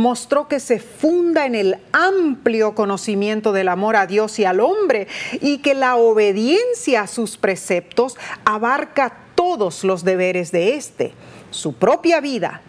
mostró 0.00 0.48
que 0.48 0.60
se 0.60 0.78
funda 0.78 1.44
en 1.44 1.54
el 1.54 1.76
amplio 1.92 2.74
conocimiento 2.74 3.52
del 3.52 3.68
amor 3.68 3.96
a 3.96 4.06
Dios 4.06 4.38
y 4.38 4.46
al 4.46 4.60
hombre 4.60 5.06
y 5.42 5.58
que 5.58 5.74
la 5.74 5.96
obediencia 5.96 7.02
a 7.02 7.06
sus 7.06 7.36
preceptos 7.36 8.16
abarca 8.46 9.18
todos 9.34 9.84
los 9.84 10.02
deberes 10.02 10.52
de 10.52 10.74
éste. 10.74 11.12
Su 11.50 11.74
propia 11.74 12.20
vida 12.20 12.62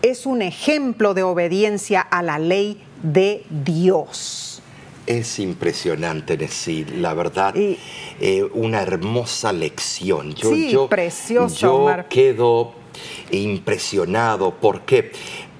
es 0.00 0.24
un 0.24 0.40
ejemplo 0.40 1.12
de 1.12 1.22
obediencia 1.24 2.00
a 2.00 2.22
la 2.22 2.38
ley 2.38 2.82
de 3.02 3.44
Dios. 3.50 4.62
Es 5.06 5.38
impresionante 5.38 6.36
decir, 6.38 6.94
la 6.96 7.12
verdad, 7.14 7.54
Y- 7.54 7.78
eh, 8.20 8.44
una 8.54 8.80
hermosa 8.82 9.52
lección. 9.52 10.34
Yo, 10.34 10.50
Sí, 10.50 10.70
yo, 10.70 10.88
precioso, 10.88 11.54
yo 11.56 11.74
Omar. 11.76 12.08
quedo 12.08 12.72
impresionado. 13.30 14.54
¿Por 14.54 14.82
qué? 14.82 15.12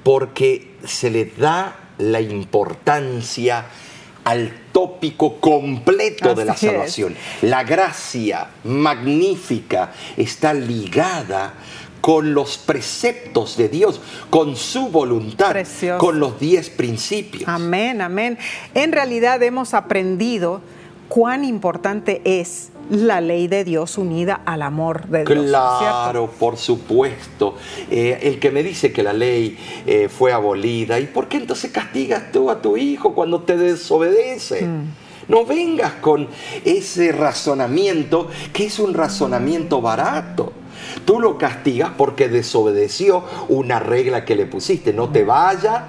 Porque 0.08 0.76
se 0.86 1.10
le 1.10 1.26
da 1.26 1.76
la 1.98 2.18
importancia 2.22 3.66
al 4.24 4.50
tópico 4.72 5.36
completo 5.38 6.34
de 6.34 6.46
la 6.46 6.54
es. 6.54 6.60
salvación. 6.60 7.14
La 7.42 7.62
gracia 7.62 8.48
magnífica 8.64 9.92
está 10.16 10.54
ligada 10.54 11.52
con 12.00 12.32
los 12.32 12.56
preceptos 12.56 13.58
de 13.58 13.68
Dios, 13.68 14.00
con 14.30 14.56
su 14.56 14.88
voluntad, 14.88 15.50
Precioso. 15.50 15.98
con 15.98 16.18
los 16.18 16.40
diez 16.40 16.70
principios. 16.70 17.46
Amén, 17.46 18.00
amén. 18.00 18.38
En 18.72 18.92
realidad 18.92 19.42
hemos 19.42 19.74
aprendido 19.74 20.62
cuán 21.08 21.44
importante 21.44 22.20
es 22.24 22.70
la 22.90 23.20
ley 23.20 23.48
de 23.48 23.64
Dios 23.64 23.98
unida 23.98 24.40
al 24.44 24.62
amor 24.62 25.06
de 25.08 25.24
Dios. 25.24 25.28
¿cierto? 25.28 25.48
Claro, 25.48 26.30
por 26.38 26.56
supuesto. 26.56 27.56
Eh, 27.90 28.18
el 28.22 28.38
que 28.38 28.50
me 28.50 28.62
dice 28.62 28.92
que 28.92 29.02
la 29.02 29.12
ley 29.12 29.58
eh, 29.86 30.08
fue 30.08 30.32
abolida, 30.32 30.98
¿y 30.98 31.06
por 31.06 31.28
qué 31.28 31.38
entonces 31.38 31.70
castigas 31.70 32.32
tú 32.32 32.50
a 32.50 32.62
tu 32.62 32.76
hijo 32.76 33.14
cuando 33.14 33.42
te 33.42 33.56
desobedece? 33.56 34.62
Mm. 34.62 35.08
No 35.28 35.44
vengas 35.44 35.92
con 35.94 36.28
ese 36.64 37.12
razonamiento 37.12 38.28
que 38.52 38.66
es 38.66 38.78
un 38.78 38.94
razonamiento 38.94 39.82
barato. 39.82 40.54
Tú 41.04 41.20
lo 41.20 41.36
castigas 41.36 41.90
porque 41.98 42.28
desobedeció 42.28 43.24
una 43.48 43.78
regla 43.78 44.24
que 44.24 44.36
le 44.36 44.46
pusiste. 44.46 44.94
No 44.94 45.10
te 45.10 45.24
vayas 45.24 45.82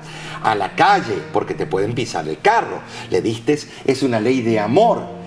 a 0.44 0.56
la 0.56 0.76
calle 0.76 1.16
porque 1.34 1.54
te 1.54 1.66
pueden 1.66 1.94
pisar 1.94 2.28
el 2.28 2.40
carro. 2.40 2.82
Le 3.10 3.22
diste, 3.22 3.60
es 3.86 4.04
una 4.04 4.20
ley 4.20 4.42
de 4.42 4.60
amor. 4.60 5.19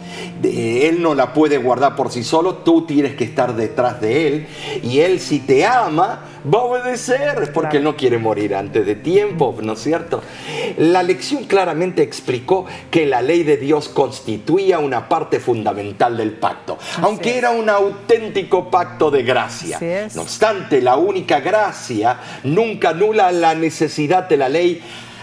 Él 0.43 1.03
no 1.03 1.15
la 1.15 1.33
puede 1.33 1.59
guardar 1.59 1.97
por 1.97 2.11
sí 2.11 2.25
solo, 2.25 2.57
tú 2.57 2.87
tienes 2.87 3.15
que 3.15 3.25
estar 3.25 3.55
detrás 3.55 4.01
de 4.01 4.29
él. 4.29 4.47
Y 4.83 5.01
él 5.01 5.21
si 5.21 5.41
te 5.41 5.65
ama, 5.65 6.21
va 6.53 6.59
a 6.59 6.63
obedecer 6.63 7.53
porque 7.53 7.79
él 7.79 7.85
no 7.85 7.97
quiere 7.97 8.19
morir 8.19 8.55
antes 8.55 8.85
de 8.85 8.95
tiempo, 8.95 9.57
¿no 9.63 9.75
es 9.75 9.81
cierto? 9.81 10.23
La 10.79 11.03
lección 11.03 11.45
claramente 11.45 12.03
explicó 12.03 12.67
que 12.91 13.07
la 13.07 13.23
ley 13.23 13.43
de 13.43 13.57
Dios 13.57 13.89
constituía 13.89 14.79
una 14.79 15.09
parte 15.09 15.41
fundamental 15.41 16.17
del 16.17 16.33
pacto, 16.33 16.79
aunque 17.01 17.31
es. 17.31 17.37
era 17.37 17.51
un 17.51 17.69
auténtico 17.69 18.71
pacto 18.71 19.11
de 19.11 19.23
gracia. 19.23 19.79
No 20.15 20.23
obstante, 20.23 20.81
la 20.81 20.97
única 20.97 21.41
gracia 21.41 22.19
nunca 22.45 22.91
anula 22.91 23.33
la 23.33 23.55
necesidad 23.55 24.29
de 24.29 24.37
la 24.37 24.49
ley. 24.49 24.83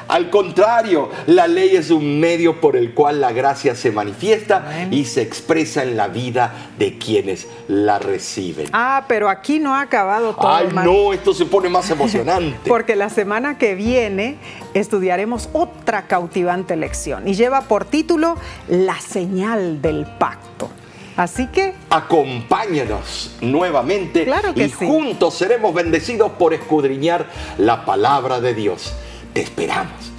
Al 0.10 0.32
contrario, 0.32 1.10
la 1.28 1.47
ley 1.47 1.76
es 1.76 1.91
un 1.91 2.20
medio 2.20 2.60
por 2.60 2.76
el 2.76 2.93
cual 2.95 3.22
la 3.22 3.32
gracia 3.32 3.76
se 3.76 3.91
manifiesta 3.91 4.57
Amén. 4.66 4.91
y 4.91 5.05
se 5.05 5.22
expresa 5.22 5.84
en 5.84 5.95
la 5.95 6.07
vida 6.07 6.51
de 6.80 6.97
quienes 6.97 7.47
la 7.68 7.99
reciben. 7.99 8.68
Ah, 8.74 9.05
pero 9.07 9.30
aquí 9.30 9.60
no 9.60 9.76
ha 9.76 9.82
acabado 9.82 10.34
todo. 10.36 10.51
Ay, 10.51 10.70
no, 10.74 11.14
esto 11.14 11.34
se 11.34 11.45
pone 11.45 11.70
más 11.70 11.89
emocionante. 11.91 12.57
Porque 12.68 12.95
la 12.95 13.10
semana 13.10 13.60
que 13.60 13.76
viene 13.76 14.38
estudiaremos 14.74 15.49
otra 15.53 16.07
cautivante 16.07 16.76
lección 16.76 17.28
y 17.28 17.36
lleva 17.36 17.62
por 17.62 17.86
título 17.86 18.36
La 18.68 18.99
señal 18.99 19.82
del 19.82 20.07
pacto. 20.18 20.70
Así 21.18 21.47
que 21.47 21.74
Acompáñanos 21.89 23.36
nuevamente 23.41 24.24
Claro 24.24 24.53
que 24.53 24.66
y 24.66 24.70
sí. 24.70 24.88
juntos 24.88 25.36
seremos 25.36 25.74
bendecidos 25.74 26.32
por 26.32 26.53
escudriñar 26.53 27.28
la 27.57 27.86
palabra 27.86 28.39
de 28.41 28.53
Dios. 28.53 28.93
Esperamos. 29.39 30.18